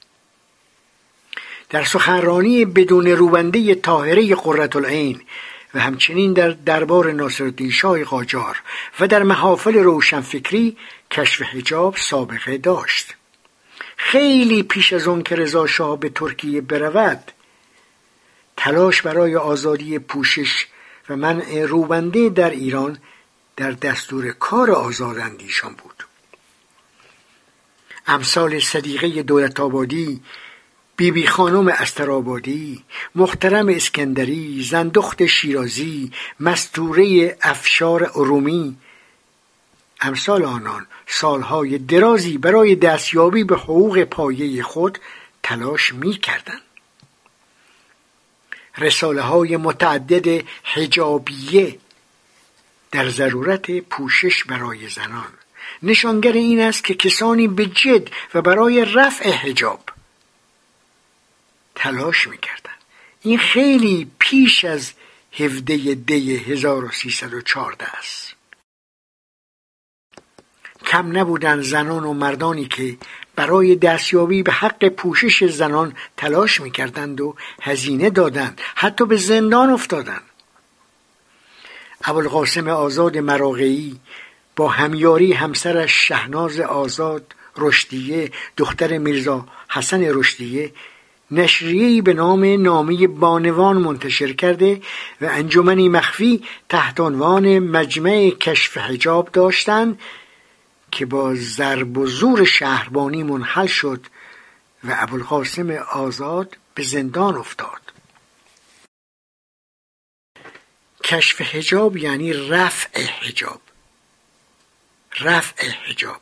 در 1.70 1.84
سخنرانی 1.84 2.64
بدون 2.64 3.07
روبنده 3.07 3.74
طاهره 3.74 4.34
قررت 4.34 4.76
العین 4.76 5.20
و 5.74 5.80
همچنین 5.80 6.32
در 6.32 6.51
دربار 6.51 7.12
ناصرالدین 7.12 7.70
شاه 7.70 8.05
قاجار 8.05 8.62
و 9.01 9.09
در 9.09 9.22
محافل 9.22 9.74
روشنفکری 9.74 10.76
کشف 11.11 11.43
حجاب 11.43 11.97
سابقه 11.97 12.59
داشت. 12.59 13.14
خیلی 13.97 14.62
پیش 14.62 14.93
از 14.93 15.09
اون 15.09 15.22
که 15.22 15.36
رضا 15.36 15.66
شاه 15.66 16.01
به 16.01 16.09
ترکیه 16.09 16.61
برود 16.61 17.32
تلاش 18.64 19.02
برای 19.02 19.36
آزادی 19.36 19.98
پوشش 19.98 20.66
و 21.08 21.16
منع 21.16 21.64
روبنده 21.64 22.28
در 22.28 22.50
ایران 22.50 22.98
در 23.56 23.70
دستور 23.70 24.30
کار 24.30 24.70
آزاداندیشان 24.70 25.74
بود 25.74 26.04
امثال 28.06 28.60
صدیقه 28.60 29.22
دولت 29.22 29.60
آبادی 29.60 30.20
بیبی 30.96 31.20
بی 31.20 31.26
خانم 31.26 31.68
استرابادی 31.68 32.84
محترم 33.14 33.68
اسکندری 33.68 34.64
زندخت 34.70 35.26
شیرازی 35.26 36.12
مستوره 36.40 37.36
افشار 37.42 38.10
ارومی 38.14 38.76
امثال 40.00 40.44
آنان 40.44 40.86
سالهای 41.06 41.78
درازی 41.78 42.38
برای 42.38 42.74
دستیابی 42.74 43.44
به 43.44 43.56
حقوق 43.56 44.04
پایه 44.04 44.62
خود 44.62 44.98
تلاش 45.42 45.94
می 45.94 46.12
کردن. 46.12 46.58
رساله 48.78 49.22
های 49.22 49.56
متعدد 49.56 50.44
حجابیه 50.64 51.78
در 52.90 53.08
ضرورت 53.08 53.70
پوشش 53.70 54.44
برای 54.44 54.88
زنان. 54.88 55.32
نشانگر 55.82 56.32
این 56.32 56.60
است 56.60 56.84
که 56.84 56.94
کسانی 56.94 57.48
به 57.48 57.66
جد 57.66 58.08
و 58.34 58.42
برای 58.42 58.84
رفع 58.84 59.30
حجاب 59.30 59.84
تلاش 61.74 62.28
می‌کردن 62.28 62.72
این 63.22 63.38
خیلی 63.38 64.10
پیش 64.18 64.64
از 64.64 64.92
هفده 65.32 65.94
دی 65.94 66.36
1314 66.36 67.96
است. 67.98 68.34
کم 70.86 71.18
نبودن 71.18 71.62
زنان 71.62 72.04
و 72.04 72.12
مردانی 72.12 72.64
که 72.64 72.96
برای 73.37 73.76
دستیابی 73.76 74.43
به 74.43 74.53
حق 74.53 74.89
پوشش 74.89 75.45
زنان 75.45 75.95
تلاش 76.16 76.61
می‌کردند 76.61 77.20
و 77.20 77.35
هزینه 77.62 78.11
دادند 78.11 78.61
حتی 78.74 79.07
به 79.07 79.16
زندان 79.16 79.70
افتادند. 79.70 80.22
ابوالقاسم 82.05 82.68
آزاد 82.68 83.18
مراغعی 83.18 84.01
با 84.57 84.68
همیاری 84.68 85.33
همسرش 85.33 86.09
شهناز 86.09 86.61
آزاد 86.61 87.35
رشدیه 87.57 88.30
دختر 88.57 88.99
میرزا 88.99 89.47
حسن 89.68 90.05
رشدیه 90.05 90.72
نشریه‌ای 91.30 92.01
به 92.03 92.12
نام 92.12 92.62
نامی 92.62 93.07
بانوان 93.07 93.76
منتشر 93.76 94.33
کرده 94.33 94.80
و 95.20 95.24
انجمنی 95.30 95.89
مخفی 95.89 96.43
تحت 96.68 97.01
عنوان 97.01 97.59
مجمع 97.59 98.30
کشف 98.30 98.78
حجاب 98.78 99.28
داشتند 99.33 99.99
که 100.93 101.07
با 101.07 101.34
ضرب 101.34 101.99
و 101.99 102.07
زور 102.07 102.45
شهربانی 102.45 103.22
منحل 103.22 103.66
شد 103.66 104.07
و 104.84 104.97
ابوالقاسم 104.99 105.70
آزاد 105.70 106.57
به 106.74 106.82
زندان 106.82 107.36
افتاد. 107.36 107.80
کشف 111.05 111.40
حجاب 111.40 111.97
یعنی 111.97 112.32
رفع 112.32 113.03
حجاب. 113.03 113.61
رفع 115.20 115.68
حجاب. 115.68 116.20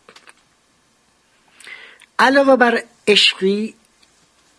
علاوه 2.19 2.57
بر 2.57 2.83
عشقی 3.09 3.75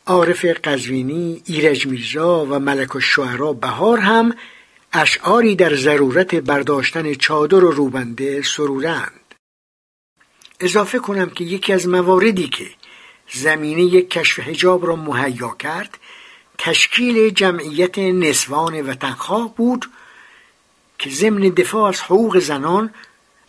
عارف 0.06 0.46
قزوینی 0.46 1.42
ایرج 1.46 1.88
میرزا 1.88 2.46
و 2.46 2.60
ملک 2.60 2.96
الشعرا 2.96 3.54
بهار 3.54 4.00
هم 4.00 4.36
اشعاری 4.94 5.56
در 5.56 5.76
ضرورت 5.76 6.36
برداشتن 6.36 7.14
چادر 7.14 7.64
و 7.64 7.72
روبنده 7.72 8.42
سرودند 8.42 9.21
اضافه 10.62 11.00
کنم 11.00 11.30
که 11.30 11.44
یکی 11.44 11.74
از 11.74 11.88
مواردی 11.88 12.48
که 12.48 12.70
زمینه 13.34 13.82
یک 13.82 14.10
کشف 14.10 14.40
حجاب 14.40 14.88
را 14.88 14.96
مهیا 14.96 15.56
کرد 15.60 15.98
تشکیل 16.58 17.30
جمعیت 17.30 18.00
نسوان 18.00 18.82
وطنخواه 18.82 19.56
بود 19.56 19.86
که 21.00 21.10
ضمن 21.10 21.42
دفاع 21.42 21.90
از 21.90 22.02
حقوق 22.02 22.40
زنان 22.40 22.94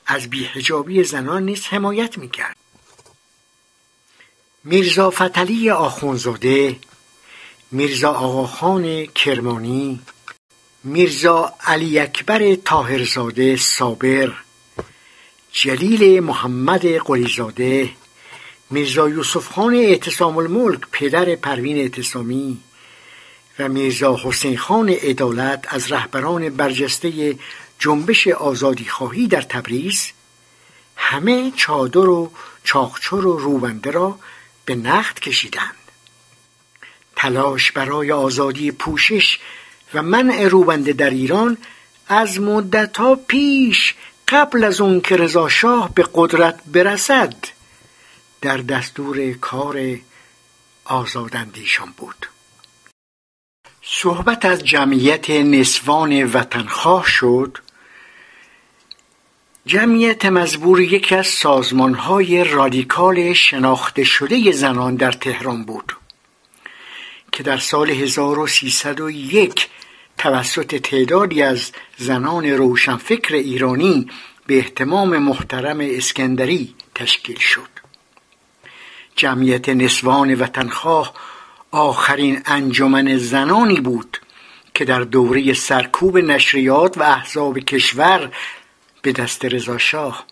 از 0.07 0.31
بیهجابی 0.31 1.05
زنان 1.05 1.43
نیز 1.43 1.67
حمایت 1.67 2.19
می‌کرد. 2.19 2.57
میرزا 4.65 5.11
فتلی 5.11 5.71
آخونزاده 5.71 6.77
میرزا 7.71 8.11
آقاخان 8.11 9.07
کرمانی 9.07 10.01
میرزا 10.85 11.55
علی 11.61 11.99
اکبر 11.99 12.55
تاهرزاده 12.55 13.57
صابر 13.57 14.33
جلیل 15.53 16.21
محمد 16.21 16.87
قلیزاده 16.87 17.91
میرزا 18.71 19.09
یوسف 19.09 19.47
خان 19.47 19.75
اعتصام 19.75 20.37
الملک 20.39 20.81
پدر 20.93 21.37
پروین 21.37 21.77
اعتصامی 21.77 22.59
و 23.59 23.69
میرزا 23.69 24.21
حسین 24.25 24.59
خان 24.59 24.89
عدالت 24.89 25.65
از 25.69 25.93
رهبران 25.93 26.49
برجسته 26.49 27.39
جنبش 27.79 28.29
آزادی 28.29 28.85
خواهی 28.85 29.27
در 29.27 29.43
تبریز 29.43 30.13
همه 30.97 31.53
چادر 31.57 32.09
و 32.09 32.33
چاخچور 32.65 33.27
و 33.27 33.39
روبنده 33.39 33.91
را 33.91 34.19
به 34.65 34.75
نقد 34.75 35.19
کشیدند. 35.19 35.77
تلاش 37.17 37.73
برای 37.73 38.13
آزادی 38.13 38.71
پوشش 38.71 39.39
و 39.95 40.03
منع 40.03 40.49
روبنده 40.49 40.93
در 40.93 41.11
ایران 41.11 41.57
از 42.09 42.41
مدتها 42.41 43.15
پیش 43.15 43.95
قبل 44.33 44.65
از 44.65 44.81
اون 44.81 45.01
که 45.01 45.17
رضا 45.17 45.49
شاه 45.49 45.95
به 45.95 46.05
قدرت 46.15 46.61
برسد 46.67 47.35
در 48.41 48.57
دستور 48.57 49.33
کار 49.33 49.99
آزاداندیشان 50.85 51.95
بود. 51.97 52.27
صحبت 53.83 54.45
از 54.45 54.65
جمعیت 54.65 55.31
نسوان 55.31 56.25
وطنخواه 56.25 57.07
شد. 57.07 57.59
جمعیت 59.67 60.27
مزبور 60.27 60.81
یکی 60.81 61.15
از 61.15 61.27
سازمانهای 61.27 62.45
رادیکال 62.45 63.33
شناخته 63.33 64.05
شده 64.05 64.53
زنان 64.53 64.97
در 64.97 65.13
تهران 65.13 65.65
بود 65.65 65.97
که 67.33 67.43
در 67.43 67.59
سال 67.59 67.91
1301 67.91 69.69
توسط 70.23 70.75
تعدادی 70.75 71.43
از 71.43 71.73
زنان 71.97 72.47
روشنفکر 72.47 73.35
ایرانی 73.35 74.11
به 74.47 74.59
احتمام 74.59 75.19
محترم 75.19 75.79
اسکندری 75.81 76.75
تشکیل 76.95 77.39
شد. 77.39 77.69
جمعیت 79.17 79.69
نسوان 79.69 80.35
وطنخواه 80.35 81.15
آخرین 81.71 82.43
انجمن 82.47 83.17
زنانی 83.17 83.81
بود 83.81 84.19
که 84.75 84.85
در 84.85 85.01
دوره 85.01 85.55
سرکوب 85.55 86.19
نشریات 86.19 86.99
و 86.99 87.03
احزاب 87.03 87.59
کشور 87.59 88.33
به 89.03 89.13
دست 89.13 89.45
رضاشاه 89.45 90.27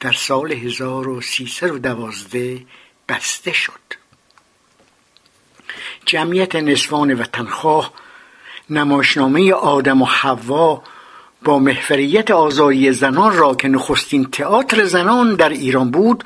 در 0.00 0.12
سال 0.12 0.52
1312 0.52 2.60
بسته 3.08 3.52
شد. 3.52 3.94
جمعیت 6.06 6.56
نسوان 6.56 7.14
وطنخواه 7.14 8.03
نمایشنامه 8.70 9.52
آدم 9.52 10.02
و 10.02 10.04
حوا 10.04 10.82
با 11.44 11.58
محوریت 11.58 12.30
آزادی 12.30 12.92
زنان 12.92 13.36
را 13.36 13.54
که 13.54 13.68
نخستین 13.68 14.24
تئاتر 14.24 14.84
زنان 14.84 15.34
در 15.34 15.48
ایران 15.48 15.90
بود 15.90 16.24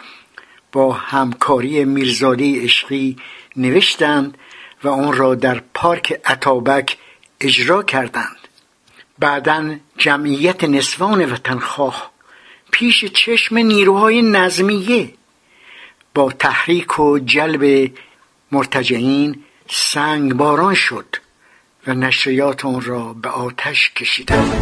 با 0.72 0.92
همکاری 0.92 1.84
میرزاده 1.84 2.62
عشقی 2.62 3.16
نوشتند 3.56 4.38
و 4.84 4.88
آن 4.88 5.12
را 5.12 5.34
در 5.34 5.62
پارک 5.74 6.20
اتابک 6.30 6.96
اجرا 7.40 7.82
کردند. 7.82 8.36
بعدا 9.18 9.76
جمعیت 9.98 10.64
نسوان 10.64 11.32
وطنخواه 11.32 12.10
پیش 12.70 13.04
چشم 13.04 13.58
نیروهای 13.58 14.22
نظمیه 14.22 15.14
با 16.14 16.32
تحریک 16.32 16.98
و 16.98 17.18
جلب 17.18 17.90
مرتجعین 18.52 19.42
سنگ 19.70 20.34
باران 20.34 20.74
شد. 20.74 21.16
و 21.88 21.94
نشریات 21.94 22.64
آن 22.64 22.80
را 22.80 23.12
به 23.12 23.28
آتش 23.28 23.90
کشیدند 23.90 24.52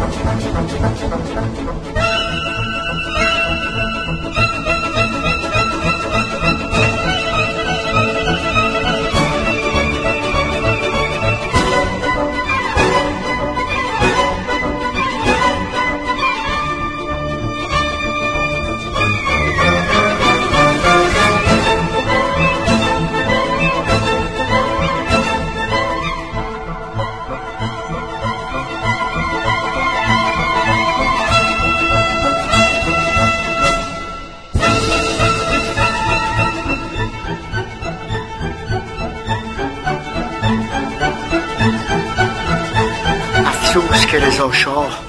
که 44.11 44.19
رضا 44.19 44.51
شاه 44.51 45.05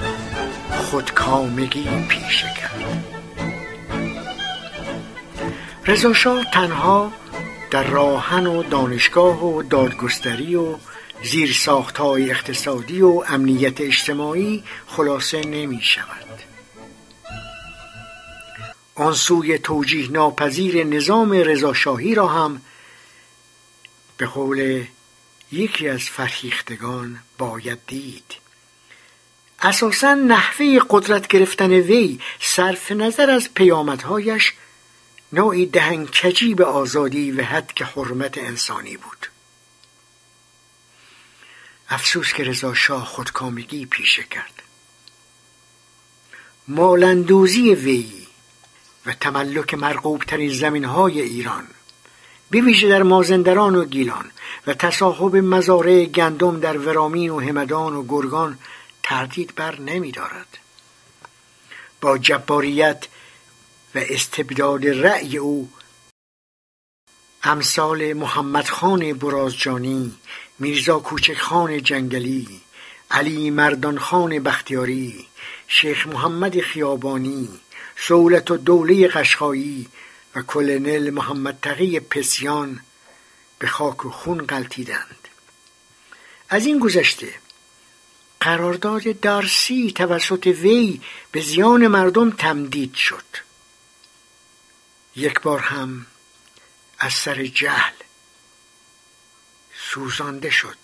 خودکامگی 0.71 1.89
پیشه 2.09 2.53
کرد. 2.57 3.05
رضا 5.85 6.13
شاه 6.13 6.43
تنها 6.53 7.11
در 7.71 7.83
راهن 7.83 8.47
و 8.47 8.63
دانشگاه 8.63 9.45
و 9.45 9.63
دادگستری 9.63 10.55
و 10.55 10.75
زیر 11.23 11.69
های 11.97 12.31
اقتصادی 12.31 13.01
و 13.01 13.23
امنیت 13.27 13.81
اجتماعی 13.81 14.63
خلاصه 14.87 15.41
نمی 15.41 15.81
شود. 15.81 16.39
آن 18.95 19.13
سوی 19.13 19.57
توجیه 19.57 20.11
ناپذیر 20.11 20.83
نظام 20.83 21.31
رضاشاهی 21.31 22.15
را 22.15 22.27
هم 22.27 22.61
به 24.17 24.25
قول 24.25 24.85
یکی 25.51 25.89
از 25.89 26.01
فرهیختگان 26.01 27.19
باید 27.37 27.79
دید. 27.87 28.48
اساسا 29.61 30.13
نحوه 30.13 30.79
قدرت 30.89 31.27
گرفتن 31.27 31.71
وی 31.71 32.19
صرف 32.39 32.91
نظر 32.91 33.29
از 33.29 33.53
پیامدهایش 33.53 34.53
نوعی 35.33 35.65
دهنکجی 35.65 36.55
به 36.55 36.65
آزادی 36.65 37.31
و 37.31 37.43
حد 37.43 37.81
حرمت 37.81 38.37
انسانی 38.37 38.97
بود. 38.97 39.27
افسوس 41.89 42.33
که 42.33 42.43
رضا 42.43 42.73
شاه 42.73 43.05
خودکامگی 43.05 43.85
پیشه 43.85 44.23
کرد. 44.23 44.61
مالندوزی 46.67 47.75
وی 47.75 48.11
و 49.05 49.13
تملک 49.13 49.73
مرغوب 49.73 50.23
ترین 50.23 50.53
زمین 50.53 50.85
های 50.85 51.21
ایران 51.21 51.67
بویژه 52.51 52.89
در 52.89 53.03
مازندران 53.03 53.75
و 53.75 53.85
گیلان 53.85 54.31
و 54.67 54.73
تصاحب 54.73 55.35
مزارع 55.35 56.05
گندم 56.05 56.59
در 56.59 56.77
ورامین 56.77 57.29
و 57.29 57.39
همدان 57.39 57.93
و 57.93 58.03
گرگان 58.07 58.57
تردید 59.03 59.55
بر 59.55 59.79
نمی 59.79 60.11
دارد 60.11 60.57
با 62.01 62.17
جباریت 62.17 63.05
و 63.95 63.99
استبداد 64.09 64.87
رأی 64.87 65.37
او 65.37 65.69
امثال 67.43 68.13
محمد 68.13 68.65
خان 68.65 69.13
برازجانی 69.13 70.15
میرزا 70.59 70.99
کوچک 70.99 71.37
خان 71.37 71.83
جنگلی 71.83 72.61
علی 73.11 73.49
مردان 73.49 73.99
خان 73.99 74.39
بختیاری 74.39 75.27
شیخ 75.67 76.07
محمد 76.07 76.61
خیابانی 76.61 77.49
سولت 77.97 78.51
و 78.51 78.57
دوله 78.57 79.07
قشقایی 79.07 79.87
و 80.35 80.41
کلنل 80.41 81.09
محمد 81.09 81.59
تقی 81.61 81.99
پسیان 81.99 82.79
به 83.59 83.67
خاک 83.67 84.05
و 84.05 84.09
خون 84.09 84.45
غلطیدند 84.45 85.27
از 86.49 86.65
این 86.65 86.79
گذشته 86.79 87.33
قرارداد 88.39 89.19
دارسی 89.19 89.91
توسط 89.91 90.47
وی 90.47 91.01
به 91.31 91.41
زیان 91.41 91.87
مردم 91.87 92.31
تمدید 92.31 92.93
شد. 92.93 93.25
یک 95.15 95.41
بار 95.41 95.59
هم 95.59 96.05
از 96.99 97.13
سر 97.13 97.45
جهل 97.45 97.93
سوزانده 99.75 100.49
شد. 100.49 100.77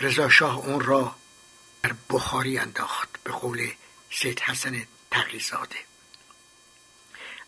رضا 0.00 0.28
شاه 0.28 0.58
اون 0.58 0.80
را 0.80 1.14
در 1.82 1.94
بخاری 2.10 2.58
انداخت 2.58 3.08
به 3.24 3.32
قول 3.32 3.70
سید 4.10 4.40
حسن 4.40 4.82
تقیزاده. 5.10 5.76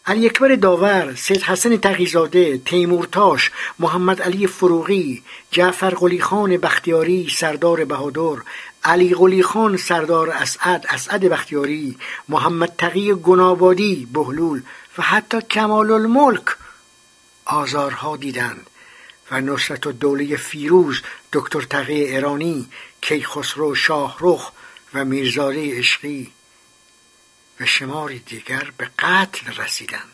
علی 0.07 0.27
اکبر 0.27 0.55
داور، 0.55 1.15
سید 1.15 1.43
حسن 1.43 1.77
تقیزاده، 1.77 2.59
تیمورتاش، 2.59 3.51
محمد 3.79 4.23
علی 4.23 4.47
فروغی، 4.47 5.25
جعفر 5.51 5.91
قلی 5.91 6.21
خان 6.21 6.57
بختیاری، 6.57 7.29
سردار 7.29 7.85
بهادر، 7.85 8.43
علی 8.85 9.15
قلی 9.15 9.43
خان 9.43 9.77
سردار 9.77 10.31
اسعد، 10.31 10.87
اسعد 10.89 11.21
بختیاری، 11.21 11.99
محمد 12.29 12.77
تقی 12.79 13.15
گنابادی، 13.15 14.09
بهلول 14.13 14.63
و 14.99 15.03
حتی 15.03 15.41
کمال 15.41 15.91
الملک 15.91 16.57
آزارها 17.45 18.17
دیدند 18.17 18.71
و 19.31 19.41
نصرت 19.41 19.89
دوله 19.89 20.37
فیروز 20.37 21.03
دکتر 21.33 21.61
تقی 21.61 22.05
ایرانی 22.05 22.69
کیخسرو 23.01 23.75
شاهرخ 23.75 24.53
و 24.95 25.05
میرزاده 25.05 25.79
عشقی 25.79 26.33
و 27.61 27.67
شماری 27.67 28.19
دیگر 28.19 28.73
به 28.77 28.91
قتل 28.99 29.63
رسیدند 29.63 30.11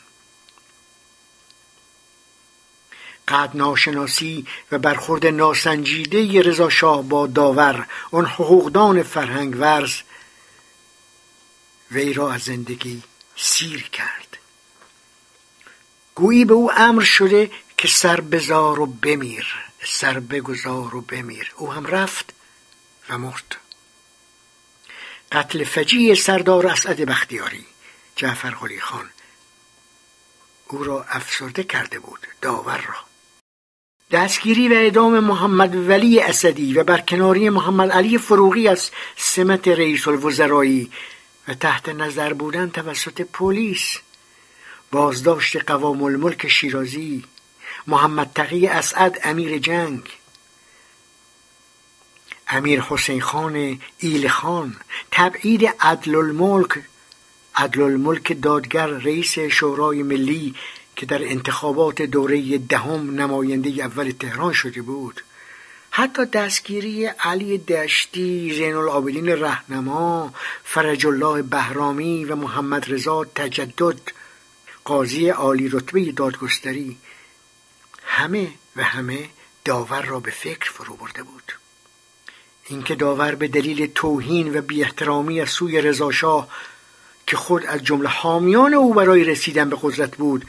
قد 3.20 3.20
ناشناسی 3.53 4.47
و 4.71 4.79
برخورد 4.79 5.25
ناسنجیده 5.25 6.41
رضا 6.41 6.69
شاه 6.69 7.03
با 7.03 7.27
داور 7.27 7.87
آن 8.11 8.25
حقوقدان 8.25 9.03
فرهنگ 9.03 9.55
ورز 9.59 9.93
وی 11.91 12.13
را 12.13 12.33
از 12.33 12.41
زندگی 12.41 13.03
سیر 13.35 13.83
کرد. 13.83 14.37
گویی 16.15 16.45
به 16.45 16.53
او 16.53 16.71
امر 16.71 17.03
شده 17.03 17.51
که 17.77 17.87
سر 17.87 18.21
بزار 18.21 18.79
و 18.79 18.85
بمیر 18.85 19.55
سر 19.83 20.19
بگذار 20.19 20.95
و 20.95 21.01
بمیر. 21.01 21.51
او 21.55 21.71
هم 21.71 21.85
رفت 21.85 22.33
و 23.09 23.17
مرد. 23.17 23.55
قتل 25.31 25.63
فجیع 25.63 26.15
سردار 26.15 26.67
اسعد 26.67 27.01
بختیاری 27.01 27.65
جعفر 28.15 28.49
قلی 28.49 28.79
خان 28.79 29.09
او 30.67 30.83
را 30.83 31.03
افسرده 31.03 31.63
کرده 31.63 31.99
بود 31.99 32.27
داور 32.41 32.77
را. 32.77 33.10
دستگیری 34.11 34.67
و 34.67 34.73
اعدام 34.73 35.19
محمد 35.19 35.89
ولی 35.89 36.19
اسدی 36.19 36.73
و 36.73 36.83
برکناری 36.83 37.49
محمد 37.49 37.91
علی 37.91 38.17
فروغی 38.17 38.67
از 38.67 38.91
سمت 39.15 39.67
رئیس 39.67 40.07
الوزرایی 40.07 40.91
و 41.47 41.53
تحت 41.53 41.89
نظر 41.89 42.33
بودن 42.33 42.69
توسط 42.69 43.21
پلیس 43.21 43.97
بازداشت 44.91 45.71
قوام 45.71 46.03
الملک 46.03 46.47
شیرازی 46.47 47.23
محمد 47.87 48.31
تقی 48.35 48.67
اسعد 48.67 49.19
امیر 49.23 49.57
جنگ 49.57 50.01
امیر 52.47 52.81
حسین 52.81 53.21
خان 53.21 53.79
ایل 53.97 54.27
خان 54.27 54.75
تبعید 55.11 55.65
عدل 55.79 56.15
الملک 56.15 56.83
عدل 57.55 57.81
الملک 57.81 58.41
دادگر 58.41 58.87
رئیس 58.87 59.39
شورای 59.39 60.03
ملی 60.03 60.55
که 60.95 61.05
در 61.05 61.23
انتخابات 61.23 62.01
دوره 62.01 62.57
دهم 62.57 63.21
نماینده 63.21 63.69
اول 63.69 64.11
تهران 64.11 64.53
شده 64.53 64.81
بود 64.81 65.21
حتی 65.91 66.25
دستگیری 66.25 67.05
علی 67.05 67.57
دشتی 67.57 68.53
زین 68.53 68.75
العابدین 68.75 69.27
رهنما 69.29 70.33
فرج 70.63 71.07
الله 71.07 71.41
بهرامی 71.41 72.25
و 72.25 72.35
محمد 72.35 72.93
رضا 72.93 73.25
تجدد 73.25 74.11
قاضی 74.85 75.29
عالی 75.29 75.69
رتبه 75.69 76.11
دادگستری 76.11 76.97
همه 78.03 78.51
و 78.75 78.83
همه 78.83 79.29
داور 79.65 80.01
را 80.01 80.19
به 80.19 80.31
فکر 80.31 80.71
فرو 80.71 80.95
برده 80.95 81.23
بود. 81.23 81.51
اینکه 82.67 82.95
داور 82.95 83.35
به 83.35 83.47
دلیل 83.47 83.91
توهین 83.95 84.57
و 84.57 84.61
بی 84.61 84.83
احترامی 84.83 85.41
از 85.41 85.49
سوی 85.49 85.81
رضاشاه 85.81 86.47
که 87.27 87.37
خود 87.37 87.65
از 87.65 87.83
جمله 87.83 88.09
حامیان 88.09 88.73
او 88.73 88.93
برای 88.93 89.23
رسیدن 89.23 89.69
به 89.69 89.77
قدرت 89.81 90.17
بود 90.17 90.45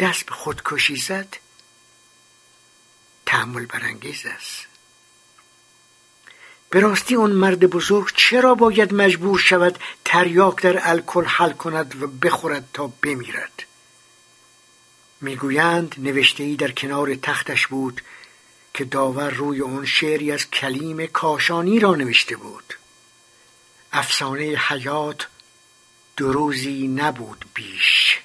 دست 0.00 0.26
به 0.26 0.32
خودکشی 0.32 0.96
زد. 0.96 1.36
تحمل 3.26 3.66
برانگیز 3.66 4.26
است. 4.26 4.66
به 6.70 6.80
راستی 6.80 7.14
اون 7.14 7.30
مرد 7.32 7.60
بزرگ 7.60 8.12
چرا 8.16 8.54
باید 8.54 8.94
مجبور 8.94 9.38
شود 9.38 9.78
تریاک 10.04 10.62
در 10.62 10.80
الکل 10.88 11.24
حل 11.24 11.52
کند 11.52 12.02
و 12.02 12.06
بخورد 12.06 12.68
تا 12.72 12.86
بمیرد؟ 12.86 13.62
می‌گویند 15.20 15.94
نوشته 15.98 16.44
ای 16.44 16.56
در 16.56 16.70
کنار 16.70 17.14
تختش 17.14 17.66
بود 17.66 18.02
که 18.74 18.84
داور 18.84 19.30
روی 19.30 19.60
اون 19.60 19.86
شعری 19.86 20.32
از 20.32 20.50
کلیم 20.50 21.06
کاشانی 21.06 21.80
را 21.80 21.94
نوشته 21.94 22.36
بود. 22.36 22.74
افسانه 23.92 24.44
حیات 24.44 25.28
دو 26.16 26.32
روزی 26.32 26.88
نبود 26.88 27.44
بیش. 27.54 28.20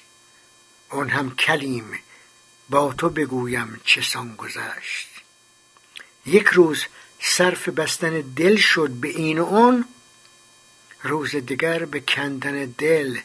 اون 0.90 1.08
هم 1.08 1.34
کلیم. 1.34 1.98
با 2.70 2.92
تو 2.92 3.08
بگویم 3.10 3.80
چه 3.84 4.02
سان 4.02 4.36
گذشت. 4.36 5.08
یک 6.26 6.46
روز 6.46 6.84
صرف 7.20 7.68
بستن 7.68 8.20
دل 8.20 8.56
شد 8.56 8.90
به 8.90 9.08
این 9.08 9.38
و 9.38 9.44
اون 9.44 9.84
روز 11.02 11.36
دیگر 11.36 11.84
به 11.84 12.00
کندن 12.00 12.64
دل 12.78 13.18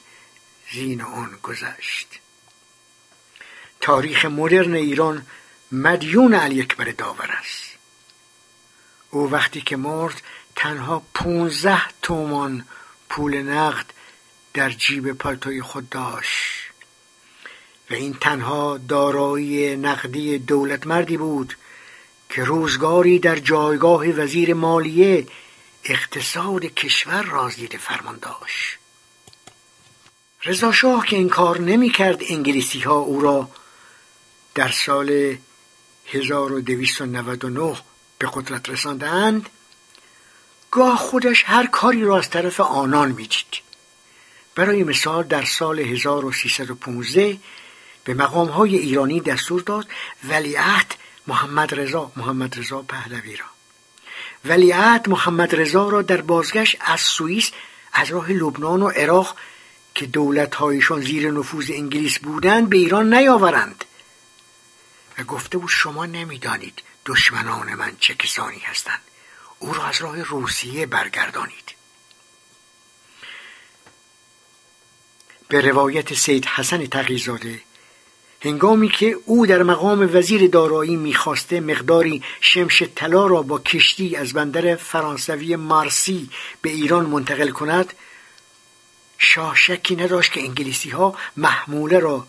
زین 0.74 1.02
و 1.02 1.08
اون 1.08 1.38
گذشت. 1.44 2.20
تاریخ 3.82 4.26
مدرن 4.26 4.74
ایران 4.74 5.28
مدیون 5.72 6.34
علی 6.34 6.62
اکبر 6.62 6.86
داور 6.86 7.32
است. 7.32 7.64
او 9.10 9.32
وقتی 9.32 9.62
که 9.62 9.76
مرد 9.76 10.22
تنها 10.56 11.06
پونزده 11.14 11.82
تومان 12.02 12.68
پول 13.10 13.42
نقد 13.42 13.86
در 14.54 14.70
جیب 14.70 15.12
پالتوی 15.12 15.62
خود 15.62 15.90
داشت. 15.90 16.61
و 17.92 17.94
این 17.94 18.14
تنها 18.14 18.78
دارایی 18.78 19.76
نقدی 19.76 20.38
دولت 20.38 20.88
مردی 20.88 21.18
بود 21.18 21.58
که 22.30 22.44
روزگاری 22.44 23.20
در 23.20 23.40
جایگاه 23.40 24.08
وزیر 24.08 24.54
مالیه 24.54 25.28
اقتصاد 25.84 26.66
کشور 26.66 27.24
را 27.24 27.50
زیر 27.50 27.78
فرمان 27.78 28.20
داشت. 28.22 28.78
رضا 30.44 30.72
شاه 30.72 31.06
که 31.06 31.16
این 31.16 31.30
کار 31.30 31.60
نمی 31.60 31.90
کرد 31.90 32.22
انگلیسی 32.30 32.80
ها 32.80 32.96
او 32.96 33.22
را 33.22 33.50
در 34.56 34.72
سال 34.72 35.38
1299 36.08 37.78
به 38.18 38.30
قدرت 38.34 38.70
رساندند 38.70 39.50
گاه 40.72 40.98
خودش 40.98 41.44
هر 41.48 41.66
کاری 41.66 42.02
را 42.02 42.18
از 42.18 42.30
طرف 42.30 42.60
آنان 42.60 43.12
می‌دید 43.12 43.62
برای 44.56 44.84
مثال 44.84 45.24
در 45.24 45.46
سال 45.46 45.80
1315 45.80 47.38
به 48.04 48.14
مقام 48.14 48.48
های 48.48 48.78
ایرانی 48.78 49.20
دستور 49.20 49.62
داد 49.62 49.88
ولیعهد 50.24 50.96
محمد 51.28 51.76
رضا 51.76 52.12
محمد 52.16 52.60
رضا 52.60 52.82
پهلوی 52.82 53.36
را. 53.36 53.46
ولیعهد 54.46 55.10
محمد 55.10 55.56
رضا 55.56 55.90
را 55.90 56.02
در 56.02 56.22
بازگشت 56.22 56.78
از 56.82 57.02
سوئیس 57.02 57.52
از 57.94 58.10
راه 58.10 58.32
لبنان 58.32 58.82
و 58.82 58.88
عراق 58.88 59.36
که 59.96 60.06
دولتهایشان 60.06 61.02
زیر 61.02 61.32
نفوذ 61.32 61.72
انگلیس 61.74 62.20
بودند 62.20 62.70
به 62.70 62.78
ایران 62.78 63.14
نیاورند. 63.14 63.86
و 65.18 65.24
گفته 65.24 65.58
بود 65.58 65.70
شما 65.70 66.06
نمی‌دانید 66.06 66.82
دشمنان 67.06 67.74
من 67.74 67.96
چه 68.00 68.14
کسانی 68.14 68.60
هستند. 68.60 69.02
او 69.60 69.74
را 69.74 69.86
از 69.86 70.02
راه 70.02 70.24
روسیه 70.24 70.86
برگردانید. 70.86 71.76
به 75.48 75.62
روایت 75.62 76.14
سید 76.14 76.46
حسن 76.46 76.86
تقیزاده 76.86 77.62
هنگامی 78.44 78.90
که 78.90 79.18
او 79.26 79.48
در 79.48 79.64
مقام 79.64 80.10
وزیر 80.14 80.48
دارایی 80.48 80.96
می‌خواسته 80.96 81.60
مقداری 81.60 82.24
شمش 82.42 82.84
طلا 82.96 83.28
را 83.28 83.42
با 83.42 83.60
کشتی 83.60 84.16
از 84.16 84.34
بندر 84.34 84.76
فرانسوی 84.76 85.56
مارسی 85.56 86.30
به 86.62 86.70
ایران 86.70 87.06
منتقل 87.06 87.50
کند 87.50 87.94
شاه 89.18 89.56
شکی 89.56 89.96
نداشت 89.96 90.32
که 90.32 90.42
انگلیسی 90.42 90.90
ها 90.90 91.16
محموله 91.38 92.00
را 92.00 92.28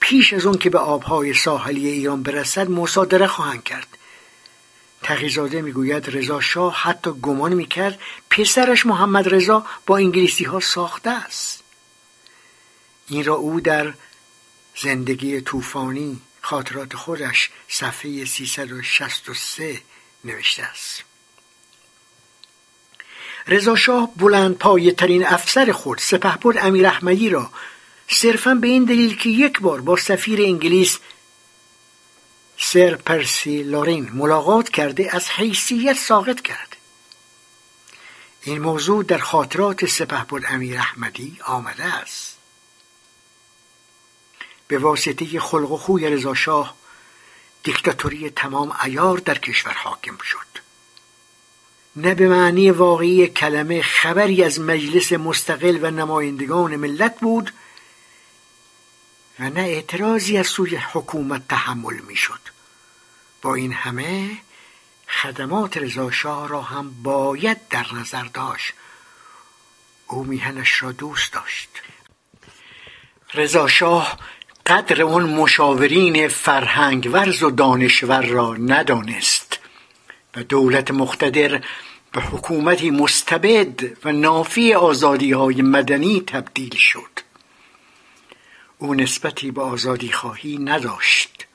پیش 0.00 0.32
از 0.32 0.46
اون 0.46 0.58
که 0.58 0.70
به 0.70 0.78
آبهای 0.78 1.34
ساحلی 1.34 1.88
ایران 1.88 2.22
برسد 2.22 2.70
مصادره 2.70 3.26
خواهند 3.26 3.64
کرد. 3.64 3.98
تقیزاده 5.02 5.62
می‌گوید 5.62 6.16
رضا 6.16 6.40
شاه 6.40 6.74
حتی 6.74 7.10
گمان 7.10 7.54
می‌کرد 7.54 7.98
پسرش 8.30 8.86
محمد 8.86 9.34
رضا 9.34 9.66
با 9.86 9.96
انگلیسی 9.96 10.44
ها 10.44 10.60
ساخته 10.60 11.10
است. 11.10 11.62
این 13.08 13.24
را 13.24 13.34
او 13.34 13.60
در 13.60 13.94
زندگی 14.82 15.40
طوفانی 15.40 16.20
خاطرات 16.40 16.96
خودش 16.96 17.50
صفحه 17.68 18.24
363 18.24 19.82
نوشته 20.24 20.62
است. 20.62 21.04
رضا 23.46 23.76
شاه 23.76 24.10
بلند 24.16 24.58
پایه 24.58 24.92
ترین 24.92 25.26
افسر 25.26 25.72
خود 25.72 25.98
سپهبد 25.98 26.58
امیر 26.58 26.86
احمدی 26.86 27.30
را 27.30 27.50
صرفا 28.08 28.54
به 28.54 28.68
این 28.68 28.84
دلیل 28.84 29.16
که 29.16 29.28
یک 29.28 29.60
بار 29.60 29.80
با 29.80 29.96
سفیر 29.96 30.40
انگلیس 30.42 30.98
سر 32.58 32.94
پرسی 32.94 33.62
لورین 33.62 34.10
ملاقات 34.14 34.68
کرده 34.68 35.16
از 35.16 35.28
حیثیت 35.28 35.96
ساقط 35.96 36.40
کرد. 36.40 36.76
این 38.42 38.58
موضوع 38.58 39.04
در 39.04 39.18
خاطرات 39.18 39.86
سپهبد 39.86 40.42
امیر 40.48 40.78
احمدی 40.78 41.38
آمده 41.46 41.84
است. 41.84 42.37
به 44.68 44.78
واسطه 44.78 45.40
خلق 45.40 45.70
و 45.72 45.76
خوی 45.76 46.10
رضاشاه 46.10 46.74
دیکتاتوری 47.62 48.30
تمام 48.30 48.76
ایار 48.84 49.18
در 49.18 49.38
کشور 49.38 49.72
حاکم 49.72 50.18
شد. 50.18 50.38
نه 51.96 52.14
به 52.14 52.28
معنی 52.28 52.70
واقعی 52.70 53.26
کلمه 53.26 53.82
خبری 53.82 54.44
از 54.44 54.60
مجلس 54.60 55.12
مستقل 55.12 55.78
و 55.82 55.90
نمایندگان 55.90 56.76
ملت 56.76 57.20
بود 57.20 57.52
و 59.40 59.50
نه 59.50 59.60
اعتراضی 59.60 60.38
از 60.38 60.46
سوی 60.46 60.76
حکومت 60.76 61.48
تحمل 61.48 61.98
می‌شد. 61.98 62.40
با 63.42 63.54
این 63.54 63.72
همه 63.72 64.38
خدمات 65.08 65.76
رضاشاه 65.76 66.48
را 66.48 66.62
هم 66.62 67.02
باید 67.02 67.68
در 67.68 67.86
نظر 67.94 68.24
داشت. 68.24 68.72
او 70.06 70.24
میهنش 70.24 70.82
را 70.82 70.92
دوست 70.92 71.32
داشت. 71.32 71.68
رضاشاه 73.34 74.18
قدر 74.68 75.02
آن 75.02 75.22
مشاورین 75.22 76.28
فرهنگ 76.28 77.10
ورز 77.12 77.42
و 77.42 77.50
دانشور 77.50 78.22
را 78.22 78.54
ندانست 78.54 79.58
و 80.36 80.42
دولت 80.42 80.90
مقتدر 80.90 81.62
به 82.12 82.20
حکومتی 82.20 82.90
مستبد 82.90 83.80
و 84.04 84.12
نافی 84.12 84.74
آزادی 84.74 85.32
های 85.32 85.62
مدنی 85.62 86.22
تبدیل 86.26 86.76
شد. 86.76 87.20
او 88.78 88.94
نسبتی 88.94 89.50
به 89.50 89.62
آزادی 89.62 90.12
خواهی 90.12 90.58
نداشت. 90.58 91.46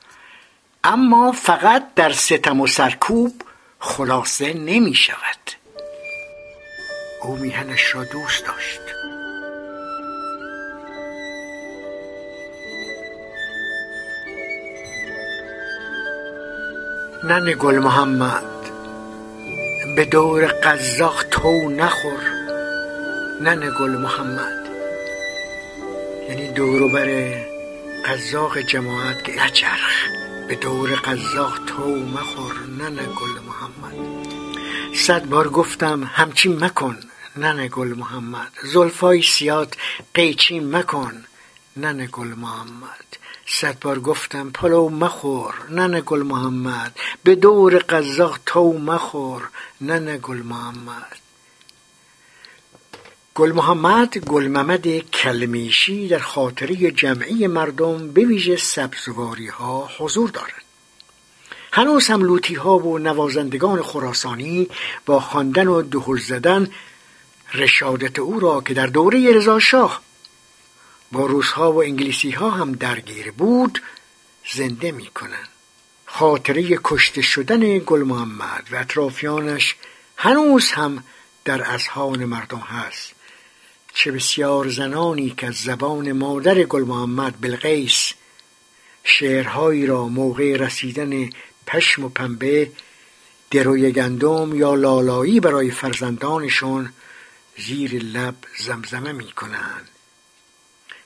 اما 0.84 1.32
فقط 1.32 1.94
در 1.94 2.12
ستم 2.12 2.60
و 2.60 2.66
سرکوب 2.66 3.42
خلاصه 3.78 4.52
نمی 4.52 4.94
شود 4.94 5.50
او 7.22 7.36
میهنش 7.36 7.94
را 7.94 8.04
دوست 8.04 8.46
داشت. 8.46 9.03
نن 17.28 17.54
گل 17.58 17.78
محمد. 17.78 18.44
به 19.96 20.04
دور 20.04 20.46
قزاق 20.46 21.22
تو 21.22 21.68
نخور. 21.68 22.22
نن 23.40 23.72
گل 23.78 23.90
محمد. 23.90 24.68
یعنی 26.28 26.48
دورو 26.48 26.88
بر 26.88 27.34
قزاق 28.06 28.58
جماعت 28.58 29.24
که 29.24 29.44
نچرخ 29.44 30.06
به 30.48 30.54
دور 30.54 30.90
قزاق 30.90 31.58
تو 31.66 31.96
مخور. 31.96 32.54
نن 32.78 32.96
گل 32.96 33.40
محمد. 33.48 34.26
صد 34.94 35.24
بار 35.24 35.48
گفتم 35.48 36.10
همچین 36.14 36.64
مکن. 36.64 36.96
نن 37.36 37.68
گل 37.72 37.94
محمد. 37.96 38.52
زلفای 38.72 39.22
سیاد 39.22 39.76
قیچی 40.14 40.60
مکن. 40.60 41.24
نن 41.76 42.08
گل 42.12 42.28
محمد. 42.28 43.03
صد 43.46 43.80
بار 43.80 44.00
گفتم 44.00 44.50
پلو 44.50 44.88
مخور 44.88 45.54
نن 45.70 46.02
گل 46.06 46.22
محمد 46.22 46.96
به 47.24 47.34
دور 47.34 47.78
قزاق 47.78 48.38
تو 48.46 48.72
مخور 48.72 49.48
نن 49.80 50.18
گل 50.22 50.42
محمد. 50.42 51.16
گل 53.34 53.52
محمد 53.52 54.18
گل 54.18 54.46
محمد 54.48 54.98
کلمیشی 54.98 56.08
در 56.08 56.18
خاطره 56.18 56.90
جمعی 56.90 57.46
مردم 57.46 58.12
به 58.12 58.24
ویژه 58.24 58.56
سبزواری 58.56 59.46
ها 59.46 59.90
حضور 59.98 60.30
دارد. 60.30 60.64
هنوز 61.72 62.06
هم 62.06 62.22
لوتی 62.22 62.54
ها 62.54 62.78
و 62.78 62.98
نوازندگان 62.98 63.82
خراسانی 63.82 64.68
با 65.06 65.20
خواندن 65.20 65.66
و 65.66 65.82
دهل 65.82 66.18
زدن 66.18 66.68
رشادت 67.54 68.18
او 68.18 68.40
را 68.40 68.60
که 68.60 68.74
در 68.74 68.86
دوره 68.86 69.32
رضا 69.32 69.58
شاه 69.58 70.02
با 71.12 71.26
روسها 71.26 71.72
و 71.72 71.82
انگلیسی 71.82 72.30
ها 72.30 72.50
هم 72.50 72.72
درگیر 72.72 73.30
بود 73.30 73.82
زنده 74.54 74.92
می 74.92 75.06
کنن. 75.06 75.48
خاطره 76.06 76.78
کشته 76.84 77.22
شدن 77.22 77.78
گل 77.78 78.02
محمد 78.02 78.68
و 78.72 78.76
اطرافیانش 78.76 79.76
هنوز 80.16 80.70
هم 80.70 81.04
در 81.44 81.70
اذهان 81.70 82.24
مردم 82.24 82.58
هست 82.58 83.12
چه 83.94 84.12
بسیار 84.12 84.68
زنانی 84.68 85.30
که 85.30 85.46
از 85.46 85.54
زبان 85.54 86.12
مادر 86.12 86.62
گل 86.62 86.82
محمد 86.82 87.40
بلقیس 87.40 88.12
شعرهایی 89.04 89.86
را 89.86 90.08
موقع 90.08 90.56
رسیدن 90.56 91.30
پشم 91.66 92.04
و 92.04 92.08
پنبه 92.08 92.72
دروی 93.50 93.92
گندم 93.92 94.54
یا 94.54 94.74
لالایی 94.74 95.40
برای 95.40 95.70
فرزندانشون 95.70 96.92
زیر 97.58 98.02
لب 98.02 98.34
زمزمه 98.58 99.12
می 99.12 99.32
کنند 99.32 99.88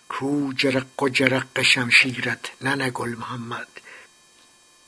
کو 0.09 0.53
جرق 0.57 1.03
و 1.03 1.09
جرق 1.09 1.63
شمشیرت 1.63 2.51
ننه 2.63 2.91
گل 2.91 3.15
محمد. 3.15 3.69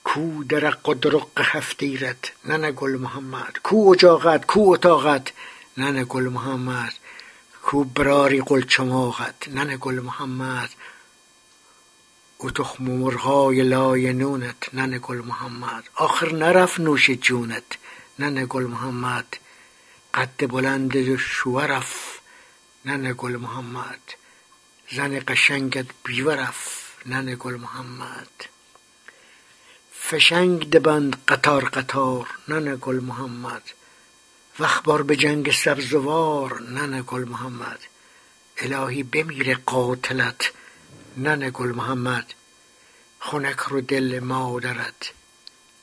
کو 0.04 0.44
درق 0.48 0.88
و 0.88 0.94
درق 0.94 1.28
هفتیرت 1.36 2.32
ننه 2.44 2.72
گل 2.72 2.96
محمد. 2.96 3.58
کو 3.62 3.92
اجاقت 3.92 4.46
کو 4.46 4.72
اتاقت 4.72 5.32
ننه 5.78 6.04
گل 6.04 6.28
محمد. 6.28 6.92
کو 7.62 7.84
براری 7.84 8.40
قل 8.40 8.62
چماغت 8.62 9.48
ننه 9.48 9.76
گل 9.76 10.00
محمد. 10.00 10.70
او 12.38 12.50
تخم 12.50 12.84
مرغای 12.84 13.62
لای 13.62 14.12
نونت 14.12 14.74
ننه 14.74 14.98
گل 14.98 15.18
محمد. 15.18 15.84
آخر 15.94 16.32
نرف 16.32 16.80
نوش 16.80 17.10
جونت 17.10 17.78
ننه 18.18 18.46
گل 18.46 18.66
محمد. 18.66 19.36
قد 20.14 20.46
بلند 20.50 21.16
شورف 21.16 22.20
ننه 22.84 23.12
گل 23.12 23.36
محمد. 23.36 24.00
زن 24.92 25.18
قشنگت 25.18 25.86
بیورف 26.04 26.90
ننه 27.06 27.36
گل 27.36 27.56
محمد. 27.56 28.44
فشنگ 29.92 30.70
دبند 30.70 31.24
قطار 31.28 31.64
قطار 31.64 32.28
ننه 32.48 32.76
گل 32.76 33.00
محمد. 33.00 33.62
وخبار 34.58 35.02
به 35.02 35.16
جنگ 35.16 35.52
سبزوار 35.52 36.60
ننه 36.62 37.02
گل 37.02 37.24
محمد. 37.24 37.80
الهی 38.56 39.02
بمیره 39.02 39.54
قاتلت 39.54 40.52
ننه 41.16 41.50
گل 41.50 41.72
محمد. 41.72 42.34
خنک 43.20 43.58
رو 43.58 43.80
دل 43.80 44.20
مادرت 44.22 45.12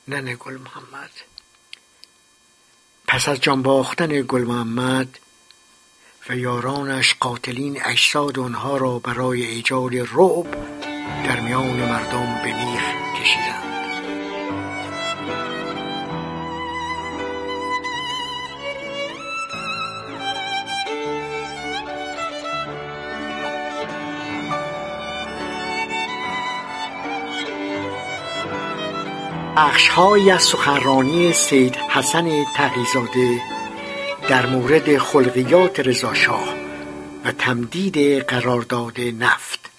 ننه 0.08 0.36
گل 0.36 0.56
محمد. 0.56 1.10
پس 3.06 3.28
از 3.28 3.40
جان 3.40 3.62
باختن 3.62 4.22
گل 4.28 4.44
محمد 4.44 5.18
و 6.28 6.36
یارانش 6.36 7.14
قاتلین 7.20 7.78
اجساد 7.84 8.38
آنها 8.38 8.76
را 8.76 8.98
برای 8.98 9.42
ایجاد 9.44 9.94
رعب 9.94 10.46
در 11.24 11.40
میان 11.40 11.76
مردم 11.76 12.40
به 12.44 12.64
میخ 12.64 12.82
کشیدند. 13.20 13.58
بخشهایی 29.56 30.30
از 30.30 30.42
سخنرانی 30.42 31.32
سید 31.32 31.76
حسن 31.76 32.44
تقیزاده 32.56 33.57
در 34.28 34.46
مورد 34.46 34.98
خلقیات 34.98 35.80
رضاشاه 35.80 36.54
و 37.24 37.32
تمدید 37.32 37.98
قرارداد 38.24 39.00
نفت. 39.00 39.70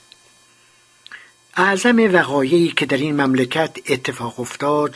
اعظم 1.55 2.13
وقایعی 2.13 2.71
که 2.71 2.85
در 2.85 2.97
این 2.97 3.21
مملکت 3.21 3.77
اتفاق 3.89 4.39
افتاد 4.39 4.95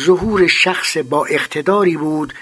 ظهور 0.00 0.46
شخص 0.46 0.96
با 0.96 1.26
اقتداری 1.26 1.96
بود 1.96 2.34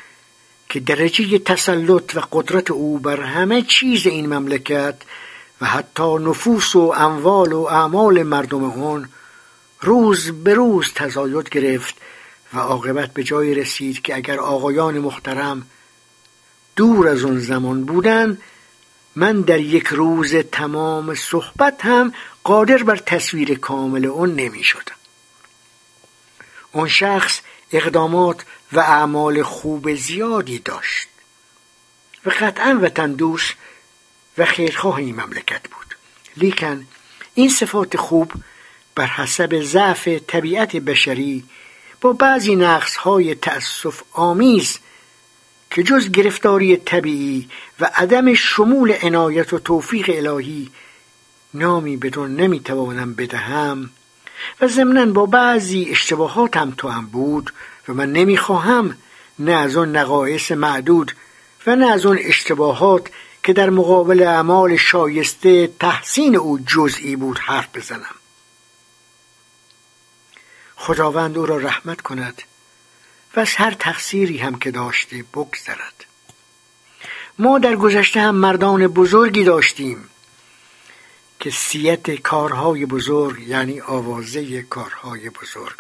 که 0.69 0.81
درجه 0.81 1.39
تسلط 1.39 2.17
و 2.17 2.21
قدرت 2.33 2.71
او 2.71 2.99
بر 2.99 3.21
همه 3.21 3.63
چیز 3.63 4.07
این 4.07 4.35
مملکت 4.35 4.97
و 5.61 5.67
حتی 5.67 6.15
نفوس 6.15 6.77
و 6.77 6.95
اموال 6.97 7.53
و 7.53 7.61
اعمال 7.61 8.23
مردم 8.23 8.65
آن 8.65 9.09
روز 9.81 10.31
به 10.31 10.55
روز 10.55 10.93
تزاید 10.95 11.49
گرفت 11.49 11.95
و 12.55 12.59
عاقبت 12.59 13.13
به 13.13 13.23
جایی 13.23 13.55
رسید 13.55 14.03
که 14.03 14.17
اگر 14.17 14.39
آقایان 14.39 14.99
محترم 14.99 15.67
دور 16.77 17.09
از 17.09 17.25
اون 17.25 17.39
زمان 17.39 17.85
بودن 17.85 18.39
من 19.17 19.41
در 19.41 19.61
یک 19.61 19.87
روز 19.87 20.35
تمام 20.35 21.15
صحبت 21.15 21.85
هم 21.85 22.13
قادر 22.45 22.83
بر 22.83 22.97
تصویر 22.97 23.59
کامل 23.59 24.07
اون 24.07 24.35
نمی 24.35 24.63
شدم 24.63 24.95
اون 26.73 26.89
شخص 26.89 27.41
اقدامات 27.73 28.45
و 28.73 28.81
اعمال 28.81 29.43
خوب 29.43 29.95
زیادی 29.95 30.59
داشت 30.59 31.09
و 32.25 32.31
قطعا 32.41 32.79
وطن 32.83 33.13
دوست 33.13 33.55
و 34.39 34.45
خیرخواه 34.45 34.97
این 34.97 35.21
مملکت 35.21 35.63
بود. 35.63 35.97
لیکن 36.37 36.87
این 37.35 37.49
صفات 37.49 37.97
خوب 37.97 38.33
بر 38.95 39.07
حسب 39.07 39.63
ضعف 39.63 40.09
طبیعت 40.09 40.77
بشری 40.77 41.45
با 42.01 42.13
بعضی 42.13 42.57
نقص 42.57 42.97
های 42.97 43.35
تأسف 43.35 44.03
آمیز 44.13 44.79
که 45.71 45.83
جز 45.83 46.11
گرفتاری 46.11 46.77
طبیعی 46.77 47.49
و 47.81 47.91
عدم 47.95 48.35
شمول 48.35 48.95
عنایت 49.03 49.53
و 49.53 49.59
توفیق 49.59 50.11
الهی 50.15 50.71
نامی 51.55 51.97
بدون 51.97 52.37
نمی‌توانم 52.37 53.15
بدهم 53.15 53.91
و 54.61 54.69
ضمنا 54.69 55.07
با 55.07 55.27
بعضی 55.27 55.87
اشتباهاتم 55.91 56.75
تو 56.77 56.89
هم 56.89 57.07
بود 57.07 57.53
و 57.89 57.95
من 57.95 58.13
نمی‌خواهم 58.13 58.97
نه 59.39 59.53
از 59.53 59.77
آن 59.77 59.97
نقایص 59.97 60.53
معدود 60.53 61.13
و 61.67 61.77
نه 61.77 61.91
از 61.91 62.07
آن 62.07 62.19
اشتباهات 62.21 63.11
که 63.43 63.53
در 63.53 63.71
مقابل 63.71 64.23
اعمال 64.23 64.77
شایسته 64.77 65.67
تحسین 65.67 66.37
او 66.37 66.59
جزئی 66.59 67.17
بود 67.17 67.39
حرف 67.39 67.69
بزنم. 67.75 68.15
خداوند 70.77 71.39
او 71.39 71.47
را 71.47 71.57
رحمت 71.57 72.01
کند. 72.01 72.43
و 73.37 73.41
از 73.41 73.55
هر 73.57 73.71
تقصیری 73.71 74.39
هم 74.39 74.59
که 74.59 74.71
داشته 74.71 75.25
بگذرد. 75.35 76.05
ما 77.39 77.59
در 77.59 77.77
گذشته 77.77 78.21
هم 78.21 78.35
مردان 78.35 78.87
بزرگی 78.87 79.45
داشتیم 79.45 80.11
که 81.41 81.51
سیت 81.51 82.11
کارهای 82.11 82.87
بزرگ 82.87 83.49
یعنی 83.49 83.81
آوازه 83.81 84.63
کارهای 84.63 85.31
بزرگ. 85.31 85.77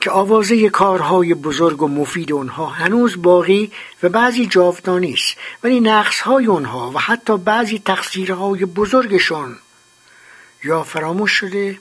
که 0.00 0.10
آوازه 0.10 0.70
کارهای 0.70 1.34
بزرگ 1.34 1.82
و 1.82 1.88
مفید 1.88 2.32
آنها 2.32 2.66
هنوز 2.66 3.22
باقی 3.22 3.72
و 4.02 4.08
بعضی 4.08 4.46
جاودانی 4.46 5.12
است. 5.12 5.36
ولی 5.62 5.80
نقصهای 5.80 6.46
آنها 6.46 6.90
و 6.90 6.98
حتی 6.98 7.38
بعضی 7.38 7.78
تقصیرهای 7.78 8.64
بزرگشان 8.64 9.58
یا 10.64 10.82
فراموش 10.82 11.32
شده 11.32 11.78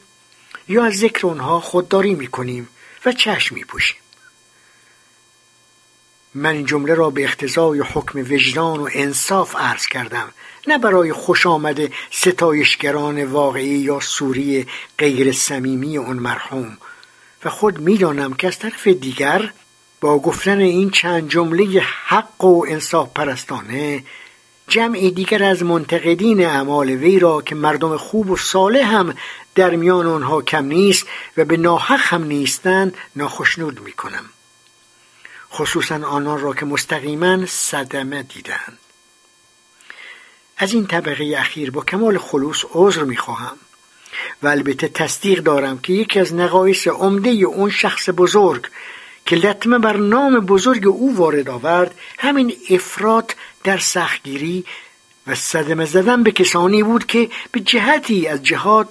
یا 0.68 0.86
از 0.86 0.98
ذکر 0.98 1.28
آنها 1.28 1.60
خودداری 1.60 2.16
می‌کنیم. 2.16 2.68
و 3.06 3.12
چشم 3.12 3.56
میپوشیم. 3.56 3.98
من 6.34 6.50
این 6.50 6.66
جمله 6.66 6.94
را 6.94 7.10
به 7.10 7.24
اختزای 7.24 7.80
حکم 7.80 8.20
وجدان 8.20 8.80
و 8.80 8.90
انصاف 8.94 9.56
عرض 9.56 9.86
کردم 9.86 10.34
نه 10.68 10.78
برای 10.78 11.14
خوش 11.14 11.46
آمده 11.46 11.92
ستایشگران 12.12 13.24
واقعی 13.24 13.68
یا 13.68 14.00
سوری 14.00 14.68
غیر 14.98 15.32
صمیمی 15.32 15.98
اون 15.98 16.18
مرحوم. 16.18 16.78
و 17.46 17.50
خود 17.50 17.80
می‌دانم 17.80 18.34
که 18.34 18.48
از 18.48 18.60
طرف 18.60 18.88
دیگر 18.88 19.54
با 20.02 20.20
گفتن 20.20 20.60
این 20.60 20.90
چند 20.90 21.30
جمله 21.30 21.80
حق 22.06 22.44
و 22.44 22.66
انصاف 22.70 23.10
پرستانه 23.16 24.04
جمعی 24.72 25.12
دیگر 25.12 25.44
از 25.44 25.64
منتقدین 25.64 26.46
اعمال 26.46 26.90
وی 26.90 27.20
را 27.20 27.42
که 27.42 27.56
مردم 27.56 27.98
خوب 27.98 28.30
و 28.30 28.38
صالح 28.38 28.96
هم 28.96 29.14
در 29.56 29.76
میان 29.76 30.08
آنها 30.08 30.42
کم 30.42 30.66
نیست 30.66 31.06
و 31.38 31.46
به 31.46 31.58
ناحق 31.58 32.00
هم 32.04 32.24
نیستند 32.24 32.98
ناخشنود 33.16 33.80
می‌کنم. 33.80 34.26
خصوصا 35.54 35.96
آنان 35.96 36.42
را 36.42 36.54
که 36.54 36.66
مستقیما 36.66 37.46
صدمه 37.46 38.24
دیدند 38.24 38.78
از 40.58 40.74
این 40.74 40.88
طبقه 40.88 41.36
اخیر 41.38 41.72
با 41.72 41.84
کمال 41.84 42.18
خلوص 42.18 42.66
عذر 42.74 43.04
می‌خواهم 43.04 43.58
و 44.44 44.48
البته 44.48 44.88
تصدیق 44.88 45.40
دارم 45.40 45.80
که 45.80 45.94
یکی 45.94 46.20
از 46.20 46.34
نقایص 46.34 46.88
عمده 46.88 47.30
اون 47.30 47.70
شخص 47.70 48.10
بزرگ 48.18 48.68
که 49.26 49.36
لطمه 49.36 49.80
بر 49.80 49.98
نام 49.98 50.40
بزرگ 50.40 50.88
او 50.88 51.18
وارد 51.18 51.50
آورد 51.50 51.96
همین 52.18 52.54
افراد 52.70 53.36
در 53.64 53.78
سختگیری 53.78 54.66
و 55.28 55.36
صدمه 55.36 55.86
زدن 55.86 56.24
به 56.24 56.32
کسانی 56.32 56.84
بود 56.84 57.06
که 57.06 57.30
به 57.52 57.60
جهتی 57.60 58.28
از 58.28 58.44
جهات 58.44 58.90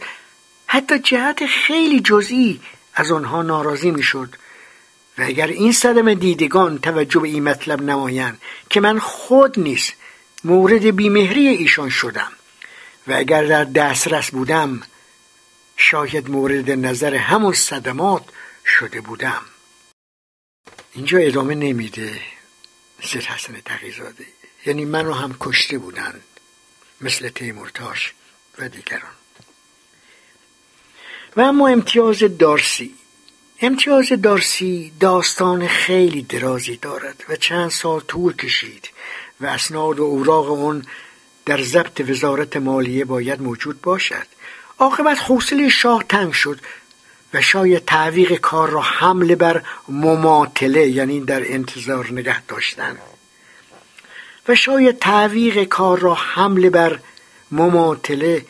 حتی 0.66 0.98
جهت 0.98 1.46
خیلی 1.46 2.00
جزئی 2.00 2.60
از 2.94 3.10
آنها 3.10 3.42
ناراضی 3.42 3.90
می‌شد. 3.90 4.34
و 5.18 5.22
اگر 5.22 5.46
این 5.46 5.72
صدمه 5.72 6.14
دیدگان 6.14 6.78
توجه 6.78 7.20
به 7.20 7.28
این 7.28 7.42
مطلب 7.42 7.82
نمایند 7.82 8.40
که 8.70 8.80
من 8.80 8.98
خود 8.98 9.58
نیست 9.60 9.92
مورد 10.44 10.96
بیمهری 10.96 11.48
ایشان 11.48 11.88
شدم 11.90 12.32
و 13.06 13.12
اگر 13.12 13.44
در 13.44 13.64
دسترس 13.64 14.30
بودم 14.30 14.82
شاید 15.76 16.30
مورد 16.30 16.70
نظر 16.70 17.14
همون 17.14 17.52
صدمات 17.52 18.24
شده 18.66 19.00
بودم. 19.00 19.42
اینجا 20.92 21.18
ادامه 21.18 21.54
نمیده 21.54 22.20
سید 23.02 23.22
حسن 23.22 23.60
تقیزاده. 23.64 24.26
یعنی 24.66 24.84
منو 24.84 25.12
هم 25.12 25.36
کشته 25.40 25.78
بودند 25.78 26.22
مثل 27.00 27.28
تیمورتاش 27.28 28.14
و 28.58 28.68
دیگران. 28.68 29.12
و 31.36 31.40
اما 31.40 31.68
امتیاز 31.68 32.18
دارسی. 32.38 32.94
امتیاز 33.62 34.12
دارسی 34.22 34.92
داستان 35.00 35.68
خیلی 35.68 36.22
درازی 36.22 36.76
دارد 36.76 37.24
و 37.28 37.36
چند 37.36 37.70
سال 37.70 38.00
طول 38.00 38.32
کشید 38.36 38.90
و 39.40 39.46
اسناد 39.46 40.00
و 40.00 40.02
اوراق 40.02 40.50
اون 40.50 40.84
در 41.46 41.62
ضبط 41.62 42.00
وزارت 42.08 42.56
مالیه 42.56 43.04
باید 43.04 43.42
موجود 43.42 43.80
باشد. 43.80 44.26
عاقبت 44.78 45.18
حوصله 45.18 45.68
شاه 45.68 46.04
تنگ 46.08 46.32
شد 46.32 46.60
و 47.34 47.40
شاید 47.40 47.84
تعویق 47.84 48.34
کار 48.34 48.70
را 48.70 48.80
حمله 48.80 49.36
بر 49.36 49.62
مماطله 49.88 50.88
یعنی 50.88 51.20
در 51.20 51.52
انتظار 51.52 52.12
نگه 52.12 52.42
داشتن. 52.42 52.98
و 54.50 54.54
شاید 54.54 54.98
تعویق 54.98 55.64
کار 55.64 55.98
را 55.98 56.14
حمله 56.14 56.70
بر 56.70 56.98
مماطله 57.50 58.46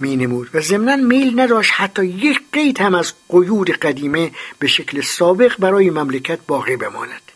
می 0.00 0.16
نمود 0.16 0.50
و 0.54 0.60
ضمنا 0.60 0.96
میل 0.96 1.40
نداشت 1.40 1.72
حتی 1.74 2.06
یک 2.06 2.40
قید 2.52 2.80
هم 2.80 2.94
از 2.94 3.12
قیود 3.28 3.70
قدیمه 3.70 4.30
به 4.58 4.66
شکل 4.66 5.00
سابق 5.00 5.56
برای 5.58 5.90
مملکت 5.90 6.38
باقی 6.46 6.76
بماند. 6.76 7.32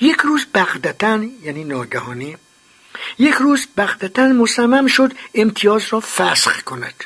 یک 0.00 0.16
روز 0.16 0.46
بغدتا 0.54 1.24
یعنی 1.42 1.64
ناگهانی 1.64 2.36
یک 3.18 3.34
روز 3.34 3.66
بغدتا 3.76 4.26
مصمم 4.26 4.86
شد 4.86 5.12
امتیاز 5.34 5.82
را 5.90 6.00
فسخ 6.00 6.62
کند. 6.62 7.04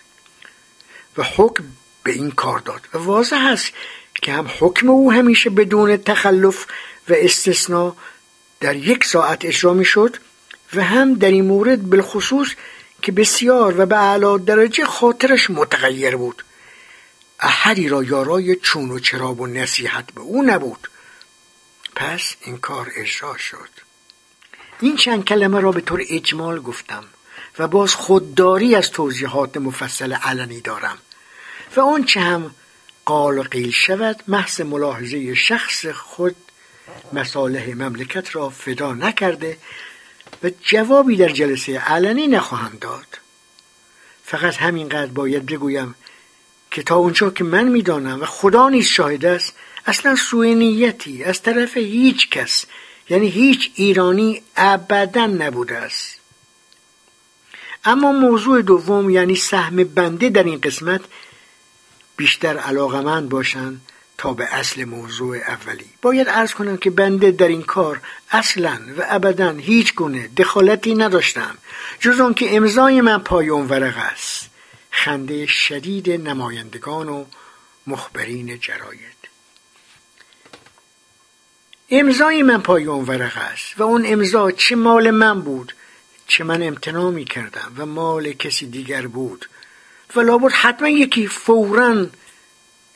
و 1.17 1.23
حکم 1.37 1.65
به 2.03 2.13
این 2.13 2.31
کار 2.31 2.59
داد. 2.59 2.81
و 2.95 2.99
واضح 2.99 3.47
است 3.53 3.73
که 4.15 4.33
هم 4.33 4.51
حکم 4.61 4.91
او 4.91 5.13
همیشه 5.13 5.51
بدون 5.51 5.97
تخلف 5.97 6.67
و 7.09 7.15
استثناء 7.17 7.93
در 8.61 8.77
یک 8.77 9.05
ساعت 9.05 9.45
اجرا 9.45 9.75
می 9.75 9.85
شد 9.85 10.17
و 10.75 10.85
هم 10.85 11.15
در 11.15 11.31
این 11.31 11.45
مورد 11.45 11.83
بالخصوص 11.91 12.49
که 13.03 13.13
بسیار 13.13 13.81
و 13.81 13.87
به 13.87 13.97
اعلی 13.97 14.45
درجه 14.45 14.85
خاطرش 14.85 15.51
متغیر 15.51 16.17
بود. 16.17 16.45
احدی 17.41 17.89
را 17.89 18.03
یارای 18.03 18.57
چون 18.57 18.91
و 18.91 18.99
چراب 18.99 19.41
و 19.41 19.47
نصیحت 19.47 20.13
به 20.15 20.21
او 20.21 20.43
نبود. 20.43 20.89
پس 21.97 22.35
این 22.41 22.59
کار 22.59 22.93
اجرا 22.97 23.37
شد. 23.37 23.69
این 24.81 24.97
چند 24.97 25.25
کلمه 25.25 25.61
را 25.61 25.73
به 25.73 25.81
طور 25.81 26.05
اجمال 26.09 26.61
گفتم 26.61 27.05
و 27.59 27.69
باز 27.69 27.95
خودداری 27.95 28.75
از 28.75 28.91
توضیحات 28.91 29.57
مفصل 29.57 30.13
علنی 30.13 30.61
دارم 30.61 30.99
و 31.77 31.81
آنچه 31.81 32.21
هم 32.21 32.55
قال 33.05 33.43
قیل 33.43 33.71
شود 33.71 34.23
محض 34.29 34.61
ملاحظه 34.61 35.35
شخص 35.35 35.87
خود 35.87 36.37
مصالح 37.13 37.75
مملکت 37.75 38.37
را 38.37 38.51
فدا 38.51 38.95
نکرده 38.95 39.57
و 40.43 40.51
جوابی 40.63 41.17
در 41.17 41.29
جلسه 41.29 41.79
علنی 41.79 42.27
نخواهم 42.27 42.79
داد. 42.81 43.19
فقط 44.25 44.57
همینقدر 44.57 45.13
باید 45.13 45.47
بگویم 45.47 45.95
که 46.71 46.83
تا 46.83 46.97
اونجا 46.97 47.31
که 47.31 47.45
من 47.45 47.69
می‌دانم 47.69 48.23
و 48.23 48.25
خدا 48.25 48.69
نیز 48.69 48.87
شاهد 48.87 49.25
است 49.25 49.55
اصلا 49.87 50.17
سوء 50.17 50.55
نیتی 50.55 51.25
از 51.25 51.43
طرف 51.43 51.77
هیچ 51.77 52.31
کس 52.31 52.67
یعنی 53.09 53.29
هیچ 53.29 53.71
ایرانی 53.75 54.43
ابدا 54.57 55.27
نبوده 55.27 55.77
است. 55.77 56.19
اما 57.85 58.13
موضوع 58.13 58.63
دوم 58.63 59.11
یعنی 59.11 59.37
سهم 59.37 59.77
بنده 59.77 60.29
در 60.29 60.43
این 60.45 60.61
قسمت 60.61 61.01
بیشتر 62.17 62.57
علاقمند 62.57 63.29
باشند 63.29 63.81
تا 64.19 64.33
به 64.33 64.55
اصل 64.55 64.85
موضوع 64.85 65.37
اولی. 65.37 65.91
باید 66.03 66.29
ارز 66.29 66.53
کنم 66.53 66.77
که 66.77 66.91
بنده 66.91 67.31
در 67.31 67.49
این 67.49 67.63
کار 67.63 68.01
اصلا 68.31 68.81
و 68.99 69.05
ابدا 69.09 69.51
هیچ 69.51 69.95
گونه 69.95 70.29
دخالتی 70.29 70.95
نداشتم 70.95 71.59
جز 72.01 72.35
که 72.37 72.57
امضای 72.57 73.01
من 73.01 73.19
پای 73.19 73.49
اون 73.49 73.69
ورق 73.69 73.97
است. 73.97 74.51
خنده 74.91 75.47
شدید 75.47 76.11
نمایندگان 76.11 77.09
و 77.09 77.25
مخبرین 77.87 78.61
جراید. 78.61 79.19
امضای 81.91 82.43
من 82.43 82.63
پای 82.63 82.85
اون 82.85 83.05
ورق 83.05 83.37
است 83.37 83.81
و 83.81 83.83
اون 83.83 84.07
امضا 84.07 84.51
چه 84.51 84.77
مال 84.77 85.11
من 85.11 85.41
بود 85.41 85.75
چه 86.27 86.45
من 86.45 86.63
امتناع 86.63 87.11
می 87.11 87.25
کردم 87.25 87.73
و 87.77 87.87
مال 87.87 88.33
کسی 88.33 88.67
دیگر 88.67 89.07
بود. 89.07 89.49
و 90.17 90.21
لابد 90.21 90.53
حتما 90.53 90.89
یکی 90.89 91.27
فورا 91.27 92.07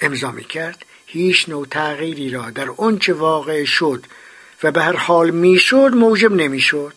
امضا 0.01 0.31
می 0.31 0.45
کرد. 0.45 0.85
هیچ 1.13 1.49
نوع 1.49 1.67
تغییری 1.67 2.31
را 2.31 2.51
در 2.51 2.71
آنچه 2.77 3.13
واقع 3.13 3.65
شد 3.65 4.05
و 4.63 4.71
به 4.71 4.83
هر 4.83 4.97
حال 4.97 5.31
می‌شد 5.31 5.91
موجب 5.95 6.33
نمی‌شد. 6.33 6.93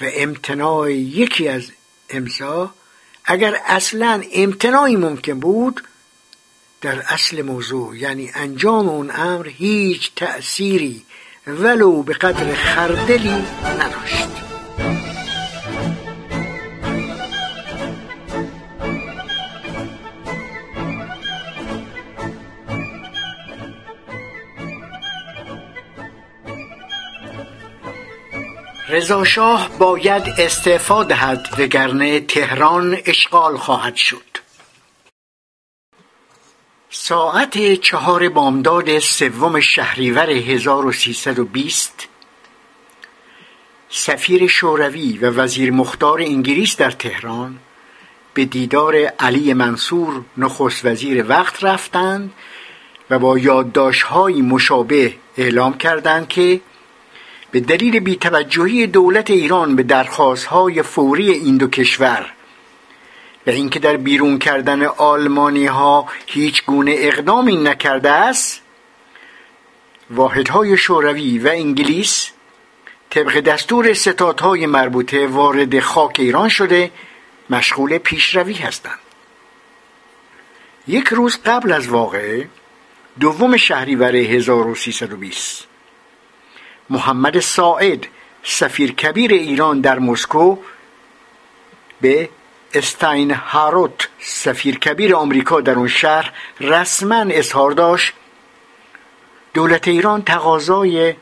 و 0.00 0.04
امتناع 0.14 0.92
یکی 0.92 1.48
از 1.48 1.70
امضا 2.10 2.74
اگر 3.24 3.56
اصلا 3.66 4.22
امتناعی 4.32 4.96
ممکن 4.96 5.40
بود 5.40 5.82
در 6.80 7.02
اصل 7.08 7.42
موضوع 7.42 7.96
یعنی 7.96 8.30
انجام 8.34 8.88
اون 8.88 9.10
امر 9.14 9.48
هیچ 9.48 10.14
تأثیری 10.16 11.04
ولو 11.46 12.02
به 12.02 12.12
قدر 12.12 12.54
خردلی 12.54 13.44
نداشت. 13.80 14.28
رضاشاه 28.92 29.70
باید 29.78 30.22
استعفا 30.38 31.04
دهد 31.04 31.48
وگرنه 31.58 32.20
تهران 32.20 32.96
اشغال 33.06 33.56
خواهد 33.56 33.96
شد. 33.96 34.22
ساعت 36.90 37.74
چهار 37.74 38.28
بامداد 38.28 38.98
سوم 38.98 39.60
شهریور 39.60 40.30
1320 40.30 42.08
سفیر 43.88 44.46
شوروی 44.46 45.18
و 45.18 45.30
وزیر 45.30 45.70
مختار 45.72 46.20
انگلیس 46.20 46.76
در 46.76 46.90
تهران 46.90 47.58
به 48.34 48.44
دیدار 48.44 48.96
علی 48.96 49.54
منصور 49.54 50.24
نخست 50.36 50.84
وزیر 50.84 51.24
وقت 51.28 51.64
رفتند 51.64 52.32
و 53.10 53.18
با 53.18 53.38
یادداشت‌های 53.38 54.42
مشابه 54.42 55.14
اعلام 55.36 55.78
کردند 55.78 56.28
که 56.28 56.60
به 57.52 57.60
دلیل 57.60 58.00
بیتوجهی 58.00 58.86
دولت 58.86 59.30
ایران 59.30 59.76
به 59.76 59.82
درخواستهای 59.82 60.82
فوری 60.82 61.30
این 61.30 61.56
دو 61.56 61.66
کشور 61.68 62.32
و 63.46 63.50
اینکه 63.50 63.78
در 63.78 63.96
بیرون 63.96 64.38
کردن 64.38 64.84
آلمانی 64.84 65.66
ها 65.66 66.08
هیچ 66.26 66.64
گونه 66.64 66.94
اقدامی 66.98 67.56
نکرده 67.56 68.10
است 68.10 68.62
واحدهای 70.10 70.76
شوروی 70.76 71.38
و 71.38 71.48
انگلیس 71.48 72.30
طبق 73.10 73.40
دستور 73.40 73.92
ستادهای 73.94 74.66
مربوطه 74.66 75.26
وارد 75.26 75.80
خاک 75.80 76.16
ایران 76.18 76.48
شده 76.48 76.90
مشغول 77.50 77.98
پیشروی 77.98 78.54
هستند. 78.54 78.98
یک 80.88 81.08
روز 81.08 81.38
قبل 81.46 81.72
از 81.72 81.88
واقعه 81.88 82.48
دوم 83.20 83.56
شهریور 83.56 84.16
1320 84.16 85.71
محمد 86.90 87.40
ساعد 87.40 88.06
سفیر 88.42 88.92
کبیر 88.92 89.32
ایران 89.32 89.80
در 89.80 89.98
مسکو 89.98 90.56
به 92.00 92.28
استاین 92.74 93.30
هاروت 93.30 94.08
سفیر 94.20 94.78
کبیر 94.78 95.14
آمریکا 95.14 95.60
در 95.60 95.74
اون 95.74 95.88
شهر 95.88 96.32
رسما 96.60 97.24
اظهار 97.30 97.70
داشت. 97.70 98.12
دولت 99.54 99.88
ایران 99.88 100.22
تقاضای 100.22 101.14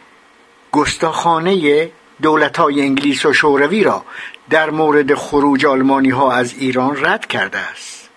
گستاخانه 0.72 1.90
دولت 2.22 2.56
های 2.56 2.80
انگلیس 2.80 3.26
و 3.26 3.32
شوروی 3.32 3.84
را 3.84 4.04
در 4.50 4.70
مورد 4.70 5.14
خروج 5.14 5.66
آلمانی 5.66 6.10
ها 6.10 6.32
از 6.32 6.54
ایران 6.58 7.04
رد 7.04 7.26
کرده 7.26 7.58
است. 7.58 8.08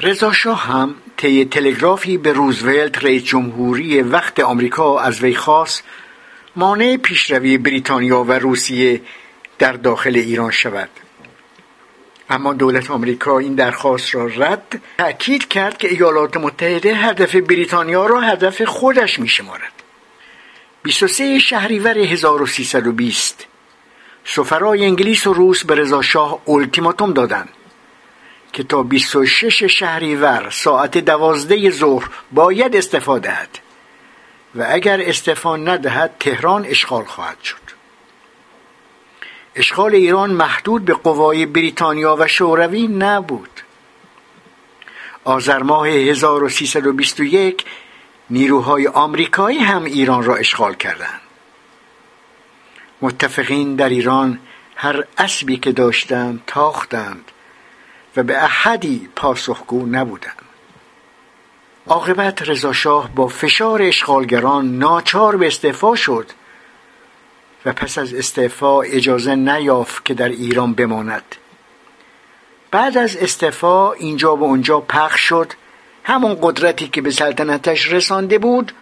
رضا 0.00 0.32
شاه 0.32 0.62
هم 0.62 0.94
طی 1.16 1.44
تلگرافی 1.44 2.18
به 2.18 2.32
روزولت 2.32 3.04
رئیس 3.04 3.22
جمهوری 3.24 4.02
وقت 4.02 4.40
آمریکا 4.40 4.98
از 4.98 5.20
وی 5.20 5.34
خواست 5.34 5.84
مانع 6.56 6.96
پیشروی 6.96 7.58
بریتانیا 7.58 8.22
و 8.22 8.32
روسیه 8.32 9.00
در 9.58 9.72
داخل 9.72 10.16
ایران 10.16 10.50
شود. 10.50 10.88
اما 12.30 12.52
دولت 12.52 12.90
آمریکا 12.90 13.38
این 13.38 13.54
درخواست 13.54 14.14
را 14.14 14.26
رد 14.26 14.82
تأکید 14.98 15.48
کرد 15.48 15.78
که 15.78 15.88
ایالات 15.88 16.36
متحده 16.36 16.94
هدف 16.94 17.36
بریتانیا 17.36 18.06
را 18.06 18.20
هدف 18.20 18.62
خودش 18.62 19.18
می 19.18 19.28
شمارد 19.28 19.72
23 20.82 21.38
شهریور 21.38 21.98
1320 21.98 23.46
سفرای 24.24 24.84
انگلیس 24.84 25.26
و 25.26 25.32
روس 25.32 25.64
به 25.64 25.74
رضا 25.74 26.02
شاه 26.02 26.42
التیماتوم 26.48 27.12
دادند 27.12 27.48
که 28.52 28.62
تا 28.62 28.82
26 28.82 29.64
شهریور 29.64 30.50
ساعت 30.50 30.98
دوازده 30.98 31.70
ظهر 31.70 32.08
باید 32.32 32.76
استفاده 32.76 33.28
دهد. 33.28 33.65
و 34.56 34.66
اگر 34.68 35.00
استفا 35.08 35.56
ندهد 35.56 36.16
تهران 36.20 36.64
اشغال 36.64 37.04
خواهد 37.04 37.42
شد. 37.42 37.66
اشغال 39.54 39.94
ایران 39.94 40.30
محدود 40.30 40.84
به 40.84 40.94
قوای 40.94 41.46
بریتانیا 41.46 42.16
و 42.18 42.26
شوروی 42.26 42.86
نبود. 42.86 43.60
آذر 45.24 45.62
ماه 45.62 45.88
1321 45.88 47.64
نیروهای 48.30 48.86
آمریکایی 48.86 49.58
هم 49.58 49.84
ایران 49.84 50.24
را 50.24 50.36
اشغال 50.36 50.74
کردند. 50.74 51.20
متفقین 53.02 53.76
در 53.76 53.88
ایران 53.88 54.38
هر 54.76 55.04
اسبی 55.18 55.56
که 55.56 55.72
داشتند 55.72 56.42
تاختند 56.46 57.30
و 58.16 58.22
به 58.22 58.44
احدی 58.44 59.08
پاسخگو 59.16 59.86
نبودند. 59.86 60.45
عاقبت 61.88 62.48
رضاشاه 62.48 63.14
با 63.14 63.28
فشار 63.28 63.82
اشغالگران 63.82 64.78
ناچار 64.78 65.36
به 65.36 65.46
استعفا 65.46 65.94
شد 65.94 66.26
و 67.64 67.72
پس 67.72 67.98
از 67.98 68.14
استعفا 68.14 68.80
اجازه 68.80 69.34
نیافت 69.34 70.04
که 70.04 70.14
در 70.14 70.28
ایران 70.28 70.74
بماند. 70.74 71.36
بعد 72.70 72.98
از 72.98 73.16
استعفا 73.16 73.92
اینجا 73.92 74.36
و 74.36 74.42
اونجا 74.42 74.80
پخش 74.80 75.20
شد. 75.20 75.52
همون 76.04 76.38
قدرتی 76.42 76.88
که 76.88 77.02
به 77.02 77.10
سلطنتش 77.10 77.92
رسانده 77.92 78.38
بود. 78.38 78.72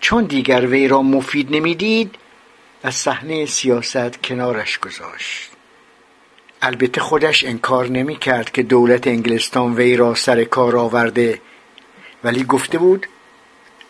چون 0.00 0.24
دیگر 0.24 0.66
وی 0.66 0.88
را 0.88 1.02
مفید 1.02 1.56
نمی‌دید 1.56 2.14
از 2.82 2.94
صحنه 2.94 3.46
سیاست 3.46 4.22
کنارش 4.22 4.78
گذاشت. 4.78 5.50
البته 6.62 7.00
خودش 7.00 7.44
انکار 7.44 7.88
نمی 7.88 8.16
کرد 8.16 8.52
که 8.52 8.62
دولت 8.62 9.06
انگلستان 9.06 9.74
وی 9.74 9.96
را 9.96 10.14
سر 10.14 10.44
کار 10.44 10.76
آورده 10.76 11.40
ولی 12.24 12.44
گفته 12.44 12.78
بود 12.78 13.06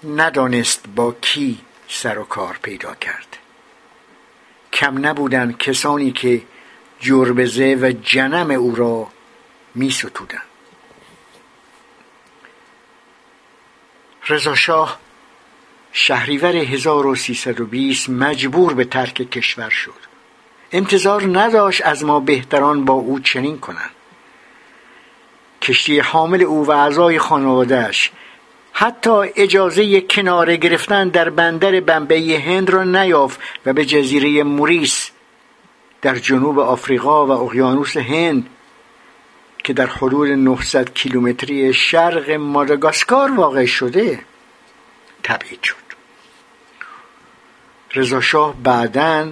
ندانست 0.05 0.85
با 0.97 1.13
کی 1.13 1.61
سر 1.89 2.19
و 2.19 2.25
کار 2.25 2.59
پیدا 2.63 2.95
کرد. 2.95 3.37
کم 4.73 5.07
نبودند 5.07 5.59
کسانی 5.59 6.13
که 6.13 6.43
جربزه 7.01 7.79
و 7.83 7.93
جنم 8.03 8.51
او 8.51 8.75
را 8.75 9.09
می 9.75 9.91
ستودن. 9.91 10.43
رضاشاه 14.29 14.99
شهریور 15.93 16.57
1320 16.57 18.09
مجبور 18.09 18.75
به 18.75 18.85
ترک 18.85 19.15
کشور 19.15 19.71
شد. 19.71 20.11
انتظار 20.73 21.39
نداشت 21.39 21.87
از 21.87 22.05
ما 22.05 22.21
بهتران 22.21 22.85
با 22.85 22.95
او 22.95 23.21
چنین 23.21 23.59
کنند. 23.59 23.91
کشتی 25.63 25.99
حامل 25.99 26.43
او 26.43 26.67
و 26.67 26.71
اعضای 26.71 27.19
خانوادهش 27.19 28.11
حتی 28.73 29.11
اجازه 29.37 30.01
کناره 30.01 30.57
گرفتن 30.57 31.09
در 31.09 31.31
بندر 31.31 31.81
بمبئی 31.81 32.37
هند 32.37 32.71
را 32.71 32.85
نیافت 32.85 33.41
و 33.67 33.73
به 33.73 33.85
جزیره 33.85 34.43
موریس 34.43 35.11
در 36.03 36.15
جنوب 36.15 36.59
آفریقا 36.59 37.27
و 37.27 37.31
اقیانوس 37.31 37.97
هند 37.97 38.47
که 39.65 39.73
در 39.73 39.87
حدود 39.87 40.29
900 40.29 40.95
کیلومتری 40.95 41.75
شرق 41.75 42.31
ماداگاسکار 42.31 43.33
واقع 43.33 43.65
شده 43.65 44.21
تبعید 45.23 45.63
شد. 45.63 45.77
رضاشاه 47.95 48.55
بعدا 48.63 49.29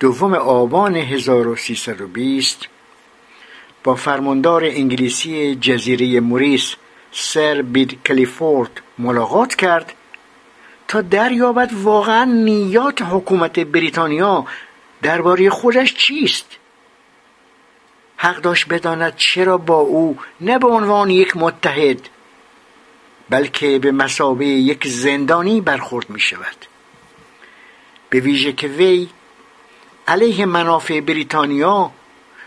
دوم 0.00 0.34
آبان 0.34 0.96
1320 0.96 2.68
با 3.84 3.94
فرماندار 3.94 4.64
انگلیسی 4.64 5.54
جزیره 5.54 6.20
موریس 6.20 6.74
سر 7.12 7.62
بید 7.62 8.02
کلیفورد 8.06 8.80
ملاقات 8.98 9.54
کرد 9.54 9.92
تا 10.88 11.00
دریابد 11.00 11.72
واقعا 11.72 12.24
نیات 12.24 13.02
حکومت 13.02 13.60
بریتانیا 13.60 14.44
درباره 15.02 15.50
خودش 15.50 15.94
چیست؟ 15.94 16.46
حق 18.16 18.36
داشت 18.36 18.68
بداند 18.68 19.16
چرا 19.16 19.58
با 19.58 19.78
او 19.80 20.18
نه 20.40 20.58
به 20.58 20.68
عنوان 20.68 21.10
یک 21.10 21.36
متحد 21.36 22.08
بلکه 23.30 23.78
به 23.78 23.92
مسابه 23.92 24.46
یک 24.46 24.86
زندانی 24.86 25.60
برخورد 25.60 26.10
می 26.10 26.20
شود 26.20 26.56
به 28.10 28.20
ویژه 28.20 28.52
که 28.52 28.68
وی 28.68 29.08
علیه 30.08 30.46
منافع 30.46 31.00
بریتانیا 31.00 31.90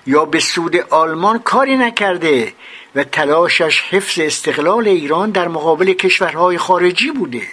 یا 0.07 0.25
به 0.25 0.39
سود 0.39 0.75
آلمان 0.75 1.39
کاری 1.39 1.77
نکرده 1.77 2.53
و 2.95 3.03
تلاشش 3.03 3.81
حفظ 3.81 4.19
استقلال 4.19 4.87
ایران 4.87 5.31
در 5.31 5.47
مقابل 5.47 5.93
کشورهای 5.93 6.57
خارجی 6.57 7.11
بوده. 7.11 7.47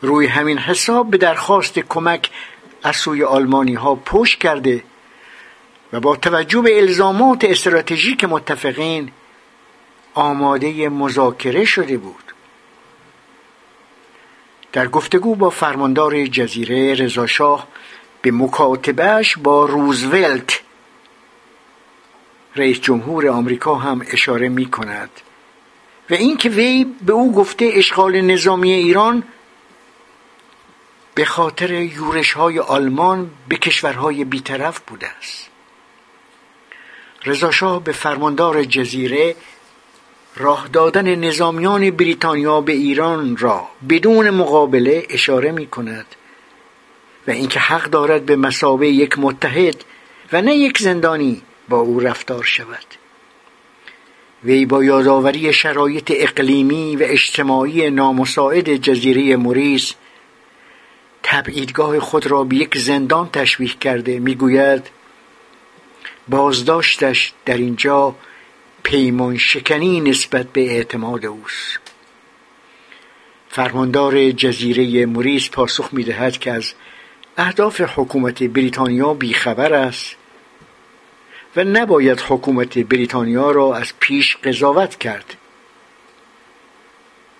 روی 0.00 0.26
همین 0.26 0.58
حساب 0.58 1.10
به 1.10 1.16
درخواست 1.16 1.78
کمک 1.78 2.30
از 2.82 2.96
سوی 2.96 3.24
آلمانی 3.24 3.74
ها 3.74 3.94
پشت 3.94 4.38
کرده 4.38 4.84
و 5.92 6.00
با 6.00 6.16
توجه 6.16 6.60
به 6.60 6.80
الزامات 6.80 7.44
استراتژیک 7.44 8.24
متفقین 8.24 9.10
آماده 10.14 10.88
مذاکره 10.88 11.64
شده 11.64 11.96
بود. 11.96 12.32
در 14.72 14.88
گفتگو 14.88 15.34
با 15.34 15.50
فرماندار 15.50 16.26
جزیره 16.26 16.94
رضاشاه 16.94 17.68
به 18.22 18.30
مکاتبهش 18.30 19.36
با 19.36 19.64
روزولت 19.64 20.61
رئیس 22.56 22.80
جمهور 22.80 23.28
آمریکا 23.28 23.74
هم 23.74 24.02
اشاره 24.10 24.48
می 24.48 24.70
کند 24.70 25.10
و 26.10 26.14
اینکه 26.14 26.48
وی 26.48 26.86
به 27.06 27.12
او 27.12 27.32
گفته 27.32 27.70
اشغال 27.74 28.20
نظامی 28.20 28.72
ایران 28.72 29.22
به 31.14 31.24
خاطر 31.24 31.70
یورش 31.72 32.32
های 32.32 32.58
آلمان 32.58 33.30
به 33.48 33.56
کشورهای 33.56 34.24
بیطرف 34.24 34.80
بوده 34.80 35.08
است. 35.18 35.48
رضاشاه 37.24 37.84
به 37.84 37.92
فرماندار 37.92 38.64
جزیره 38.64 39.36
راه 40.36 40.68
دادن 40.68 41.14
نظامیان 41.14 41.90
بریتانیا 41.90 42.60
به 42.60 42.72
ایران 42.72 43.36
را 43.36 43.68
بدون 43.88 44.30
مقابله 44.30 45.06
اشاره 45.10 45.52
می 45.52 45.66
کند 45.66 46.06
و 47.26 47.30
اینکه 47.30 47.60
حق 47.60 47.84
دارد 47.84 48.26
به 48.26 48.36
مسابه 48.36 48.88
یک 48.88 49.18
متحد 49.18 49.84
و 50.32 50.42
نه 50.42 50.54
یک 50.54 50.78
زندانی 50.78 51.42
با 51.72 51.80
او 51.80 52.00
رفتار 52.00 52.44
شود. 52.44 52.84
وی 54.44 54.66
با 54.66 54.84
یادآوری 54.84 55.52
شرایط 55.52 56.12
اقلیمی 56.16 56.96
و 56.96 57.02
اجتماعی 57.02 57.90
نامساعد 57.90 58.76
جزیره 58.76 59.36
موریس 59.36 59.94
تبعیدگاه 61.22 62.00
خود 62.00 62.26
را 62.26 62.44
به 62.44 62.56
یک 62.56 62.78
زندان 62.78 63.30
تشبیه 63.30 63.68
کرده 63.68 64.18
می‌گوید 64.18 64.90
بازداشتش 66.28 67.32
در 67.44 67.56
اینجا 67.56 68.14
پیمان 68.82 69.36
شکنی 69.36 70.00
نسبت 70.00 70.46
به 70.52 70.60
اعتماد 70.60 71.26
اوست. 71.26 71.80
فرماندار 73.48 74.30
جزیره 74.30 75.06
موریس 75.06 75.50
پاسخ 75.50 75.88
می‌دهد 75.92 76.38
که 76.38 76.52
از 76.52 76.72
اهداف 77.36 77.80
حکومت 77.80 78.42
بریتانیا 78.42 79.14
بیخبر 79.14 79.72
است. 79.72 80.21
و 81.56 81.64
نباید 81.64 82.20
حکومت 82.28 82.78
بریتانیا 82.78 83.50
را 83.50 83.76
از 83.76 83.92
پیش 84.00 84.36
قضاوت 84.36 84.98
کرد. 84.98 85.36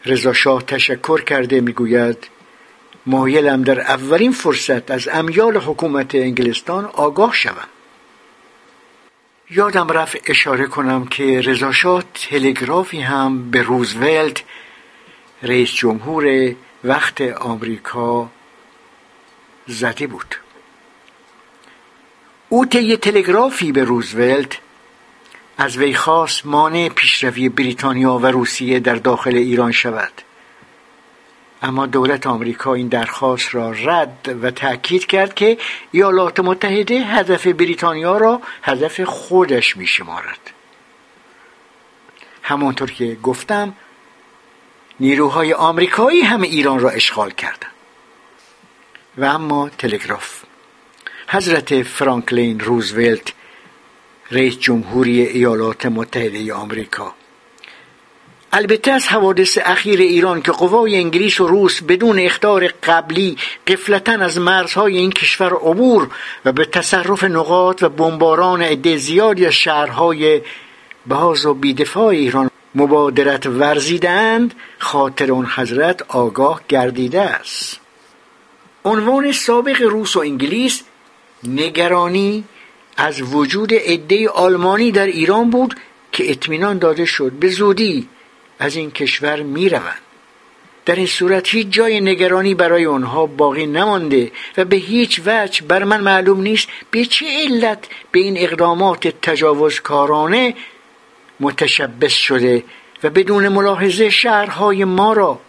رضا 0.06 0.32
شاه 0.32 0.62
تشکر 0.62 1.22
کرده 1.22 1.60
می‌گوید 1.60 2.28
مایلم 3.06 3.62
در 3.62 3.80
اولین 3.80 4.32
فرصت 4.32 4.90
از 4.90 5.09
امیال 5.09 5.56
حکومت 5.56 6.14
انگلستان 6.14 6.84
آگاه 6.84 7.34
شوم. 7.34 7.68
یادم 9.51 9.89
رفت 9.89 10.30
اشاره 10.30 10.66
کنم 10.66 11.06
که 11.06 11.40
رضاشاه 11.40 12.05
تلگرافی 12.14 13.01
هم 13.01 13.51
به 13.51 13.62
روزولت 13.62 14.43
رئیس 15.43 15.70
جمهور 15.70 16.55
وقت 16.84 17.20
آمریکا 17.20 18.30
زده 19.66 20.06
بود. 20.06 20.41
او 22.52 22.66
طی 22.66 22.96
تلگرافی 22.96 23.72
به 23.72 23.84
روزولت 23.84 24.58
از 25.58 25.76
وی 25.76 25.94
خواست 25.94 26.46
مانع 26.46 26.88
پیشروی 26.88 27.48
بریتانیا 27.48 28.18
و 28.18 28.26
روسیه 28.26 28.80
در 28.80 28.94
داخل 28.94 29.36
ایران 29.36 29.72
شود. 29.72 30.12
اما 31.62 31.86
دولت 31.86 32.26
آمریکا 32.26 32.74
این 32.74 32.88
درخواست 32.88 33.54
را 33.54 33.70
رد 33.70 34.38
و 34.42 34.50
تأکید 34.50 35.06
کرد 35.06 35.34
که 35.34 35.58
ایالات 35.92 36.40
متحده 36.40 36.94
هدف 36.94 37.46
بریتانیا 37.46 38.16
را 38.16 38.40
هدف 38.62 39.00
خودش 39.00 39.76
می 39.76 39.86
شمارد 39.86 40.50
همانطور 42.42 42.90
که 42.90 43.16
گفتم 43.22 43.74
نیروهای 45.00 45.52
آمریکایی 45.52 46.20
هم 46.20 46.42
ایران 46.42 46.80
را 46.80 46.90
اشغال 46.90 47.30
کردند. 47.30 47.72
و 49.18 49.24
اما 49.24 49.68
تلگراف. 49.68 50.51
حضرت 51.34 51.82
فرانکلین 51.82 52.60
روزولت 52.60 53.32
رئیس 54.30 54.59
جمهوری 54.59 55.20
ایالات 55.20 55.86
متحده 55.86 56.54
آمریکا. 56.54 57.14
البته 58.52 58.90
از 58.90 59.09
حوادث 59.09 59.59
اخیر 59.64 60.00
ایران 60.00 60.42
که 60.42 60.52
قوای 60.52 60.96
انگلیس 60.96 61.40
و 61.40 61.46
روس 61.46 61.82
بدون 61.82 62.18
اختار 62.18 62.66
قبلی 62.66 63.36
قفلتا 63.66 64.12
از 64.12 64.38
مرزهای 64.38 64.96
این 64.96 65.10
کشور 65.10 65.52
عبور 65.52 66.10
و 66.44 66.52
به 66.52 66.64
تصرف 66.64 67.24
نقاط 67.24 67.82
و 67.82 67.88
بمباران 67.88 68.62
عده 68.62 68.96
زیادی 68.96 69.46
از 69.46 69.52
شهرهای 69.52 70.42
باز 71.06 71.46
و 71.46 71.54
بیدفاع 71.54 72.06
ایران 72.06 72.50
مبادرت 72.74 73.46
ورزیدند 73.46 74.54
خاطر 74.78 75.32
اون 75.32 75.46
حضرت 75.46 76.02
آگاه 76.09 76.60
گردیده 76.68 77.20
است. 77.20 77.80
عنوان 78.84 79.32
سابق 79.32 79.82
روس 79.82 80.16
و 80.16 80.20
انگلیس 80.20 80.82
نگرانی 81.44 82.44
از 82.97 83.35
وجود 83.35 83.74
عده 83.74 84.28
آلمانی 84.28 84.93
در 84.93 85.06
ایران 85.06 85.51
بود 85.51 85.74
که 86.12 86.31
اطمینان 86.31 86.78
داده 86.78 87.05
شد 87.05 87.32
به 87.32 87.48
زودی 87.48 88.09
از 88.59 88.77
این 88.77 88.90
کشور 88.90 89.43
می 89.43 89.69
روند. 89.69 90.01
در 90.85 90.94
این 90.94 91.06
صورت 91.06 91.48
هیچ 91.48 91.66
جای 91.70 92.01
نگرانی 92.01 92.55
برای 92.55 92.86
آنها 92.86 93.27
باقی 93.27 93.66
نمانده 93.66 94.32
و 94.56 94.64
به 94.64 94.77
هیچ 94.77 95.20
وجه 95.27 95.66
بر 95.66 95.85
من 95.85 96.01
معلوم 96.01 96.40
نیست 96.40 96.69
به 96.90 97.05
چه 97.05 97.27
علت 97.27 97.86
به 98.12 98.20
این 98.20 98.39
اقدامات 98.39 99.09
تجاوزکارانه 99.09 100.55
متشبس 101.40 102.12
شده 102.12 102.64
و 103.02 103.10
بدون 103.10 103.48
ملاحظه 103.48 104.10
شهرهای 104.10 104.85
ما 104.85 105.12
را 105.12 105.40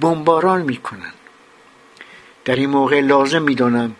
بمباران 0.00 0.62
می 0.62 0.76
کنند. 0.76 1.14
در 2.44 2.56
این 2.56 2.70
موقع 2.70 3.00
لازم 3.00 3.42
می 3.42 3.54
دانم 3.54 3.96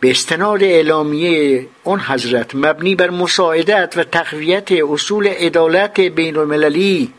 به 0.00 0.10
استناد 0.10 0.62
اعلامیه 0.62 1.66
اون 1.84 2.00
حضرت 2.00 2.54
مبنی 2.54 2.94
بر 2.94 3.10
مساعدت 3.10 3.94
و 3.96 4.04
تقویت 4.04 4.72
اصول 4.72 5.26
عدالت 5.26 6.00
بین 6.00 6.36
المللی 6.36 7.12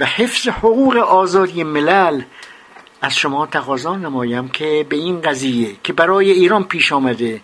و 0.00 0.04
حفظ 0.04 0.48
حقوق 0.48 0.96
آزادی 0.96 1.64
ملل 1.64 2.22
از 3.02 3.16
شما 3.16 3.46
تقاضا 3.46 3.96
نمایم 3.96 4.48
که 4.48 4.86
به 4.88 4.96
این 4.96 5.20
قضیه 5.20 5.68
که 5.84 5.92
برای 5.92 6.30
ایران 6.30 6.64
پیش 6.64 6.92
آمده 6.92 7.40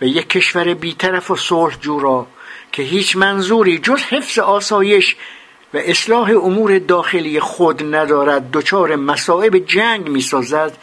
و 0.00 0.04
یک 0.04 0.28
کشور 0.28 0.74
بیطرف 0.74 1.30
و 1.30 1.36
صلح 1.36 1.76
جورا 1.80 2.26
که 2.72 2.82
هیچ 2.82 3.16
منظوری 3.16 3.78
جز 3.78 4.02
حفظ 4.02 4.38
آسایش 4.38 5.16
و 5.74 5.76
اصلاح 5.76 6.30
امور 6.30 6.78
داخلی 6.78 7.40
خود 7.40 7.94
ندارد 7.94 8.50
دچار 8.50 8.96
مصائب 8.96 9.58
جنگ 9.58 10.08
می‌سازد 10.08 10.76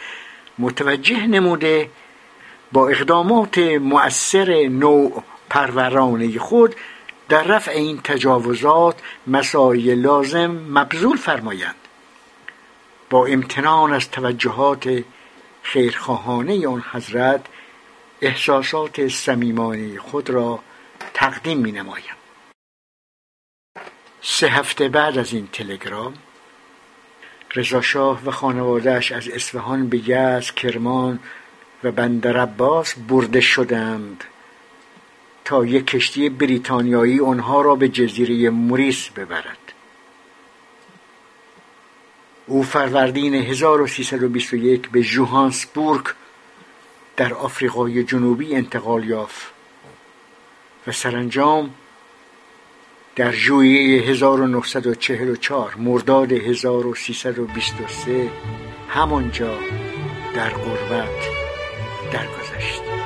متوجه 0.59 1.27
نموده 1.27 1.89
با 2.71 2.89
اقدامات 2.89 3.57
مؤثر 3.57 4.67
نوع 4.67 5.23
پرورانه 5.49 6.39
خود 6.39 6.75
در 7.29 7.43
رفع 7.43 7.71
این 7.71 8.01
تجاوزات 8.03 9.01
مساعی 9.27 9.95
لازم 9.95 10.51
مبذول 10.51 11.17
فرمایند. 11.17 11.75
با 13.09 13.25
امتنان 13.25 13.93
از 13.93 14.11
توجهات 14.11 15.03
خیرخواهانه 15.61 16.67
آن 16.67 16.83
حضرت 16.91 17.45
احساسات 18.21 19.07
صمیمانه 19.07 19.99
خود 19.99 20.29
را 20.29 20.59
تقدیم 21.13 21.57
می 21.57 21.71
نمایم 21.71 22.15
سه 24.21 24.47
هفته 24.47 24.89
بعد 24.89 25.17
از 25.17 25.33
این 25.33 25.47
تلگرام 25.53 26.13
رضاشاه 27.55 28.25
و 28.25 28.31
خانوادهش 28.31 29.11
از 29.11 29.27
اصفهان 29.27 29.89
به 29.89 30.09
یزد 30.09 30.53
کرمان 30.55 31.19
و 31.83 31.91
بندر 31.91 32.37
عباس 32.37 32.95
برده 33.09 33.41
شدند 33.41 34.23
تا 35.45 35.65
یک 35.65 35.87
کشتی 35.87 36.29
بریتانیایی 36.29 37.19
آنها 37.19 37.61
را 37.61 37.75
به 37.75 37.89
جزیره 37.89 38.49
موریس 38.49 39.09
ببرد. 39.09 39.57
او 42.47 42.63
فروردین 42.63 43.35
1321 43.35 44.89
به 44.89 45.03
جوهانسبورگ 45.03 46.05
در 47.17 47.33
آفریقای 47.33 48.03
جنوبی 48.03 48.55
انتقال 48.55 49.03
یافت 49.03 49.47
و 50.87 50.91
سرانجام 50.91 51.73
در 53.15 53.31
ژوئیه 53.31 54.01
1944 54.01 55.75
مرداد 55.75 56.31
1323 56.31 58.29
همانجا 58.89 59.59
در 60.35 60.49
غربت 60.49 61.46
درگذشت. 62.11 62.96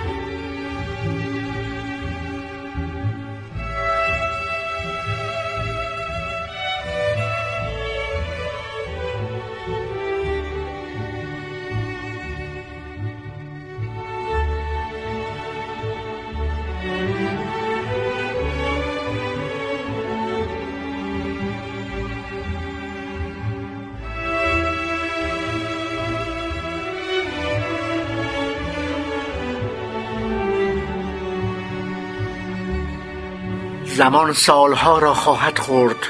زمان 34.01 34.33
سالها 34.33 34.99
را 34.99 35.13
خواهد 35.13 35.57
خورد 35.57 36.07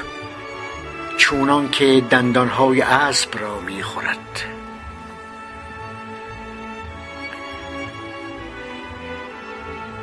چونان 1.16 1.70
که 1.70 2.02
دندانهای 2.10 2.80
اسب 2.80 3.38
را 3.38 3.60
می‌خورد 3.60 4.40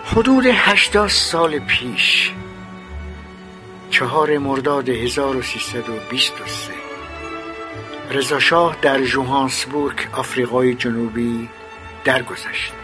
حدود 0.05 0.45
هشتاد 0.45 1.07
سال 1.07 1.59
پیش 1.59 2.31
چهار 3.89 4.37
مرداد 4.37 4.89
1323 4.89 6.73
رضا 8.11 8.39
شاه 8.39 8.77
در 8.81 9.03
جوهانسبورگ 9.03 9.97
آفریقای 10.13 10.75
جنوبی 10.75 11.49
درگذشت. 12.05 12.78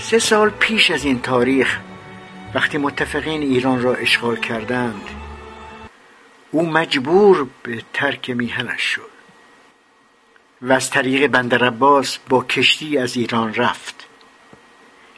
سه 0.00 0.18
سال 0.18 0.50
پیش 0.50 0.90
از 0.90 1.04
این 1.04 1.20
تاریخ 1.20 1.78
وقتی 2.54 2.78
متفقین 2.78 3.42
ایران 3.42 3.82
را 3.82 3.94
اشغال 3.94 4.36
کردند 4.36 5.02
او 6.50 6.66
مجبور 6.70 7.46
به 7.62 7.82
ترک 7.92 8.30
میهنش 8.30 8.82
شد 8.82 9.10
و 10.62 10.72
از 10.72 10.90
طریق 10.90 11.26
بندر 11.26 11.64
عباس 11.64 12.18
با 12.28 12.44
کشتی 12.44 12.98
از 12.98 13.16
ایران 13.16 13.54
رفت. 13.54 14.06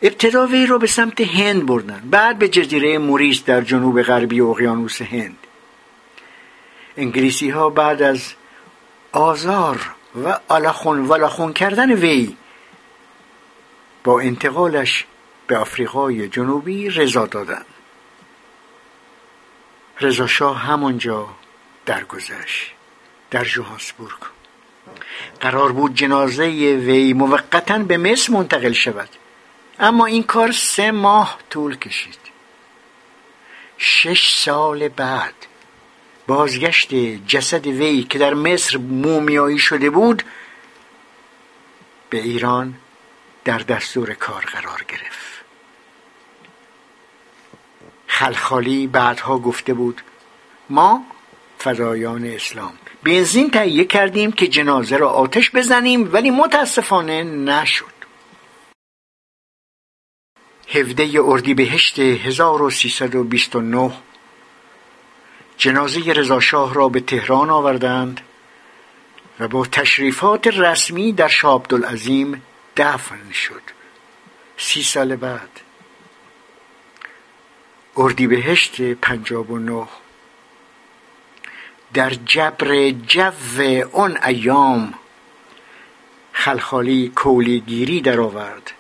ابتدا 0.02 0.46
وی 0.46 0.66
را 0.66 0.78
به 0.78 0.86
سمت 0.86 1.20
هند 1.20 1.66
بردن 1.66 2.02
بعد 2.10 2.38
به 2.38 2.48
جزیره 2.48 2.98
موریس 2.98 3.44
در 3.44 3.60
جنوب 3.60 4.02
غربی 4.02 4.40
اقیانوس 4.40 5.02
هند. 5.02 5.36
انگلیسی 6.96 7.50
ها 7.50 7.70
بعد 7.70 8.02
از 8.02 8.32
آزار 9.12 9.80
و 10.24 10.38
آلاخون 10.48 11.06
و 11.06 11.52
کردن 11.52 11.92
وی 11.92 12.36
با 14.04 14.20
انتقالش 14.20 15.06
به 15.46 15.58
آفریقای 15.58 16.28
جنوبی 16.28 16.90
رضا 16.90 17.26
دادند 17.26 17.66
رضا 20.00 20.26
شاه 20.26 20.58
همانجا 20.58 21.28
درگذشت 21.86 22.72
در 23.30 23.44
جوهانسبورگ. 23.44 24.18
قرار 25.40 25.72
بود 25.72 25.94
جنازه 25.94 26.44
وی 26.86 27.12
موقتا 27.12 27.78
به 27.78 27.96
مصر 27.96 28.32
منتقل 28.32 28.72
شود. 28.72 29.08
اما 29.78 30.06
این 30.06 30.22
کار 30.22 30.52
سه 30.52 30.90
ماه 30.90 31.38
طول 31.50 31.76
کشید. 31.76 32.18
شش 33.78 34.34
سال 34.34 34.88
بعد 34.88 35.34
بازگشت 36.26 36.94
جسد 37.26 37.66
وی 37.66 38.02
که 38.02 38.18
در 38.18 38.34
مصر 38.34 38.78
مومیایی 38.78 39.58
شده 39.58 39.90
بود 39.90 40.22
به 42.10 42.18
ایران 42.18 42.74
در 43.50 43.58
دستور 43.58 44.14
کار 44.14 44.44
قرار 44.44 44.84
گرفت. 44.88 45.44
خلخالی 48.06 48.86
بعدها 48.86 49.38
گفته 49.38 49.74
بود 49.74 50.02
ما 50.68 51.04
فدایان 51.58 52.24
اسلام 52.24 52.72
بنزین 53.04 53.50
تهیه 53.50 53.84
کردیم 53.84 54.32
که 54.32 54.46
جنازه 54.46 54.96
را 54.96 55.10
آتش 55.10 55.50
بزنیم 55.50 56.12
ولی 56.12 56.30
متاسفانه 56.30 57.22
نشد. 57.22 57.94
هفده 60.68 61.20
اردیبهشت 61.24 61.98
1329 61.98 63.92
جنازه 65.56 66.12
رضاشاه 66.12 66.74
را 66.74 66.88
به 66.88 67.00
تهران 67.00 67.50
آوردند 67.50 68.20
و 69.40 69.48
با 69.48 69.66
تشریفات 69.66 70.46
رسمی 70.46 71.12
در 71.12 71.28
شاه 71.28 71.54
عبدالعظیم 71.54 72.42
دفن 72.80 73.32
شد. 73.32 73.62
سی 74.56 74.82
سال 74.82 75.16
بعد. 75.16 75.60
اردیبهشت 77.96 78.80
پنجاب 78.80 79.50
و 79.50 79.58
نه. 79.58 79.88
در 81.94 82.10
جبر 82.10 82.90
جو 82.90 83.32
آن 83.92 84.18
ایام 84.24 84.94
خلخالی 86.32 87.12
کولیگیری 87.14 88.00
درآورد 88.00 88.72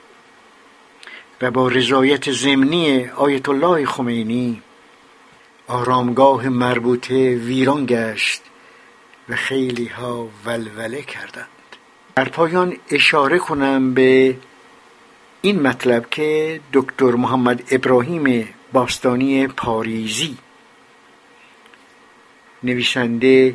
و 1.42 1.50
با 1.50 1.68
رضایت 1.68 2.30
ضمنی 2.30 3.08
آیت 3.08 3.48
الله 3.48 3.86
خمینی 3.86 4.62
آرامگاه 5.68 6.48
مربوطه 6.48 7.34
ویران 7.34 7.86
گشت 7.86 8.42
و 9.28 9.36
خیلی 9.36 9.86
ها 9.86 10.28
ولوله 10.44 11.02
کردند. 11.02 11.59
در 12.20 12.28
پایان 12.28 12.76
اشاره 12.90 13.38
کنم 13.38 13.94
به 13.94 14.36
این 15.42 15.62
مطلب 15.62 16.10
که 16.10 16.60
دکتر 16.72 17.10
محمد 17.10 17.62
ابراهیم 17.70 18.48
باستانی 18.72 19.46
پاریزی 19.46 20.38
نویسنده 22.62 23.54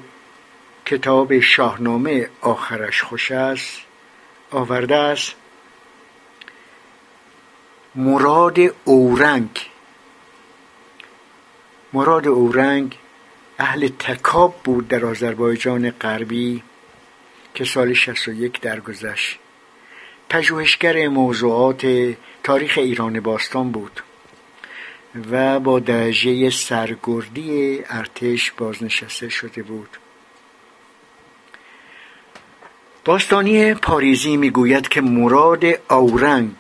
کتاب 0.85 1.39
شاهنامه 1.39 2.29
آخرش 2.41 3.03
خوش 3.03 3.31
است 3.31 3.81
آورده 4.51 4.95
است. 4.95 5.35
مراد 7.95 8.57
اورنگ 8.85 9.69
مراد 11.93 12.27
اورنگ 12.27 12.97
اهل 13.59 13.87
تکاب 13.87 14.55
بود 14.63 14.87
در 14.87 15.05
آذربایجان 15.05 15.89
غربی. 15.89 16.63
که 17.55 17.65
سال 17.65 17.93
61 17.93 18.61
درگذشت. 18.61 19.39
پژوهشگر 20.29 21.07
موضوعات 21.07 21.87
تاریخ 22.43 22.77
ایران 22.77 23.19
باستان 23.19 23.71
بود 23.71 24.01
و 25.31 25.59
با 25.59 25.79
درجه 25.79 26.49
سرگردی 26.49 27.83
ارتش 27.89 28.51
بازنشسته 28.51 29.29
شده 29.29 29.63
بود. 29.63 29.89
باستانی 33.05 33.73
پاریزی 33.73 34.37
می‌گوید 34.37 34.87
که 34.87 35.01
مراد 35.01 35.63
اورنگ 35.89 36.55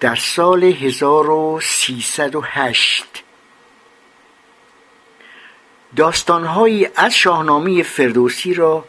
در 0.00 0.14
سال 0.14 0.64
1308 0.64 3.22
داستانهایی 5.96 6.88
از 6.96 7.16
شاهنامه 7.16 7.82
فردوسی 7.82 8.54
را 8.54 8.84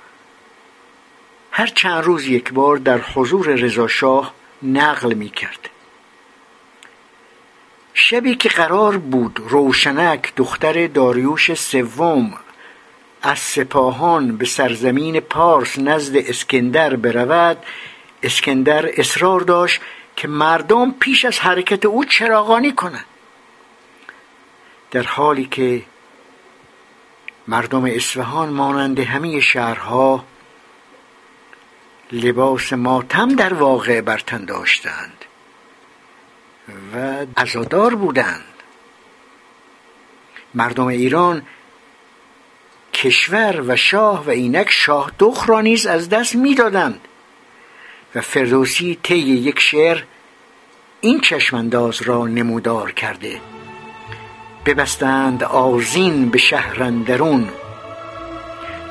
هر 1.58 1.68
چند 1.68 2.04
روز 2.04 2.28
یک 2.28 2.54
بار 2.54 2.78
در 2.78 2.98
حضور 2.98 3.48
رضاشاه 3.48 4.34
نقل 4.64 5.14
می 5.14 5.30
کرد. 5.30 5.70
شبی 7.94 8.36
که 8.36 8.50
قرار 8.50 8.98
بود 8.98 9.40
روشنک 9.50 10.34
دختر 10.36 10.88
داریوش 10.88 11.54
سوم 11.54 12.34
از 13.22 13.40
سپاهان 13.40 14.38
به 14.38 14.46
سرزمین 14.46 15.20
پارس 15.20 15.80
نزد 15.80 16.18
اسکندر 16.18 16.96
برود 16.96 17.58
اسکندر 18.24 18.90
اصرار 19.00 19.42
داشت 19.42 19.82
که 20.16 20.28
مردم 20.28 20.92
پیش 20.92 21.26
از 21.26 21.40
حرکت 21.40 21.86
او 21.86 22.06
چراغانی 22.06 22.72
کنند 22.72 23.06
در 24.92 25.04
حالی 25.04 25.46
که 25.46 25.82
مردم 27.48 27.86
اصفهان 27.86 28.50
مانند 28.50 29.00
همه 29.00 29.40
شهرها 29.40 30.24
لباس 32.12 32.74
ماتم 32.74 33.36
در 33.36 33.54
واقع 33.54 34.02
برتن 34.02 34.46
داشتند 34.46 35.26
و 36.94 37.26
عزادار 37.38 37.96
بودند. 37.96 38.44
مردم 40.54 40.88
ایران 40.88 41.42
کشور 42.94 43.64
و 43.68 43.76
شاه 43.76 44.26
و 44.26 44.30
اینک 44.30 44.70
شاه 44.70 45.12
دخ 45.20 45.50
را 45.50 45.62
نیز 45.62 45.86
از 45.86 46.10
دست 46.10 46.36
می‌دادند 46.36 47.00
و 48.16 48.22
فردوسی 48.22 49.00
طی 49.04 49.18
یک 49.18 49.60
شعر 49.60 50.04
این 51.02 51.22
چشمانداز 51.22 52.02
را 52.02 52.28
نمودار 52.28 52.92
کرده. 52.92 53.42
ببستند 54.66 55.44
آزین 55.44 56.30
به 56.30 56.38
شهرندرون 56.38 57.50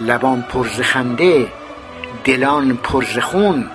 لبان 0.01 0.43
پرز 0.43 0.81
خنده 0.81 1.53
دلان 2.27 2.77
پرز 2.77 3.19
خون. 3.19 3.70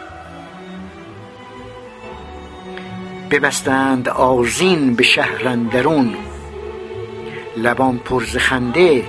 ببستند 3.31 4.09
آزین 4.09 4.95
به 4.95 5.03
شهرندرون 5.03 6.15
لبان 7.57 7.97
پرز 7.97 8.37
خنده 8.37 9.03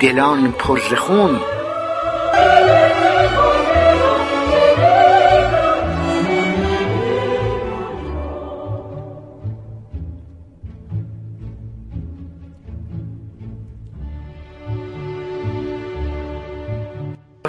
دلان 0.00 0.52
پرز 0.52 0.94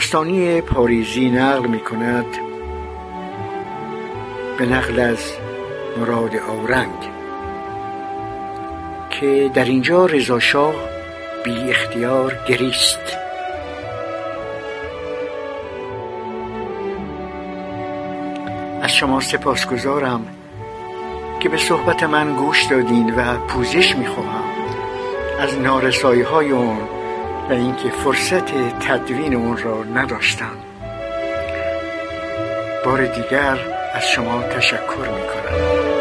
داستانی 0.02 0.62
پاریزی 0.62 1.30
نقل 1.30 1.68
می 1.68 1.80
کند 1.80 2.26
به 4.58 4.66
نقل 4.66 5.00
از 5.00 5.34
مراد 5.98 6.36
اورنگ 6.36 7.10
که 9.10 9.52
در 9.54 9.66
اینجا 9.66 10.06
رضاشاه 10.06 10.74
بی 11.44 11.52
اختیار 11.52 12.38
گریست. 12.48 13.00
از 18.82 18.84
از 18.84 18.96
شما 18.96 19.20
سپاسگزارم 19.20 20.26
که 21.40 21.50
به 21.50 21.58
صحبت 21.58 22.04
من 22.04 22.36
گوش 22.36 22.64
دادین 22.64 23.16
و 23.16 23.38
پوزش 23.38 23.96
می‌خواهم. 23.96 24.44
از 25.40 25.60
نارسایی 25.60 26.22
های 26.22 26.52
اون 26.52 27.01
و 27.50 27.54
اینکه 27.54 27.90
فرصت 27.90 28.46
تدوین 28.80 29.36
اون 29.36 29.58
را 29.58 29.84
نداشتم. 29.84 30.56
بار 32.86 33.06
دیگر 33.06 33.58
از 33.94 34.10
شما 34.10 34.42
تشکر 34.44 34.98
می‌کنم. 34.98 36.01